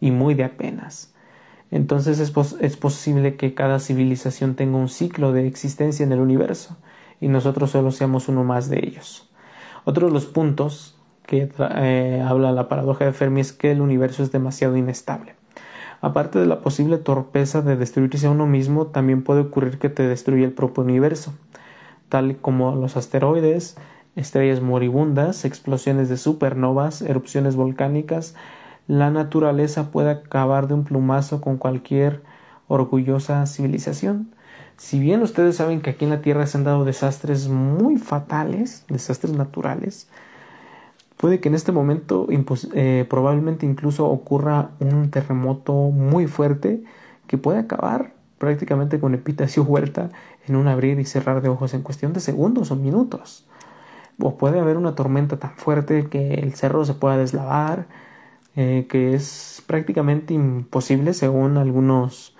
y 0.00 0.10
muy 0.10 0.34
de 0.34 0.44
apenas. 0.44 1.14
Entonces 1.70 2.18
es, 2.20 2.32
es 2.60 2.76
posible 2.76 3.36
que 3.36 3.54
cada 3.54 3.78
civilización 3.80 4.54
tenga 4.54 4.76
un 4.76 4.88
ciclo 4.88 5.32
de 5.32 5.46
existencia 5.46 6.04
en 6.04 6.12
el 6.12 6.20
universo 6.20 6.76
y 7.20 7.28
nosotros 7.28 7.70
solo 7.70 7.90
seamos 7.90 8.28
uno 8.28 8.44
más 8.44 8.68
de 8.68 8.80
ellos. 8.84 9.30
Otro 9.84 10.08
de 10.08 10.12
los 10.12 10.26
puntos 10.26 10.98
que 11.26 11.48
eh, 11.58 12.24
habla 12.26 12.52
la 12.52 12.68
paradoja 12.68 13.04
de 13.04 13.12
Fermi 13.12 13.40
es 13.40 13.52
que 13.52 13.72
el 13.72 13.80
universo 13.80 14.22
es 14.22 14.32
demasiado 14.32 14.76
inestable. 14.76 15.34
Aparte 16.00 16.38
de 16.38 16.46
la 16.46 16.60
posible 16.60 16.98
torpeza 16.98 17.62
de 17.62 17.76
destruirse 17.76 18.26
a 18.26 18.30
uno 18.30 18.46
mismo, 18.46 18.88
también 18.88 19.22
puede 19.22 19.40
ocurrir 19.40 19.78
que 19.78 19.88
te 19.88 20.06
destruya 20.06 20.44
el 20.44 20.52
propio 20.52 20.84
universo, 20.84 21.34
tal 22.08 22.36
como 22.36 22.74
los 22.76 22.96
asteroides, 22.96 23.76
estrellas 24.16 24.60
moribundas, 24.60 25.44
explosiones 25.44 26.08
de 26.08 26.16
supernovas, 26.16 27.02
erupciones 27.02 27.54
volcánicas, 27.54 28.34
la 28.88 29.10
naturaleza 29.10 29.90
puede 29.90 30.10
acabar 30.10 30.68
de 30.68 30.74
un 30.74 30.84
plumazo 30.84 31.40
con 31.40 31.58
cualquier 31.58 32.22
orgullosa 32.68 33.44
civilización. 33.46 34.30
Si 34.76 34.98
bien 34.98 35.22
ustedes 35.22 35.56
saben 35.56 35.80
que 35.80 35.90
aquí 35.90 36.04
en 36.04 36.10
la 36.10 36.20
Tierra 36.20 36.46
se 36.46 36.58
han 36.58 36.64
dado 36.64 36.84
desastres 36.84 37.48
muy 37.48 37.96
fatales, 37.98 38.84
desastres 38.88 39.34
naturales, 39.34 40.08
puede 41.16 41.40
que 41.40 41.48
en 41.48 41.54
este 41.54 41.72
momento 41.72 42.26
eh, 42.74 43.06
probablemente 43.08 43.66
incluso 43.66 44.06
ocurra 44.06 44.70
un 44.80 45.10
terremoto 45.10 45.72
muy 45.72 46.26
fuerte 46.26 46.82
que 47.26 47.38
puede 47.38 47.58
acabar 47.58 48.12
prácticamente 48.38 49.00
con 49.00 49.14
Epitacio 49.14 49.62
Huerta 49.62 50.10
en 50.46 50.56
un 50.56 50.68
abrir 50.68 51.00
y 51.00 51.04
cerrar 51.06 51.40
de 51.40 51.48
ojos 51.48 51.74
en 51.74 51.82
cuestión 51.82 52.12
de 52.12 52.20
segundos 52.20 52.70
o 52.70 52.76
minutos. 52.76 53.46
O 54.18 54.36
puede 54.36 54.60
haber 54.60 54.76
una 54.76 54.94
tormenta 54.94 55.38
tan 55.38 55.56
fuerte 55.56 56.08
que 56.08 56.34
el 56.34 56.54
cerro 56.54 56.84
se 56.84 56.94
pueda 56.94 57.16
deslavar, 57.16 57.86
eh, 58.56 58.86
que 58.88 59.14
es 59.14 59.62
prácticamente 59.66 60.32
imposible 60.32 61.12
según 61.12 61.58
algunos 61.58 62.34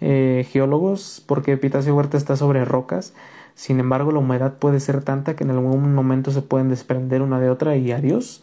eh, 0.00 0.46
geólogos, 0.50 1.22
porque 1.26 1.52
Epitacio 1.52 1.94
Huerta 1.94 2.16
está 2.16 2.36
sobre 2.36 2.64
rocas. 2.64 3.14
Sin 3.54 3.78
embargo, 3.78 4.10
la 4.10 4.18
humedad 4.18 4.54
puede 4.54 4.80
ser 4.80 5.02
tanta 5.04 5.36
que 5.36 5.44
en 5.44 5.50
algún 5.50 5.94
momento 5.94 6.32
se 6.32 6.42
pueden 6.42 6.68
desprender 6.68 7.22
una 7.22 7.38
de 7.38 7.50
otra 7.50 7.76
y 7.76 7.92
adiós. 7.92 8.42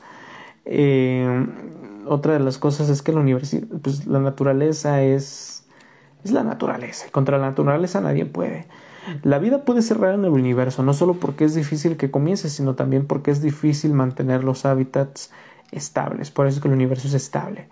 Eh, 0.65 1.47
otra 2.05 2.33
de 2.33 2.39
las 2.39 2.57
cosas 2.57 2.89
es 2.89 3.01
que 3.01 3.11
la 3.11 3.21
pues 3.81 4.07
la 4.07 4.19
naturaleza 4.19 5.03
es, 5.03 5.65
es 6.23 6.31
la 6.31 6.43
naturaleza. 6.43 7.07
Y 7.07 7.11
contra 7.11 7.37
la 7.37 7.49
naturaleza 7.49 8.01
nadie 8.01 8.25
puede. 8.25 8.65
La 9.23 9.39
vida 9.39 9.65
puede 9.65 9.81
ser 9.81 9.99
rara 9.99 10.15
en 10.15 10.25
el 10.25 10.31
universo, 10.31 10.83
no 10.83 10.93
solo 10.93 11.15
porque 11.15 11.45
es 11.45 11.55
difícil 11.55 11.97
que 11.97 12.11
comience, 12.11 12.49
sino 12.49 12.75
también 12.75 13.05
porque 13.05 13.31
es 13.31 13.41
difícil 13.41 13.93
mantener 13.93 14.43
los 14.43 14.65
hábitats 14.65 15.31
estables. 15.71 16.31
Por 16.31 16.47
eso 16.47 16.57
es 16.57 16.61
que 16.61 16.67
el 16.67 16.73
universo 16.73 17.07
es 17.07 17.13
estable. 17.13 17.67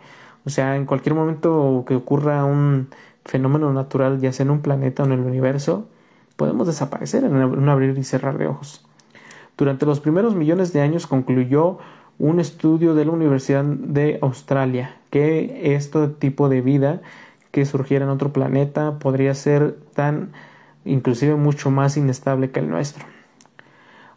O 0.46 0.50
sea, 0.50 0.76
en 0.76 0.86
cualquier 0.86 1.16
momento 1.16 1.84
que 1.88 1.96
ocurra 1.96 2.46
un 2.46 2.88
fenómeno 3.26 3.74
natural, 3.74 4.20
ya 4.20 4.32
sea 4.32 4.46
en 4.46 4.52
un 4.52 4.62
planeta 4.62 5.04
o 5.04 5.06
en 5.06 5.12
el 5.12 5.20
universo, 5.20 5.88
podemos 6.36 6.68
desaparecer 6.68 7.24
en 7.24 7.36
un 7.36 7.70
abrir 7.70 7.98
y 7.98 8.04
cerrar 8.04 8.38
de 8.38 8.48
ojos. 8.48 8.86
Durante 9.58 9.86
los 9.86 10.00
primeros 10.00 10.36
millones 10.36 10.72
de 10.72 10.82
años 10.82 11.08
concluyó 11.08 11.80
un 12.20 12.40
estudio 12.40 12.96
de 12.96 13.06
la 13.06 13.12
Universidad 13.12 13.64
de 13.64 14.20
Australia 14.22 14.96
que 15.10 15.76
este 15.76 16.08
tipo 16.08 16.50
de 16.50 16.62
vida 16.62 17.02
que 17.52 17.66
surgiera 17.66 18.06
en 18.06 18.12
otro 18.12 18.34
planeta 18.34 19.00
podría 19.00 19.34
ser 19.34 19.76
tan 19.94 20.32
inclusive 20.88 21.36
mucho 21.36 21.72
más 21.72 21.98
inestable 21.98 22.52
que 22.52 22.60
el 22.60 22.70
nuestro. 22.70 23.06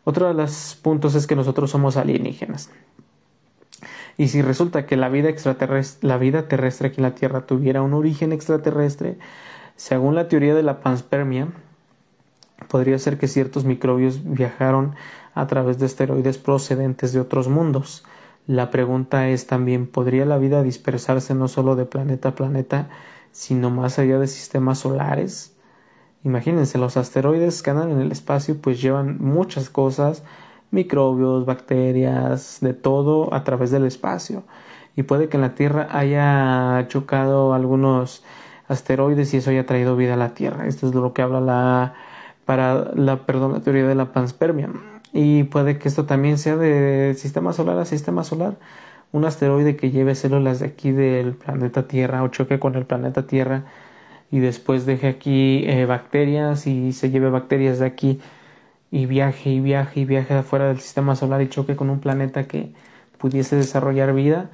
Otro 0.04 0.28
de 0.28 0.34
los 0.34 0.78
puntos 0.82 1.14
es 1.14 1.26
que 1.26 1.36
nosotros 1.36 1.70
somos 1.70 1.96
alienígenas. 1.96 2.70
Y 4.16 4.28
si 4.28 4.42
resulta 4.42 4.86
que 4.86 4.96
la 4.96 5.08
vida 5.08 5.28
extraterrestre, 5.28 6.06
la 6.06 6.18
vida 6.18 6.48
terrestre 6.48 6.88
aquí 6.88 6.98
en 6.98 7.04
la 7.04 7.14
Tierra 7.14 7.46
tuviera 7.46 7.82
un 7.82 7.94
origen 7.94 8.32
extraterrestre, 8.32 9.18
según 9.76 10.14
la 10.14 10.28
teoría 10.28 10.54
de 10.54 10.62
la 10.62 10.80
panspermia, 10.80 11.48
podría 12.68 12.98
ser 12.98 13.18
que 13.18 13.28
ciertos 13.28 13.64
microbios 13.64 14.20
viajaron 14.24 14.94
a 15.34 15.46
través 15.46 15.78
de 15.78 15.86
esteroides 15.86 16.38
procedentes 16.38 17.12
de 17.12 17.20
otros 17.20 17.48
mundos. 17.48 18.04
La 18.46 18.70
pregunta 18.70 19.28
es 19.28 19.46
también, 19.46 19.86
¿podría 19.86 20.26
la 20.26 20.38
vida 20.38 20.62
dispersarse 20.62 21.34
no 21.34 21.48
solo 21.48 21.76
de 21.76 21.86
planeta 21.86 22.30
a 22.30 22.34
planeta, 22.34 22.88
sino 23.32 23.70
más 23.70 23.98
allá 23.98 24.18
de 24.18 24.26
sistemas 24.26 24.80
solares? 24.80 25.56
Imagínense, 26.22 26.76
los 26.78 26.96
asteroides 26.96 27.62
que 27.62 27.70
andan 27.70 27.90
en 27.90 28.00
el 28.00 28.12
espacio 28.12 28.56
pues 28.60 28.80
llevan 28.80 29.18
muchas 29.20 29.70
cosas, 29.70 30.22
microbios, 30.70 31.46
bacterias, 31.46 32.58
de 32.60 32.74
todo 32.74 33.32
a 33.32 33.42
través 33.44 33.70
del 33.70 33.86
espacio. 33.86 34.44
Y 34.96 35.04
puede 35.04 35.28
que 35.28 35.38
en 35.38 35.42
la 35.42 35.54
Tierra 35.54 35.88
haya 35.90 36.86
chocado 36.88 37.54
algunos 37.54 38.22
asteroides 38.68 39.32
y 39.32 39.38
eso 39.38 39.50
haya 39.50 39.66
traído 39.66 39.96
vida 39.96 40.14
a 40.14 40.16
la 40.18 40.34
Tierra. 40.34 40.66
Esto 40.66 40.88
es 40.88 40.94
lo 40.94 41.12
que 41.14 41.22
habla 41.22 41.40
la 41.40 41.94
para 42.44 42.92
la 42.94 43.26
perdón, 43.26 43.52
la 43.52 43.60
teoría 43.60 43.86
de 43.86 43.94
la 43.94 44.12
panspermia. 44.12 44.70
Y 45.12 45.44
puede 45.44 45.78
que 45.78 45.88
esto 45.88 46.04
también 46.06 46.36
sea 46.38 46.56
de 46.56 47.14
sistema 47.16 47.52
solar 47.52 47.78
a 47.78 47.84
sistema 47.84 48.24
solar. 48.24 48.56
Un 49.12 49.24
asteroide 49.24 49.76
que 49.76 49.90
lleve 49.90 50.14
células 50.14 50.60
de 50.60 50.66
aquí 50.66 50.92
del 50.92 51.34
planeta 51.34 51.88
Tierra 51.88 52.22
o 52.22 52.28
choque 52.28 52.58
con 52.58 52.74
el 52.76 52.86
planeta 52.86 53.26
Tierra 53.26 53.64
y 54.30 54.38
después 54.38 54.86
deje 54.86 55.08
aquí 55.08 55.64
eh, 55.66 55.86
bacterias 55.86 56.66
y 56.66 56.92
se 56.92 57.10
lleve 57.10 57.30
bacterias 57.30 57.78
de 57.78 57.86
aquí 57.86 58.20
y 58.90 59.06
viaje 59.06 59.50
y 59.50 59.60
viaje 59.60 60.00
y 60.00 60.04
viaje 60.04 60.34
afuera 60.34 60.68
del 60.68 60.80
sistema 60.80 61.16
solar 61.16 61.42
y 61.42 61.48
choque 61.48 61.76
con 61.76 61.90
un 61.90 62.00
planeta 62.00 62.44
que 62.44 62.72
pudiese 63.18 63.56
desarrollar 63.56 64.14
vida, 64.14 64.50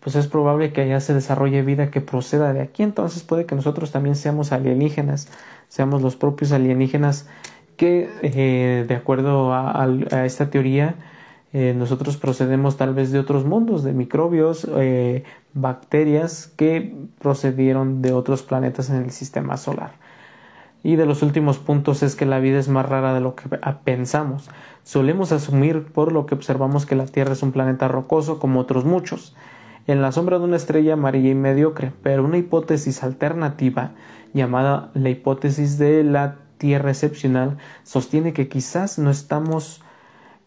pues 0.00 0.16
es 0.16 0.26
probable 0.28 0.72
que 0.72 0.82
allá 0.82 1.00
se 1.00 1.14
desarrolle 1.14 1.62
vida 1.62 1.90
que 1.90 2.00
proceda 2.00 2.52
de 2.52 2.60
aquí. 2.60 2.82
Entonces 2.82 3.22
puede 3.22 3.46
que 3.46 3.54
nosotros 3.54 3.92
también 3.92 4.16
seamos 4.16 4.52
alienígenas, 4.52 5.28
seamos 5.68 6.02
los 6.02 6.16
propios 6.16 6.52
alienígenas 6.52 7.28
que, 7.76 8.10
eh, 8.22 8.84
de 8.86 8.94
acuerdo 8.94 9.54
a, 9.54 9.86
esta 10.26 10.50
teoría, 10.50 10.94
eh, 11.52 11.74
nosotros 11.76 12.16
procedemos 12.16 12.76
tal 12.76 12.94
vez 12.94 13.10
de 13.10 13.18
otros 13.18 13.44
mundos, 13.44 13.82
de 13.82 13.92
microbios, 13.92 14.68
eh, 14.76 15.24
bacterias 15.52 16.52
que 16.56 16.94
procedieron 17.18 18.02
de 18.02 18.12
otros 18.12 18.42
planetas 18.42 18.88
en 18.90 18.96
el 18.96 19.10
sistema 19.10 19.56
solar. 19.56 19.92
Y 20.82 20.96
de 20.96 21.06
los 21.06 21.22
últimos 21.22 21.58
puntos 21.58 22.02
es 22.02 22.14
que 22.14 22.24
la 22.24 22.38
vida 22.38 22.58
es 22.58 22.68
más 22.68 22.88
rara 22.88 23.12
de 23.12 23.20
lo 23.20 23.34
que 23.34 23.48
pensamos. 23.84 24.48
Solemos 24.84 25.32
asumir 25.32 25.86
por 25.86 26.12
lo 26.12 26.24
que 26.24 26.34
observamos 26.34 26.86
que 26.86 26.96
la 26.96 27.06
Tierra 27.06 27.32
es 27.32 27.42
un 27.42 27.52
planeta 27.52 27.88
rocoso 27.88 28.38
como 28.38 28.60
otros 28.60 28.84
muchos, 28.84 29.34
en 29.86 30.00
la 30.00 30.12
sombra 30.12 30.38
de 30.38 30.44
una 30.44 30.56
estrella 30.56 30.94
amarilla 30.94 31.30
y 31.30 31.34
mediocre, 31.34 31.92
pero 32.02 32.24
una 32.24 32.38
hipótesis 32.38 33.02
alternativa 33.02 33.92
llamada 34.32 34.90
la 34.94 35.10
hipótesis 35.10 35.78
de 35.78 36.04
la 36.04 36.36
Tierra 36.58 36.90
excepcional 36.90 37.56
sostiene 37.82 38.32
que 38.32 38.48
quizás 38.48 38.98
no 38.98 39.10
estamos 39.10 39.82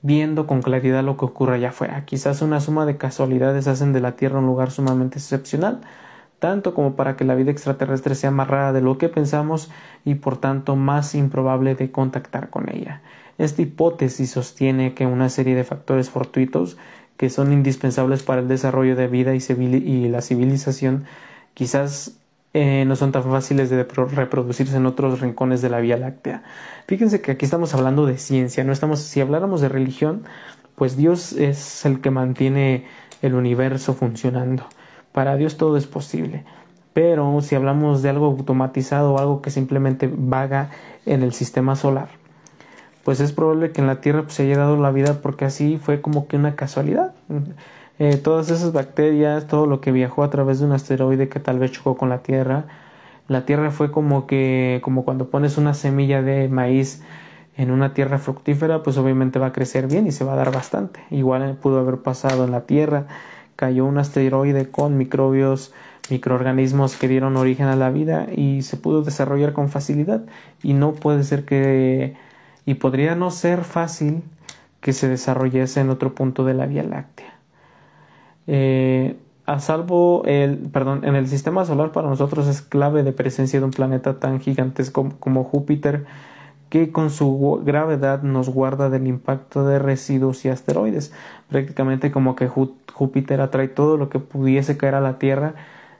viendo 0.04 0.46
con 0.46 0.62
claridad 0.62 1.04
lo 1.04 1.18
que 1.18 1.26
ocurre 1.26 1.56
allá 1.56 1.70
afuera. 1.70 2.06
Quizás 2.06 2.42
una 2.44 2.60
suma 2.60 2.86
de 2.86 2.98
casualidades 2.98 3.68
hacen 3.68 3.94
de 3.94 4.02
la 4.02 4.16
Tierra 4.18 4.40
un 4.40 4.46
lugar 4.46 4.70
sumamente 4.70 5.18
excepcional, 5.18 5.80
tanto 6.40 6.74
como 6.76 6.96
para 6.96 7.16
que 7.16 7.24
la 7.24 7.36
vida 7.36 7.52
extraterrestre 7.52 8.14
sea 8.14 8.30
más 8.30 8.50
rara 8.50 8.74
de 8.74 8.82
lo 8.82 8.98
que 8.98 9.08
pensamos 9.10 9.72
y 10.04 10.16
por 10.16 10.38
tanto 10.38 10.76
más 10.76 11.16
improbable 11.16 11.74
de 11.74 11.90
contactar 11.90 12.50
con 12.50 12.70
ella. 12.70 13.02
Esta 13.38 13.62
hipótesis 13.62 14.32
sostiene 14.32 14.94
que 14.94 15.06
una 15.06 15.30
serie 15.30 15.56
de 15.56 15.64
factores 15.64 16.10
fortuitos 16.10 16.78
que 17.16 17.30
son 17.30 17.54
indispensables 17.54 18.24
para 18.24 18.42
el 18.42 18.50
desarrollo 18.50 18.98
de 18.98 19.08
vida 19.08 19.34
y, 19.34 19.40
y 19.40 20.10
la 20.10 20.22
civilización 20.22 21.06
quizás 21.54 22.18
eh, 22.54 22.86
no 22.86 22.96
son 22.96 23.12
tan 23.12 23.24
fáciles 23.24 23.70
de 23.70 23.84
reproducirse 23.84 24.78
en 24.78 24.86
otros 24.86 25.22
rincones 25.22 25.62
de 25.62 25.70
la 25.70 25.80
Vía 25.80 25.98
Láctea. 25.98 26.44
Fíjense 26.88 27.22
que 27.22 27.32
aquí 27.32 27.46
estamos 27.46 27.74
hablando 27.74 28.06
de 28.06 28.18
ciencia, 28.18 28.64
no 28.64 28.72
estamos, 28.72 29.00
si 29.00 29.22
habláramos 29.22 29.62
de 29.62 29.70
religión, 29.70 30.24
pues 30.76 30.96
Dios 30.96 31.34
es 31.34 31.86
el 31.86 32.02
que 32.02 32.12
mantiene 32.12 32.86
el 33.22 33.36
universo 33.36 33.94
funcionando. 33.94 34.66
Para 35.12 35.36
Dios 35.36 35.58
todo 35.58 35.78
es 35.78 35.88
posible. 35.88 36.44
Pero 36.94 37.42
si 37.42 37.56
hablamos 37.56 38.04
de 38.04 38.10
algo 38.10 38.28
automatizado 38.28 39.14
o 39.14 39.20
algo 39.20 39.42
que 39.42 39.50
simplemente 39.50 40.10
vaga 40.14 40.70
en 41.06 41.24
el 41.24 41.34
sistema 41.34 41.76
solar, 41.76 42.10
pues 43.04 43.20
es 43.20 43.32
probable 43.32 43.72
que 43.72 43.82
en 43.82 43.88
la 43.88 44.00
Tierra 44.00 44.24
pues, 44.24 44.36
se 44.36 44.44
haya 44.44 44.58
dado 44.58 44.78
la 44.78 44.92
vida 44.92 45.22
porque 45.22 45.46
así 45.46 45.78
fue 45.78 46.02
como 46.02 46.28
que 46.28 46.38
una 46.38 46.56
casualidad. 46.56 47.14
Eh, 48.00 48.18
todas 48.18 48.50
esas 48.50 48.74
bacterias, 48.74 49.48
todo 49.48 49.66
lo 49.68 49.82
que 49.82 49.92
viajó 49.92 50.24
a 50.24 50.30
través 50.30 50.60
de 50.60 50.66
un 50.66 50.72
asteroide 50.72 51.30
que 51.30 51.40
tal 51.40 51.60
vez 51.60 51.72
chocó 51.72 51.96
con 51.96 52.10
la 52.10 52.20
Tierra, 52.24 52.66
la 53.28 53.46
Tierra 53.46 53.72
fue 53.72 53.92
como 53.92 54.28
que, 54.28 54.82
como 54.84 55.06
cuando 55.06 55.30
pones 55.30 55.58
una 55.58 55.74
semilla 55.74 56.22
de 56.22 56.50
maíz 56.50 57.04
en 57.56 57.72
una 57.72 57.94
tierra 57.94 58.18
fructífera, 58.18 58.84
pues 58.84 58.98
obviamente 58.98 59.40
va 59.40 59.48
a 59.48 59.54
crecer 59.54 59.88
bien 59.88 60.08
y 60.08 60.12
se 60.12 60.26
va 60.26 60.34
a 60.34 60.36
dar 60.36 60.52
bastante. 60.52 61.02
Igual 61.12 61.56
pudo 61.62 61.80
haber 61.80 61.98
pasado 61.98 62.46
en 62.46 62.52
la 62.52 62.62
Tierra, 62.62 63.06
cayó 63.56 63.86
un 63.86 63.98
asteroide 63.98 64.70
con 64.70 64.98
microbios, 64.98 65.74
microorganismos 66.10 66.98
que 66.98 67.08
dieron 67.08 67.38
origen 67.38 67.68
a 67.68 67.76
la 67.76 67.90
vida 67.92 68.28
y 68.36 68.64
se 68.64 68.78
pudo 68.78 69.04
desarrollar 69.04 69.54
con 69.54 69.70
facilidad. 69.70 70.24
Y 70.64 70.74
no 70.74 70.94
puede 70.94 71.24
ser 71.24 71.46
que, 71.46 72.16
y 72.66 72.76
podría 72.76 73.16
no 73.16 73.32
ser 73.32 73.64
fácil 73.64 74.24
que 74.82 74.94
se 74.94 75.08
desarrollase 75.08 75.80
en 75.80 75.90
otro 75.90 76.14
punto 76.16 76.44
de 76.44 76.56
la 76.56 76.66
Vía 76.66 76.84
Láctea. 76.84 77.33
Eh, 78.48 79.18
a 79.46 79.60
salvo 79.60 80.24
el, 80.26 80.58
perdón, 80.58 81.04
en 81.04 81.16
el 81.16 81.28
sistema 81.28 81.66
solar 81.66 81.92
para 81.92 82.08
nosotros 82.08 82.48
es 82.48 82.62
clave 82.62 83.04
de 83.04 83.12
presencia 83.12 83.60
de 83.60 83.66
un 83.66 83.72
planeta 83.72 84.20
tan 84.20 84.40
gigantesco 84.40 85.14
como 85.20 85.44
Júpiter, 85.44 86.06
que 86.70 86.92
con 86.92 87.10
su 87.10 87.62
gravedad 87.64 88.24
nos 88.24 88.50
guarda 88.50 88.90
del 88.90 89.06
impacto 89.06 89.66
de 89.66 89.80
residuos 89.80 90.44
y 90.46 90.50
asteroides. 90.50 91.14
Prácticamente 91.50 92.12
como 92.12 92.36
que 92.36 92.48
Júpiter 92.48 93.42
atrae 93.42 93.68
todo 93.68 93.98
lo 93.98 94.10
que 94.10 94.20
pudiese 94.20 94.78
caer 94.78 94.96
a 94.96 95.02
la 95.02 95.20
Tierra. 95.20 95.54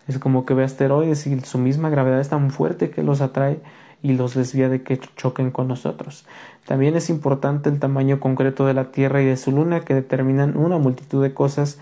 Es 0.08 0.18
como 0.20 0.46
que 0.46 0.54
ve 0.54 0.64
asteroides 0.64 1.28
y 1.28 1.40
su 1.42 1.58
misma 1.60 1.90
gravedad 1.90 2.20
es 2.20 2.30
tan 2.30 2.50
fuerte 2.50 2.90
que 2.90 3.04
los 3.04 3.22
atrae 3.22 3.60
y 4.02 4.14
los 4.14 4.36
desvía 4.36 4.68
de 4.68 4.84
que 4.84 5.00
choquen 5.16 5.52
con 5.52 5.68
nosotros. 5.68 6.26
También 6.66 6.96
es 6.96 7.10
importante 7.10 7.70
el 7.70 7.80
tamaño 7.80 8.20
concreto 8.20 8.66
de 8.66 8.74
la 8.74 8.92
Tierra 8.92 9.22
y 9.22 9.26
de 9.26 9.38
su 9.38 9.52
luna 9.52 9.82
que 9.82 9.94
determinan 9.94 10.58
una 10.58 10.78
multitud 10.78 11.22
de 11.22 11.34
cosas 11.34 11.80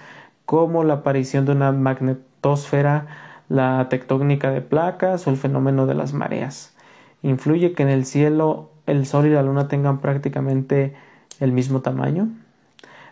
como 0.52 0.84
la 0.84 0.95
aparición 0.95 1.45
de 1.45 1.54
una 1.54 1.72
magnetosfera, 1.72 3.08
la 3.47 3.88
tectónica 3.88 4.52
de 4.52 4.60
placas 4.60 5.26
o 5.26 5.30
el 5.30 5.38
fenómeno 5.38 5.88
de 5.88 5.93
las 5.93 6.12
mareas. 6.12 6.76
Influye 7.24 7.72
que 7.72 7.84
en 7.84 7.88
el 7.88 8.04
cielo 8.04 8.70
el 8.86 9.06
Sol 9.06 9.28
y 9.28 9.30
la 9.30 9.43
Luna 9.43 9.70
tengan 9.70 9.99
prácticamente 9.99 10.93
el 11.39 11.54
mismo 11.54 11.80
tamaño? 11.80 12.28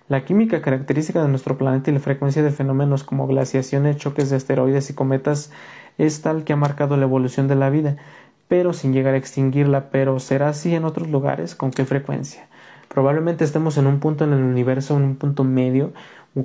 La 0.10 0.26
química 0.26 0.62
característica 0.62 1.22
de 1.24 1.30
nuestro 1.30 1.58
planeta 1.58 1.90
y 1.90 1.94
la 1.94 2.02
frecuencia 2.02 2.44
de 2.44 2.52
fenómenos 2.52 3.06
como 3.06 3.26
glaciaciones, 3.26 3.96
choques 3.96 4.30
de 4.30 4.36
asteroides 4.36 4.90
y 4.90 4.94
cometas 4.94 5.50
es 5.98 6.22
tal 6.22 6.44
que 6.44 6.52
ha 6.52 6.58
marcado 6.58 6.98
la 6.98 7.04
evolución 7.04 7.48
de 7.48 7.56
la 7.56 7.70
vida, 7.70 7.96
pero 8.50 8.74
sin 8.74 8.92
llegar 8.92 9.14
a 9.14 9.18
extinguirla. 9.18 9.92
Pero 9.92 10.20
¿será 10.20 10.50
así 10.50 10.76
en 10.76 10.84
otros 10.84 11.10
lugares? 11.10 11.56
¿Con 11.56 11.72
qué 11.72 11.86
frecuencia? 11.86 12.50
Probablemente 12.90 13.46
estemos 13.46 13.78
en 13.78 13.86
un 13.86 14.00
punto 14.00 14.24
en 14.24 14.34
el 14.34 14.42
universo, 14.42 14.98
en 14.98 15.04
un 15.04 15.16
punto 15.16 15.44
medio, 15.44 15.94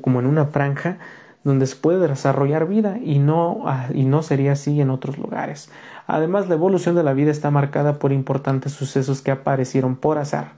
como 0.02 0.20
en 0.20 0.26
una 0.26 0.46
franja, 0.46 0.98
donde 1.44 1.66
se 1.66 1.76
puede 1.76 2.08
desarrollar 2.08 2.66
vida 2.66 2.98
y 3.02 3.18
no, 3.18 3.64
ah, 3.66 3.88
y 3.92 4.04
no 4.04 4.22
sería 4.22 4.52
así 4.52 4.80
en 4.80 4.90
otros 4.90 5.18
lugares. 5.18 5.70
Además, 6.06 6.48
la 6.48 6.54
evolución 6.54 6.94
de 6.94 7.02
la 7.02 7.12
vida 7.12 7.30
está 7.30 7.50
marcada 7.50 7.98
por 7.98 8.12
importantes 8.12 8.72
sucesos 8.72 9.22
que 9.22 9.30
aparecieron 9.30 9.96
por 9.96 10.18
azar. 10.18 10.52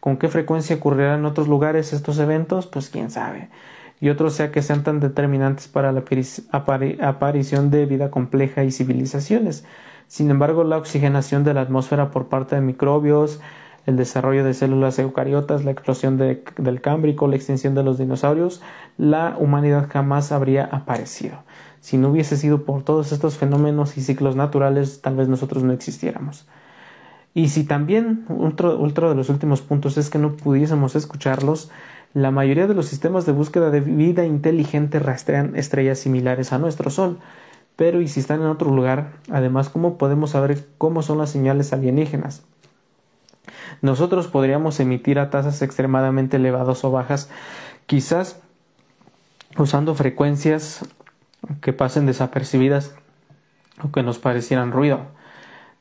¿Con 0.00 0.16
qué 0.16 0.28
frecuencia 0.28 0.76
ocurrirán 0.76 1.20
en 1.20 1.26
otros 1.26 1.46
lugares 1.46 1.92
estos 1.92 2.18
eventos? 2.18 2.66
Pues 2.66 2.90
quién 2.90 3.10
sabe. 3.10 3.50
Y 4.00 4.08
otros 4.08 4.34
sea 4.34 4.50
que 4.50 4.62
sean 4.62 4.82
tan 4.82 4.98
determinantes 4.98 5.68
para 5.68 5.92
la 5.92 6.02
aparición 7.00 7.70
de 7.70 7.86
vida 7.86 8.10
compleja 8.10 8.64
y 8.64 8.72
civilizaciones. 8.72 9.64
Sin 10.08 10.28
embargo, 10.28 10.64
la 10.64 10.76
oxigenación 10.76 11.44
de 11.44 11.54
la 11.54 11.60
atmósfera 11.60 12.10
por 12.10 12.26
parte 12.26 12.56
de 12.56 12.62
microbios, 12.62 13.40
el 13.86 13.96
desarrollo 13.96 14.44
de 14.44 14.54
células 14.54 14.98
eucariotas, 14.98 15.64
la 15.64 15.70
explosión 15.70 16.16
del 16.18 16.80
cámbrico, 16.80 17.26
la 17.26 17.36
extinción 17.36 17.74
de 17.74 17.82
los 17.82 17.98
dinosaurios, 17.98 18.62
la 18.96 19.36
humanidad 19.38 19.88
jamás 19.90 20.32
habría 20.32 20.64
aparecido. 20.64 21.38
Si 21.80 21.98
no 21.98 22.10
hubiese 22.10 22.36
sido 22.36 22.64
por 22.64 22.84
todos 22.84 23.10
estos 23.10 23.36
fenómenos 23.36 23.96
y 23.96 24.02
ciclos 24.02 24.36
naturales, 24.36 25.02
tal 25.02 25.16
vez 25.16 25.28
nosotros 25.28 25.64
no 25.64 25.72
existiéramos. 25.72 26.46
Y 27.34 27.48
si 27.48 27.64
también 27.64 28.24
otro, 28.28 28.80
otro 28.80 29.08
de 29.08 29.16
los 29.16 29.30
últimos 29.30 29.62
puntos 29.62 29.96
es 29.96 30.10
que 30.10 30.18
no 30.18 30.36
pudiésemos 30.36 30.94
escucharlos, 30.94 31.70
la 32.14 32.30
mayoría 32.30 32.66
de 32.66 32.74
los 32.74 32.86
sistemas 32.86 33.24
de 33.24 33.32
búsqueda 33.32 33.70
de 33.70 33.80
vida 33.80 34.26
inteligente 34.26 34.98
rastrean 34.98 35.56
estrellas 35.56 35.98
similares 35.98 36.52
a 36.52 36.58
nuestro 36.58 36.90
Sol. 36.90 37.18
Pero 37.74 38.02
¿y 38.02 38.08
si 38.08 38.20
están 38.20 38.42
en 38.42 38.48
otro 38.48 38.70
lugar? 38.70 39.14
Además, 39.30 39.70
¿cómo 39.70 39.96
podemos 39.96 40.30
saber 40.30 40.66
cómo 40.76 41.02
son 41.02 41.18
las 41.18 41.30
señales 41.30 41.72
alienígenas? 41.72 42.44
Nosotros 43.80 44.28
podríamos 44.28 44.78
emitir 44.80 45.18
a 45.18 45.30
tasas 45.30 45.62
extremadamente 45.62 46.36
elevadas 46.36 46.84
o 46.84 46.90
bajas, 46.90 47.30
quizás 47.86 48.40
usando 49.58 49.94
frecuencias 49.94 50.84
que 51.60 51.72
pasen 51.72 52.06
desapercibidas 52.06 52.94
o 53.82 53.90
que 53.90 54.02
nos 54.02 54.18
parecieran 54.18 54.72
ruido. 54.72 55.00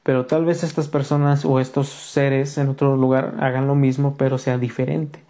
Pero 0.03 0.25
tal 0.25 0.45
vez 0.45 0.63
estas 0.63 0.87
personas 0.87 1.45
o 1.45 1.59
estos 1.59 1.87
seres 1.87 2.57
en 2.57 2.69
otro 2.69 2.97
lugar 2.97 3.35
hagan 3.39 3.67
lo 3.67 3.75
mismo, 3.75 4.15
pero 4.17 4.39
sea 4.39 4.57
diferente. 4.57 5.23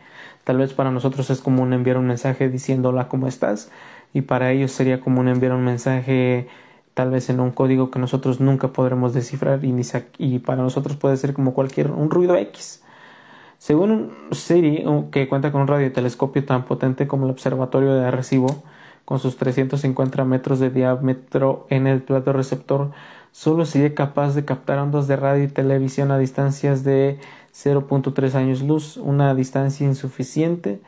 Tal 0.45 0.57
vez 0.57 0.73
para 0.73 0.91
nosotros 0.91 1.29
es 1.29 1.41
común 1.41 1.73
enviar 1.73 1.97
un 1.97 2.07
mensaje 2.07 2.49
diciendo 2.49 2.89
hola, 2.89 3.07
¿cómo 3.09 3.27
estás? 3.27 3.69
Y 4.13 4.21
para 4.21 4.51
ellos 4.51 4.71
sería 4.71 5.01
común 5.01 5.27
enviar 5.27 5.53
un 5.53 5.65
mensaje 5.65 6.47
tal 6.93 7.09
vez 7.09 7.29
en 7.29 7.39
un 7.39 7.51
código 7.51 7.91
que 7.91 7.99
nosotros 7.99 8.39
nunca 8.39 8.69
podremos 8.69 9.13
descifrar 9.13 9.63
y, 9.63 9.73
y 10.17 10.39
para 10.39 10.61
nosotros 10.61 10.97
puede 10.97 11.17
ser 11.17 11.33
como 11.33 11.53
cualquier 11.53 11.91
un 11.91 12.09
ruido 12.09 12.35
X. 12.35 12.83
Según 13.57 14.11
Siri, 14.31 14.83
que 15.11 15.27
cuenta 15.29 15.51
con 15.51 15.61
un 15.61 15.67
radiotelescopio 15.67 16.43
tan 16.45 16.65
potente 16.65 17.07
como 17.07 17.25
el 17.25 17.31
Observatorio 17.31 17.93
de 17.93 18.05
Arecibo, 18.05 18.63
con 19.05 19.19
sus 19.19 19.37
350 19.37 20.25
metros 20.25 20.59
de 20.59 20.69
diámetro 20.69 21.67
en 21.69 21.85
el 21.85 22.01
plato 22.01 22.33
receptor, 22.33 22.91
solo 23.31 23.65
sería 23.65 23.93
capaz 23.93 24.33
de 24.33 24.45
captar 24.45 24.79
ondas 24.79 25.07
de 25.07 25.15
radio 25.15 25.43
y 25.43 25.47
televisión 25.47 26.11
a 26.11 26.17
distancias 26.17 26.83
de 26.83 27.19
0.3 27.53 28.35
años 28.35 28.61
luz, 28.61 28.97
una 28.97 29.35
distancia 29.35 29.85
insuficiente 29.85 30.81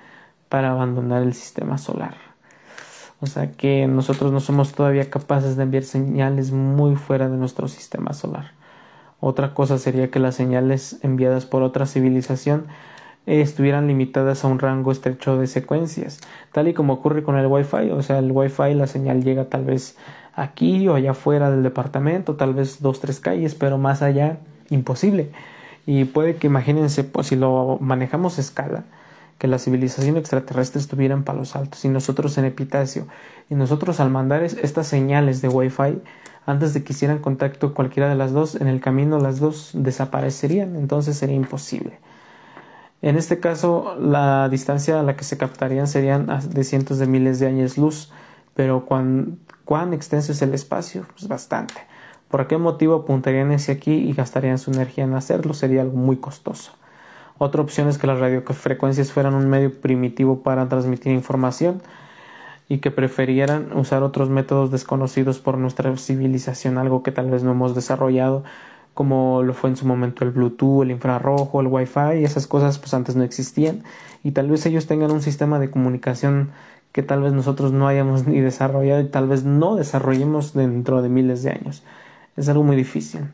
para 0.49 0.71
abandonar 0.71 1.23
el 1.23 1.33
sistema 1.33 1.77
solar. 1.77 2.32
O 3.21 3.27
sea 3.27 3.51
que 3.51 3.87
nosotros 3.87 4.31
no 4.31 4.39
somos 4.39 4.73
todavía 4.73 5.09
capaces 5.09 5.55
de 5.55 5.63
enviar 5.63 5.83
señales 5.83 6.51
muy 6.51 6.95
fuera 6.95 7.29
de 7.29 7.37
nuestro 7.37 7.67
sistema 7.67 8.13
solar. 8.13 8.51
Otra 9.19 9.53
cosa 9.53 9.77
sería 9.77 10.11
que 10.11 10.19
las 10.19 10.35
señales 10.35 10.99
enviadas 11.01 11.45
por 11.45 11.63
otra 11.63 11.85
civilización 11.85 12.65
estuvieran 13.25 13.87
limitadas 13.87 14.43
a 14.43 14.47
un 14.49 14.59
rango 14.59 14.91
estrecho 14.91 15.37
de 15.37 15.47
secuencias, 15.47 16.19
tal 16.51 16.67
y 16.67 16.73
como 16.73 16.93
ocurre 16.93 17.23
con 17.23 17.37
el 17.37 17.47
Wi-Fi. 17.47 17.91
O 17.91 18.01
sea, 18.01 18.19
el 18.19 18.31
Wi-Fi 18.31 18.73
la 18.73 18.87
señal 18.87 19.23
llega 19.23 19.45
tal 19.45 19.63
vez 19.63 19.95
aquí 20.35 20.87
o 20.87 20.95
allá 20.95 21.11
afuera 21.11 21.49
del 21.49 21.63
departamento, 21.63 22.35
tal 22.35 22.53
vez 22.53 22.81
dos, 22.81 22.99
tres 22.99 23.19
calles, 23.19 23.55
pero 23.55 23.77
más 23.77 24.01
allá 24.01 24.39
imposible. 24.69 25.31
Y 25.85 26.05
puede 26.05 26.35
que 26.35 26.47
imagínense, 26.47 27.03
pues, 27.03 27.27
si 27.27 27.35
lo 27.35 27.77
manejamos 27.81 28.37
a 28.37 28.41
escala, 28.41 28.83
que 29.43 29.49
la 29.49 29.59
civilización 29.59 30.15
extraterrestre 30.15 30.79
estuviera 30.79 31.13
en 31.13 31.25
Palos 31.25 31.57
Altos 31.57 31.83
y 31.83 31.89
nosotros 31.89 32.37
en 32.37 32.45
Epitacio. 32.45 33.09
Y 33.49 33.55
nosotros 33.55 33.99
al 33.99 34.09
mandar 34.09 34.41
estas 34.41 34.87
señales 34.87 35.41
de 35.41 35.49
Wi-Fi, 35.49 36.01
antes 36.45 36.73
de 36.73 36.85
que 36.85 36.93
hicieran 36.93 37.19
contacto 37.19 37.73
cualquiera 37.73 38.07
de 38.07 38.15
las 38.15 38.31
dos, 38.31 38.55
en 38.55 38.69
el 38.69 38.79
camino 38.79 39.19
las 39.19 39.41
dos 39.41 39.71
desaparecerían, 39.73 40.77
entonces 40.77 41.17
sería 41.17 41.35
imposible. 41.35 41.99
En 43.01 43.17
este 43.17 43.41
caso, 43.41 43.97
la 43.99 44.47
distancia 44.47 45.01
a 45.01 45.03
la 45.03 45.17
que 45.17 45.25
se 45.25 45.37
captarían 45.37 45.89
serían 45.89 46.29
de 46.49 46.63
cientos 46.63 46.97
de 46.97 47.07
miles 47.07 47.39
de 47.39 47.47
años 47.47 47.77
luz, 47.77 48.13
pero 48.53 48.85
¿cuán, 48.85 49.39
cuán 49.65 49.93
extenso 49.93 50.31
es 50.31 50.41
el 50.41 50.53
espacio? 50.53 51.05
Pues 51.11 51.27
bastante. 51.27 51.81
¿Por 52.29 52.47
qué 52.47 52.57
motivo 52.57 52.95
apuntarían 52.95 53.51
hacia 53.51 53.73
aquí 53.73 53.91
y 53.91 54.13
gastarían 54.13 54.57
su 54.57 54.71
energía 54.71 55.03
en 55.03 55.15
hacerlo? 55.15 55.53
Sería 55.53 55.81
algo 55.81 55.97
muy 55.97 56.15
costoso. 56.15 56.71
Otra 57.43 57.61
opción 57.61 57.89
es 57.89 57.97
que 57.97 58.07
las 58.07 58.21
radiofrecuencias 58.21 59.11
fueran 59.11 59.33
un 59.33 59.49
medio 59.49 59.69
primitivo 59.81 60.43
para 60.43 60.69
transmitir 60.69 61.11
información 61.11 61.81
y 62.69 62.77
que 62.77 62.89
prefirieran 62.89 63.75
usar 63.75 64.01
otros 64.01 64.29
métodos 64.29 64.71
desconocidos 64.71 65.39
por 65.39 65.57
nuestra 65.57 65.93
civilización, 65.97 66.77
algo 66.77 67.03
que 67.03 67.11
tal 67.11 67.29
vez 67.29 67.43
no 67.43 67.51
hemos 67.51 67.75
desarrollado, 67.75 68.45
como 68.93 69.43
lo 69.43 69.53
fue 69.53 69.69
en 69.71 69.75
su 69.75 69.85
momento 69.85 70.23
el 70.23 70.31
Bluetooth, 70.31 70.83
el 70.83 70.91
infrarrojo, 70.91 71.59
el 71.59 71.67
Wi-Fi, 71.67 72.23
esas 72.23 72.47
cosas 72.47 72.79
pues 72.79 72.93
antes 72.93 73.17
no 73.17 73.23
existían 73.25 73.83
y 74.23 74.31
tal 74.31 74.49
vez 74.49 74.65
ellos 74.65 74.87
tengan 74.87 75.11
un 75.11 75.21
sistema 75.21 75.59
de 75.59 75.69
comunicación 75.69 76.51
que 76.93 77.03
tal 77.03 77.23
vez 77.23 77.33
nosotros 77.33 77.73
no 77.73 77.89
hayamos 77.89 78.25
ni 78.25 78.39
desarrollado 78.39 79.01
y 79.01 79.09
tal 79.09 79.27
vez 79.27 79.43
no 79.43 79.75
desarrollemos 79.75 80.53
dentro 80.53 81.01
de 81.01 81.09
miles 81.09 81.43
de 81.43 81.51
años. 81.51 81.83
Es 82.37 82.47
algo 82.47 82.63
muy 82.63 82.77
difícil. 82.77 83.33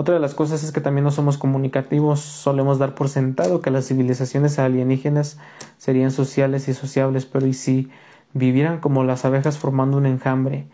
Otra 0.00 0.14
de 0.14 0.20
las 0.20 0.34
cosas 0.34 0.64
es 0.64 0.72
que 0.72 0.80
también 0.80 1.04
no 1.04 1.10
somos 1.10 1.36
comunicativos, 1.36 2.20
solemos 2.20 2.78
dar 2.78 2.94
por 2.94 3.10
sentado 3.10 3.60
que 3.60 3.70
las 3.70 3.86
civilizaciones 3.86 4.58
alienígenas 4.58 5.38
serían 5.76 6.10
sociales 6.10 6.68
y 6.68 6.72
sociables, 6.72 7.26
pero 7.26 7.46
¿y 7.46 7.52
si 7.52 7.90
vivieran 8.32 8.80
como 8.80 9.04
las 9.04 9.26
abejas 9.26 9.58
formando 9.58 9.98
un 9.98 10.06
enjambre 10.06 10.66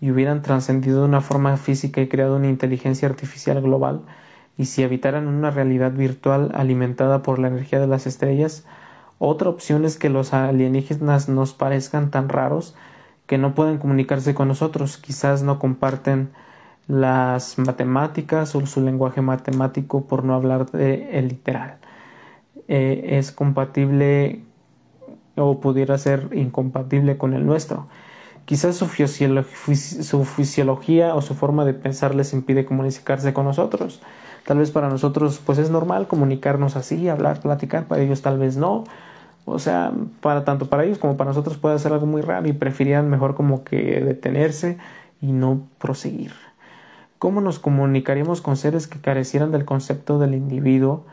y 0.00 0.10
hubieran 0.10 0.42
trascendido 0.42 1.02
de 1.02 1.06
una 1.06 1.20
forma 1.20 1.56
física 1.58 2.00
y 2.00 2.08
creado 2.08 2.34
una 2.34 2.48
inteligencia 2.48 3.08
artificial 3.08 3.62
global? 3.62 4.02
¿Y 4.58 4.64
si 4.64 4.82
habitaran 4.82 5.28
una 5.28 5.52
realidad 5.52 5.92
virtual 5.92 6.50
alimentada 6.52 7.22
por 7.22 7.38
la 7.38 7.46
energía 7.46 7.78
de 7.78 7.86
las 7.86 8.08
estrellas? 8.08 8.64
Otra 9.20 9.48
opción 9.48 9.84
es 9.84 9.96
que 9.96 10.10
los 10.10 10.32
alienígenas 10.32 11.28
nos 11.28 11.54
parezcan 11.54 12.10
tan 12.10 12.28
raros 12.28 12.74
que 13.28 13.38
no 13.38 13.54
pueden 13.54 13.78
comunicarse 13.78 14.34
con 14.34 14.48
nosotros, 14.48 14.96
quizás 14.96 15.44
no 15.44 15.60
comparten 15.60 16.30
las 16.88 17.58
matemáticas 17.58 18.54
o 18.54 18.64
su 18.66 18.80
lenguaje 18.80 19.22
matemático, 19.22 20.06
por 20.06 20.24
no 20.24 20.34
hablar 20.34 20.70
de 20.70 21.18
el 21.18 21.28
literal. 21.28 21.78
Eh, 22.68 23.18
es 23.18 23.32
compatible 23.32 24.42
o 25.36 25.60
pudiera 25.60 25.98
ser 25.98 26.30
incompatible 26.32 27.16
con 27.18 27.34
el 27.34 27.46
nuestro. 27.46 27.88
Quizás 28.44 28.76
su, 28.76 28.86
su 28.86 30.24
fisiología 30.24 31.14
o 31.14 31.22
su 31.22 31.34
forma 31.34 31.64
de 31.64 31.74
pensar 31.74 32.14
les 32.14 32.32
impide 32.32 32.64
comunicarse 32.64 33.32
con 33.34 33.44
nosotros. 33.44 34.00
Tal 34.46 34.58
vez 34.58 34.70
para 34.70 34.88
nosotros 34.88 35.40
pues 35.44 35.58
es 35.58 35.70
normal 35.70 36.06
comunicarnos 36.06 36.76
así, 36.76 37.08
hablar, 37.08 37.40
platicar, 37.40 37.86
para 37.86 38.02
ellos 38.02 38.22
tal 38.22 38.38
vez 38.38 38.56
no. 38.56 38.84
O 39.44 39.58
sea, 39.58 39.92
para 40.20 40.44
tanto 40.44 40.68
para 40.68 40.84
ellos 40.84 40.98
como 40.98 41.16
para 41.16 41.30
nosotros 41.30 41.56
puede 41.56 41.78
ser 41.78 41.92
algo 41.92 42.06
muy 42.06 42.22
raro 42.22 42.48
y 42.48 42.52
preferían 42.52 43.10
mejor 43.10 43.34
como 43.34 43.64
que 43.64 44.00
detenerse 44.00 44.78
y 45.20 45.32
no 45.32 45.62
proseguir. 45.78 46.45
¿Cómo 47.18 47.40
nos 47.40 47.58
comunicaríamos 47.58 48.42
con 48.42 48.56
seres 48.56 48.86
que 48.86 49.00
carecieran 49.00 49.50
del 49.50 49.64
concepto 49.64 50.18
del 50.18 50.34
individuo 50.34 51.06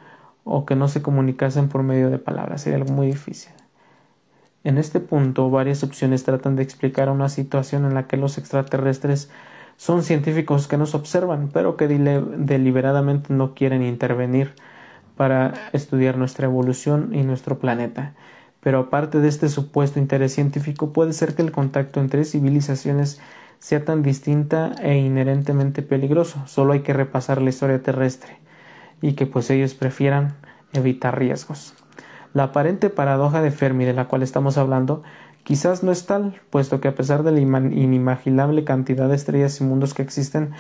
o 0.44 0.66
que 0.66 0.76
no 0.76 0.88
se 0.90 1.02
comunicasen 1.02 1.70
por 1.70 1.84
medio 1.84 2.10
de 2.10 2.20
palabras? 2.20 2.62
Sería 2.62 2.78
algo 2.78 2.94
muy 2.94 3.08
difícil. 3.08 3.54
En 4.66 4.78
este 4.78 5.00
punto, 5.00 5.50
varias 5.50 5.84
opciones 5.84 6.24
tratan 6.24 6.56
de 6.56 6.64
explicar 6.64 7.10
una 7.10 7.30
situación 7.30 7.86
en 7.86 7.94
la 7.94 8.08
que 8.08 8.18
los 8.18 8.38
extraterrestres 8.38 9.30
son 9.78 10.04
científicos 10.04 10.68
que 10.68 10.78
nos 10.78 10.96
observan, 10.96 11.50
pero 11.52 11.78
que 11.78 11.88
deliberadamente 11.88 13.34
no 13.34 13.54
quieren 13.54 13.82
intervenir 13.84 14.54
para 15.18 15.54
estudiar 15.74 16.18
nuestra 16.18 16.48
evolución 16.48 17.10
y 17.14 17.24
nuestro 17.24 17.60
planeta. 17.60 18.14
Pero 18.62 18.80
aparte 18.80 19.20
de 19.20 19.28
este 19.28 19.50
supuesto 19.50 20.00
interés 20.00 20.34
científico, 20.34 20.94
puede 20.94 21.14
ser 21.14 21.36
que 21.36 21.42
el 21.42 21.52
contacto 21.52 22.00
entre 22.00 22.24
civilizaciones 22.24 23.20
sea 23.64 23.86
tan 23.86 24.04
distinta 24.04 24.74
e 24.82 24.98
inherentemente 24.98 25.84
peligroso. 25.84 26.44
Solo 26.48 26.74
hay 26.74 26.82
que 26.82 26.92
repasar 26.92 27.42
la 27.42 27.50
historia 27.50 27.82
terrestre 27.82 28.38
y 29.02 29.14
que 29.14 29.26
pues 29.26 29.50
ellos 29.50 29.74
prefieran 29.74 30.36
evitar 30.74 31.18
riesgos. 31.18 31.74
La 32.34 32.44
aparente 32.44 32.90
paradoja 32.90 33.42
de 33.42 33.52
Fermi 33.52 33.86
de 33.86 33.94
la 33.94 34.10
cual 34.10 34.22
estamos 34.22 34.58
hablando 34.58 35.02
quizás 35.46 35.82
no 35.82 35.94
es 35.94 36.06
tal, 36.06 36.42
puesto 36.50 36.82
que 36.82 36.90
a 36.90 36.96
pesar 36.96 37.24
de 37.24 37.32
la 37.32 37.40
inimaginable 37.40 38.66
cantidad 38.66 39.08
de 39.08 39.16
estrellas 39.16 39.62
y 39.62 39.64
mundos 39.64 39.94
que 39.94 40.02
existen, 40.02 40.52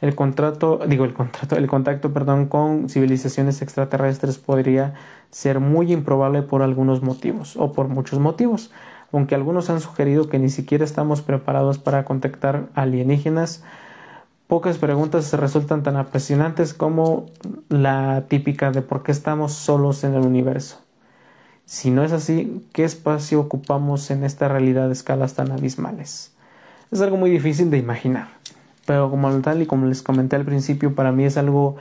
el 0.00 0.16
contrato, 0.16 0.80
digo 0.84 1.04
el 1.04 1.14
contrato, 1.14 1.54
el 1.54 1.68
contacto, 1.68 2.12
perdón, 2.12 2.46
con 2.46 2.88
civilizaciones 2.88 3.62
extraterrestres 3.62 4.36
podría 4.38 4.94
ser 5.30 5.60
muy 5.60 5.92
improbable 5.92 6.42
por 6.42 6.62
algunos 6.62 7.02
motivos 7.02 7.56
o 7.56 7.70
por 7.72 7.86
muchos 7.86 8.18
motivos, 8.18 8.72
aunque 9.12 9.34
algunos 9.34 9.70
han 9.70 9.80
sugerido 9.80 10.28
que 10.28 10.38
ni 10.38 10.50
siquiera 10.50 10.84
estamos 10.84 11.22
preparados 11.22 11.78
para 11.78 12.04
contactar 12.04 12.66
alienígenas. 12.74 13.62
Pocas 14.46 14.78
preguntas 14.78 15.32
resultan 15.32 15.82
tan 15.82 15.96
apasionantes 15.96 16.74
como 16.74 17.26
la 17.68 18.24
típica 18.28 18.70
de 18.70 18.82
por 18.82 19.02
qué 19.02 19.12
estamos 19.12 19.52
solos 19.52 20.04
en 20.04 20.14
el 20.14 20.22
universo. 20.22 20.80
Si 21.64 21.90
no 21.90 22.02
es 22.02 22.12
así, 22.12 22.64
¿qué 22.72 22.84
espacio 22.84 23.40
ocupamos 23.40 24.10
en 24.10 24.24
esta 24.24 24.48
realidad 24.48 24.86
de 24.86 24.94
escalas 24.94 25.34
tan 25.34 25.52
abismales? 25.52 26.32
Es 26.90 27.02
algo 27.02 27.18
muy 27.18 27.28
difícil 27.28 27.70
de 27.70 27.76
imaginar, 27.76 28.28
pero 28.86 29.10
como 29.10 29.30
tal 29.40 29.60
y 29.60 29.66
como 29.66 29.84
les 29.84 30.02
comenté 30.02 30.36
al 30.36 30.46
principio, 30.46 30.94
para 30.94 31.12
mí 31.12 31.24
es 31.24 31.36
algo 31.36 31.76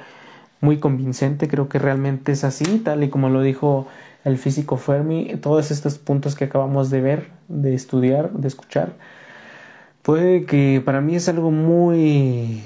muy 0.60 0.80
convincente, 0.80 1.48
creo 1.48 1.70
que 1.70 1.80
realmente 1.80 2.34
es 2.34 2.44
así, 2.44 2.80
tal 2.80 3.04
y 3.04 3.10
como 3.10 3.30
lo 3.30 3.42
dijo 3.42 3.88
el 4.28 4.38
físico 4.38 4.78
Fermi, 4.78 5.36
todos 5.42 5.72
estos 5.72 5.98
puntos 5.98 6.36
que 6.36 6.46
acabamos 6.46 6.90
de 6.90 7.02
ver, 7.02 7.30
de 7.48 7.74
estudiar, 7.74 8.32
de 8.32 8.48
escuchar, 8.48 8.94
puede 10.02 10.46
que 10.46 10.82
para 10.84 11.02
mí 11.02 11.16
es 11.16 11.30
algo 11.30 11.50
muy, 11.50 12.62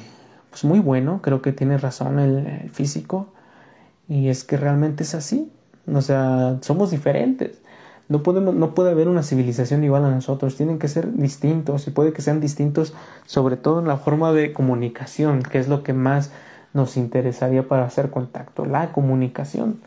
pues 0.49 0.63
muy 0.63 0.79
bueno, 0.79 1.21
creo 1.21 1.41
que 1.41 1.51
tiene 1.51 1.77
razón 1.77 2.19
el 2.19 2.69
físico, 2.71 3.27
y 4.09 4.29
es 4.29 4.43
que 4.43 4.57
realmente 4.57 5.03
es 5.03 5.15
así, 5.15 5.51
o 5.87 6.01
sea, 6.01 6.57
somos 6.61 6.91
diferentes. 6.91 7.61
No, 8.09 8.23
podemos, 8.23 8.53
no 8.53 8.75
puede 8.75 8.91
haber 8.91 9.07
una 9.07 9.23
civilización 9.23 9.83
igual 9.83 10.03
a 10.03 10.09
nosotros, 10.09 10.57
tienen 10.57 10.79
que 10.79 10.89
ser 10.89 11.13
distintos 11.13 11.87
y 11.87 11.91
puede 11.91 12.11
que 12.11 12.21
sean 12.21 12.41
distintos 12.41 12.93
sobre 13.25 13.55
todo 13.55 13.79
en 13.79 13.87
la 13.87 13.97
forma 13.97 14.33
de 14.33 14.51
comunicación, 14.51 15.43
que 15.43 15.59
es 15.59 15.69
lo 15.69 15.83
que 15.83 15.93
más 15.93 16.31
nos 16.73 16.97
interesaría 16.97 17.67
para 17.67 17.85
hacer 17.85 18.09
contacto, 18.09 18.65
la 18.65 18.91
comunicación. 18.91 19.79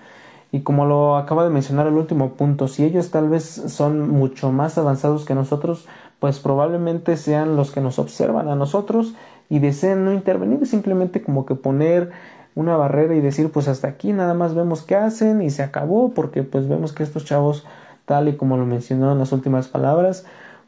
Y 0.54 0.60
como 0.60 0.86
lo 0.86 1.16
acaba 1.16 1.42
de 1.42 1.50
mencionar 1.50 1.88
el 1.88 1.94
último 1.94 2.34
punto, 2.34 2.68
si 2.68 2.84
ellos 2.84 3.10
tal 3.10 3.28
vez 3.28 3.42
son 3.42 4.08
mucho 4.08 4.52
más 4.52 4.78
avanzados 4.78 5.24
que 5.24 5.34
nosotros, 5.34 5.88
pues 6.20 6.38
probablemente 6.38 7.16
sean 7.16 7.56
los 7.56 7.72
que 7.72 7.80
nos 7.80 7.98
observan 7.98 8.46
a 8.46 8.54
nosotros 8.54 9.16
y 9.50 9.58
deseen 9.58 10.04
no 10.04 10.12
intervenir, 10.12 10.64
simplemente 10.64 11.24
como 11.24 11.44
que 11.44 11.56
poner 11.56 12.12
una 12.54 12.76
barrera 12.76 13.16
y 13.16 13.20
decir 13.20 13.50
pues 13.50 13.66
hasta 13.66 13.88
aquí 13.88 14.12
nada 14.12 14.34
más 14.34 14.54
vemos 14.54 14.82
qué 14.82 14.94
hacen 14.94 15.42
y 15.42 15.50
se 15.50 15.64
acabó 15.64 16.12
porque 16.14 16.44
pues 16.44 16.68
vemos 16.68 16.92
que 16.92 17.02
estos 17.02 17.24
chavos 17.24 17.66
tal 18.04 18.28
y 18.28 18.36
como 18.36 18.56
lo 18.56 18.64
mencionó 18.64 19.10
en 19.10 19.18
las 19.18 19.32
últimas 19.32 19.66
palabras 19.66 20.24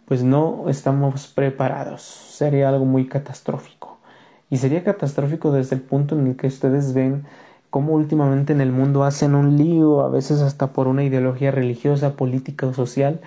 pues 0.06 0.24
no 0.24 0.64
estamos 0.68 1.28
preparados. 1.28 2.02
Sería 2.02 2.70
algo 2.70 2.86
muy 2.86 3.06
catastrófico. 3.06 3.98
Y 4.50 4.56
sería 4.56 4.82
catastrófico 4.82 5.52
desde 5.52 5.76
el 5.76 5.82
punto 5.82 6.18
en 6.18 6.26
el 6.26 6.36
que 6.36 6.48
ustedes 6.48 6.92
ven 6.92 7.24
cómo 7.76 7.92
últimamente 7.92 8.54
en 8.54 8.62
el 8.62 8.72
mundo 8.72 9.04
hacen 9.04 9.34
un 9.34 9.58
lío 9.58 10.00
a 10.00 10.08
veces 10.08 10.40
hasta 10.40 10.72
por 10.72 10.88
una 10.88 11.04
ideología 11.04 11.50
religiosa 11.50 12.16
política 12.16 12.66
o 12.66 12.72
social 12.72 13.20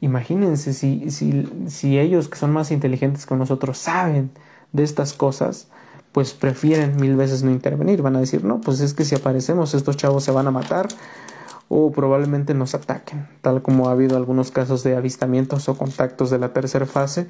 imagínense 0.00 0.72
si, 0.72 1.10
si, 1.10 1.46
si 1.66 1.98
ellos 1.98 2.30
que 2.30 2.38
son 2.38 2.50
más 2.50 2.70
inteligentes 2.70 3.26
que 3.26 3.34
nosotros 3.34 3.76
saben 3.76 4.30
de 4.72 4.84
estas 4.84 5.12
cosas 5.12 5.68
pues 6.12 6.32
prefieren 6.32 6.96
mil 6.96 7.14
veces 7.14 7.42
no 7.42 7.50
intervenir. 7.50 8.00
Van 8.00 8.16
a 8.16 8.20
decir, 8.20 8.42
no, 8.42 8.62
pues 8.62 8.80
es 8.80 8.94
que 8.94 9.04
si 9.04 9.16
aparecemos 9.16 9.74
estos 9.74 9.98
chavos 9.98 10.24
se 10.24 10.30
van 10.30 10.46
a 10.46 10.50
matar 10.50 10.88
o 11.68 11.92
probablemente 11.92 12.54
nos 12.54 12.74
ataquen, 12.74 13.28
tal 13.42 13.60
como 13.60 13.90
ha 13.90 13.92
habido 13.92 14.16
algunos 14.16 14.50
casos 14.50 14.82
de 14.82 14.96
avistamientos 14.96 15.68
o 15.68 15.76
contactos 15.76 16.30
de 16.30 16.38
la 16.38 16.54
tercera 16.54 16.86
fase 16.86 17.26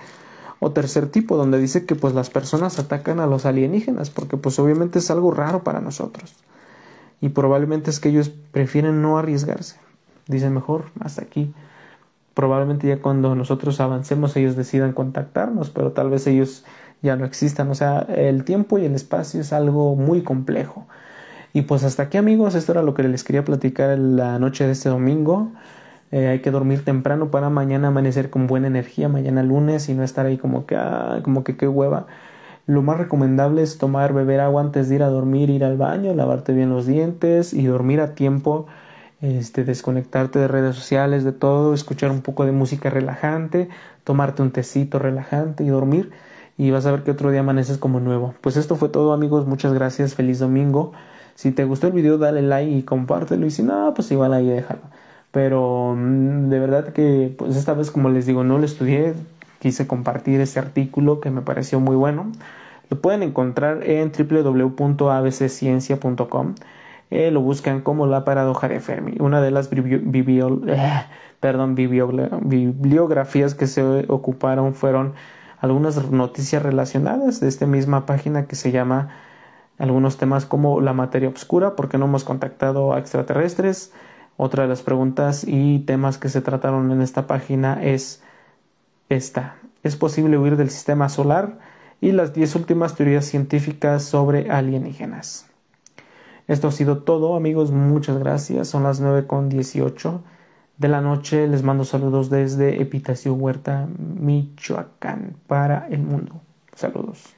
o 0.61 0.71
tercer 0.73 1.09
tipo, 1.09 1.37
donde 1.37 1.59
dice 1.59 1.85
que 1.85 1.95
pues 1.95 2.15
las 2.15 2.31
personas 2.31 2.79
atacan 2.79 3.21
a 3.21 3.27
los 3.27 3.47
alienígenas, 3.47 4.11
porque 4.11 4.37
pues 4.37 4.59
obviamente 4.59 4.99
es 4.99 5.11
algo 5.11 5.31
raro 5.31 5.63
para 5.63 5.81
nosotros. 5.81 6.35
Y 7.21 7.31
probablemente 7.31 7.91
es 7.91 8.01
que 8.01 8.11
ellos 8.11 8.31
prefieren 8.53 9.03
no 9.03 9.19
arriesgarse. 9.19 9.77
Dicen 10.27 10.55
mejor, 10.55 10.87
hasta 11.01 11.23
aquí. 11.23 11.53
Probablemente 12.35 12.89
ya 12.89 13.01
cuando 13.01 13.35
nosotros 13.35 13.81
avancemos 13.81 14.37
ellos 14.37 14.57
decidan 14.57 14.93
contactarnos, 14.93 15.71
pero 15.71 15.93
tal 15.93 16.11
vez 16.11 16.27
ellos 16.27 16.65
ya 17.03 17.17
no 17.17 17.25
existan. 17.25 17.71
O 17.71 17.75
sea, 17.75 18.01
el 18.01 18.45
tiempo 18.45 18.79
y 18.79 18.85
el 18.85 18.95
espacio 18.95 19.41
es 19.41 19.53
algo 19.53 19.95
muy 19.95 20.23
complejo. 20.23 20.87
Y 21.53 21.63
pues 21.63 21.85
hasta 21.85 22.05
aquí 22.05 22.19
amigos, 22.19 22.57
esto 22.57 22.73
era 22.73 22.83
lo 22.83 22.95
que 22.95 23.05
les 23.05 23.23
quería 23.23 23.45
platicar 23.45 23.97
la 23.97 24.39
noche 24.41 24.67
de 24.67 24.73
este 24.73 24.89
domingo. 24.89 25.53
Eh, 26.15 26.29
hay 26.29 26.41
que 26.41 26.53
dormir 26.53 26.85
temprano 26.85 27.33
para 27.33 27.51
mañana 27.51 27.89
amanecer 27.89 28.31
con 28.31 28.47
buena 28.47 28.69
energía, 28.69 29.09
mañana 29.09 29.43
lunes 29.43 29.89
y 29.89 29.95
no 29.95 30.05
estar 30.05 30.27
ahí 30.27 30.39
como 30.39 30.65
que, 30.65 30.77
ah, 30.77 31.21
como 31.25 31.43
que 31.43 31.57
qué 31.57 31.67
hueva. 31.67 32.07
Lo 32.67 32.83
más 32.83 32.99
recomendable 32.99 33.63
es 33.63 33.79
tomar, 33.79 34.13
beber 34.15 34.41
agua 34.41 34.63
antes 34.63 34.89
de 34.89 34.97
ir 34.97 35.03
a 35.03 35.09
dormir, 35.09 35.51
ir 35.51 35.65
al 35.65 35.77
baño, 35.77 36.15
lavarte 36.15 36.53
bien 36.53 36.71
los 36.71 36.87
dientes 36.87 37.53
y 37.53 37.67
dormir 37.67 38.01
a 38.01 38.15
tiempo, 38.15 38.67
este, 39.23 39.65
desconectarte 39.65 40.39
de 40.39 40.49
redes 40.49 40.77
sociales, 40.77 41.25
de 41.25 41.33
todo, 41.33 41.75
escuchar 41.75 42.11
un 42.13 42.23
poco 42.23 42.47
de 42.47 42.53
música 42.53 42.91
relajante, 42.91 43.69
tomarte 44.05 44.43
un 44.43 44.53
tecito 44.53 45.01
relajante 45.01 45.65
y 45.65 45.69
dormir 45.69 46.13
y 46.57 46.71
vas 46.71 46.87
a 46.87 46.93
ver 46.93 47.03
que 47.05 47.11
otro 47.13 47.31
día 47.33 47.41
amaneces 47.41 47.79
como 47.79 48.01
nuevo. 48.01 48.35
Pues 48.41 48.57
esto 48.57 48.77
fue 48.77 48.89
todo 48.89 49.13
amigos, 49.15 49.47
muchas 49.49 49.75
gracias, 49.75 50.15
feliz 50.15 50.39
domingo. 50.39 50.93
Si 51.35 51.51
te 51.53 51.65
gustó 51.65 51.89
el 51.89 51.93
video 51.95 52.19
dale 52.19 52.43
like 52.43 52.71
y 52.71 52.83
compártelo 52.85 53.47
y 53.47 53.51
si 53.51 53.65
no, 53.65 53.93
pues 53.95 54.13
igual 54.13 54.33
ahí 54.35 54.47
déjalo. 54.49 54.83
Pero 55.35 55.95
mm, 55.97 56.49
de 56.49 56.59
verdad 56.61 56.95
que 56.95 57.35
pues 57.37 57.57
esta 57.57 57.75
vez 57.75 57.91
como 57.91 58.09
les 58.09 58.25
digo 58.25 58.43
no 58.45 58.57
lo 58.57 58.65
estudié, 58.65 59.13
quise 59.59 59.87
compartir 59.87 60.41
ese 60.41 60.59
artículo 60.61 61.21
que 61.21 61.31
me 61.31 61.43
pareció 61.43 61.81
muy 61.81 61.97
bueno. 61.97 62.33
Lo 62.89 62.99
pueden 63.01 63.23
encontrar 63.25 63.83
en 63.83 64.13
www.abcciencia.com. 64.13 66.55
Eh, 67.11 67.31
lo 67.31 67.41
buscan 67.41 67.81
como 67.81 68.07
la 68.07 68.25
paradoja 68.25 68.69
de 68.69 68.81
Fermi. 68.81 69.17
Una 69.19 69.41
de 69.43 69.51
las 69.51 69.69
perdón, 71.41 71.75
bibliografías 71.75 73.55
que 73.55 73.67
se 73.67 74.05
ocuparon 74.09 74.75
fueron 74.75 75.15
algunas 75.61 76.11
noticias 76.11 76.63
relacionadas 76.63 77.41
de 77.41 77.49
esta 77.49 77.67
misma 77.67 78.07
página 78.07 78.47
que 78.47 78.55
se 78.55 78.71
llama 78.71 79.09
algunos 79.79 80.17
temas 80.17 80.47
como 80.47 80.81
la 80.81 80.93
materia 80.93 81.29
oscura, 81.29 81.75
porque 81.75 81.99
no 81.99 82.05
hemos 82.05 82.23
contactado 82.23 82.93
a 82.93 83.01
extraterrestres. 83.01 83.93
Otra 84.37 84.65
de 84.65 84.69
las 84.69 84.83
preguntas 84.83 85.45
y 85.47 85.81
temas 85.81 86.19
que 86.19 86.29
se 86.29 86.41
trataron 86.41 86.91
en 86.91 87.03
esta 87.03 87.27
página 87.27 87.83
es 87.83 88.23
esta. 89.09 89.57
¿Es 89.83 89.97
posible 89.97 90.39
huir 90.39 90.57
del 90.57 90.71
sistema 90.71 91.09
solar? 91.09 91.59
Y 92.01 92.13
las 92.13 92.35
10 92.35 92.57
últimas 92.57 92.95
teorías 92.97 93.27
científicas 93.27 94.03
sobre 94.03 94.51
alienígenas. 94.51 95.47
Esto 96.49 96.69
ha 96.69 96.73
sido 96.73 96.99
todo, 96.99 97.37
amigos. 97.37 97.71
Muchas 97.71 98.19
gracias. 98.19 98.69
Son 98.69 98.83
las 98.83 99.01
9 99.01 99.27
con 99.27 99.49
18 99.49 100.23
de 100.79 100.89
la 100.89 101.01
noche. 101.01 101.47
Les 101.47 101.63
mando 101.63 101.85
saludos 101.85 102.29
desde 102.29 102.83
Epitacio 102.83 103.35
Huerta, 103.35 103.89
Michoacán, 103.99 105.37
para 105.47 105.87
el 105.89 106.03
mundo. 106.03 106.41
Saludos. 106.75 107.34